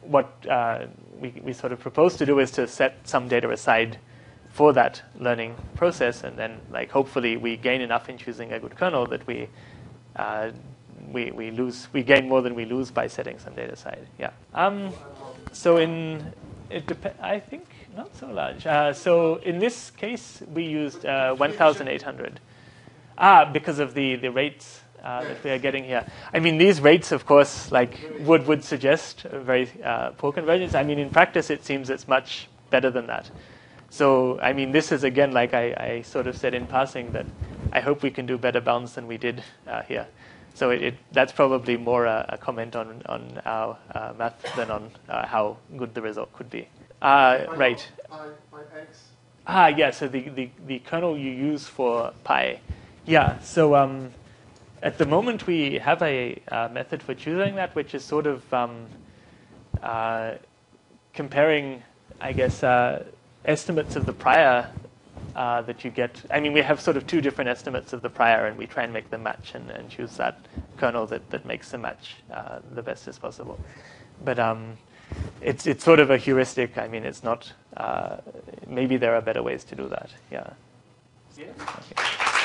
what 0.01 0.31
uh, 0.47 0.85
we, 1.19 1.33
we 1.43 1.53
sort 1.53 1.71
of 1.71 1.79
propose 1.79 2.17
to 2.17 2.25
do 2.25 2.39
is 2.39 2.51
to 2.51 2.67
set 2.67 2.97
some 3.07 3.27
data 3.27 3.49
aside 3.49 3.97
for 4.49 4.73
that 4.73 5.01
learning 5.19 5.55
process, 5.75 6.23
and 6.23 6.37
then, 6.37 6.59
like, 6.71 6.91
hopefully 6.91 7.37
we 7.37 7.55
gain 7.55 7.81
enough 7.81 8.09
in 8.09 8.17
choosing 8.17 8.51
a 8.51 8.59
good 8.59 8.75
kernel 8.75 9.05
that 9.05 9.25
we 9.25 9.47
uh, 10.15 10.51
we, 11.11 11.31
we 11.31 11.51
lose 11.51 11.87
we 11.93 12.03
gain 12.03 12.27
more 12.27 12.41
than 12.41 12.55
we 12.55 12.65
lose 12.65 12.91
by 12.91 13.07
setting 13.07 13.39
some 13.39 13.53
data 13.53 13.73
aside. 13.73 14.07
Yeah. 14.17 14.31
Um, 14.53 14.91
so 15.51 15.77
in 15.77 16.33
it 16.69 16.87
dep- 16.87 17.21
I 17.21 17.39
think 17.39 17.65
not 17.95 18.15
so 18.15 18.27
large. 18.27 18.65
Uh, 18.65 18.93
so 18.93 19.35
in 19.37 19.59
this 19.59 19.91
case, 19.91 20.41
we 20.53 20.63
used 20.63 21.05
uh, 21.05 21.35
1,800. 21.35 22.39
Ah, 23.17 23.45
because 23.45 23.79
of 23.79 23.93
the 23.93 24.15
the 24.15 24.29
rates 24.29 24.81
uh, 25.03 25.23
that 25.23 25.43
we 25.43 25.49
are 25.49 25.57
getting 25.57 25.83
here. 25.83 26.05
I 26.33 26.39
mean, 26.39 26.57
these 26.57 26.81
rates, 26.81 27.11
of 27.11 27.25
course, 27.25 27.71
like 27.71 27.99
would 28.19 28.47
would 28.47 28.63
suggest 28.63 29.23
very 29.23 29.69
uh, 29.83 30.11
poor 30.11 30.31
convergence. 30.31 30.75
I 30.75 30.83
mean, 30.83 30.99
in 30.99 31.09
practice, 31.09 31.49
it 31.49 31.65
seems 31.65 31.89
it's 31.89 32.07
much 32.07 32.47
better 32.69 32.89
than 32.89 33.07
that. 33.07 33.29
So, 33.89 34.39
I 34.39 34.53
mean, 34.53 34.71
this 34.71 34.91
is 34.91 35.03
again, 35.03 35.31
like 35.31 35.53
I, 35.53 35.73
I 35.73 36.01
sort 36.03 36.27
of 36.27 36.37
said 36.37 36.53
in 36.53 36.67
passing, 36.67 37.11
that 37.13 37.25
I 37.73 37.79
hope 37.79 38.03
we 38.03 38.11
can 38.11 38.25
do 38.25 38.37
better 38.37 38.61
bounds 38.61 38.93
than 38.93 39.07
we 39.07 39.17
did 39.17 39.43
uh, 39.67 39.81
here. 39.81 40.05
So 40.59 40.71
it, 40.71 40.83
it, 40.83 40.95
that's 41.13 41.31
probably 41.31 41.77
more 41.77 42.05
a, 42.05 42.25
a, 42.27 42.37
comment 42.37 42.75
on, 42.75 43.01
on 43.05 43.41
our 43.45 43.77
uh, 43.95 44.11
math 44.17 44.43
than 44.57 44.69
on 44.69 44.91
uh, 45.07 45.25
how 45.25 45.55
good 45.77 45.93
the 45.93 46.01
result 46.01 46.33
could 46.33 46.49
be. 46.49 46.67
Uh, 47.01 47.45
right. 47.55 47.87
Ah, 49.47 49.67
yeah, 49.67 49.91
so 49.91 50.09
the, 50.09 50.27
the, 50.27 50.49
the 50.67 50.79
kernel 50.79 51.17
you 51.17 51.31
use 51.31 51.65
for 51.65 52.11
pi. 52.25 52.59
Yeah, 53.05 53.39
so 53.39 53.73
um, 53.73 54.11
at 54.83 54.97
the 54.97 55.05
moment 55.05 55.47
we 55.47 55.77
have 55.77 56.01
a 56.01 56.41
method 56.73 57.01
for 57.03 57.13
choosing 57.13 57.55
that, 57.55 57.73
which 57.73 57.95
is 57.95 58.03
sort 58.03 58.27
of 58.27 58.53
um, 58.53 58.87
uh, 59.81 60.33
comparing, 61.13 61.83
I 62.19 62.33
guess, 62.33 62.63
uh, 62.63 63.05
estimates 63.45 63.95
of 63.95 64.05
the 64.05 64.11
prior 64.11 64.69
uh, 65.35 65.61
that 65.63 65.83
you 65.83 65.91
get. 65.91 66.21
I 66.31 66.39
mean, 66.39 66.53
we 66.53 66.61
have 66.61 66.79
sort 66.79 66.97
of 66.97 67.05
two 67.07 67.21
different 67.21 67.49
estimates 67.49 67.93
of 67.93 68.01
the 68.01 68.09
prior, 68.09 68.45
and 68.45 68.57
we 68.57 68.65
try 68.67 68.83
and 68.83 68.93
make 68.93 69.09
them 69.09 69.23
match 69.23 69.55
and, 69.55 69.69
and 69.71 69.89
choose 69.89 70.17
that 70.17 70.37
kernel 70.77 71.05
that, 71.07 71.29
that 71.29 71.45
makes 71.45 71.71
the 71.71 71.77
match 71.77 72.15
uh, 72.31 72.59
the 72.71 72.81
best 72.81 73.07
as 73.07 73.17
possible. 73.17 73.59
But 74.23 74.39
um, 74.39 74.77
it's, 75.41 75.67
it's 75.67 75.83
sort 75.83 75.99
of 75.99 76.09
a 76.09 76.17
heuristic. 76.17 76.77
I 76.77 76.87
mean, 76.87 77.05
it's 77.05 77.23
not, 77.23 77.51
uh, 77.77 78.17
maybe 78.67 78.97
there 78.97 79.15
are 79.15 79.21
better 79.21 79.43
ways 79.43 79.63
to 79.65 79.75
do 79.75 79.87
that. 79.89 80.09
Yeah. 80.31 80.49
Yeah. 81.37 81.45
Okay. 81.59 82.35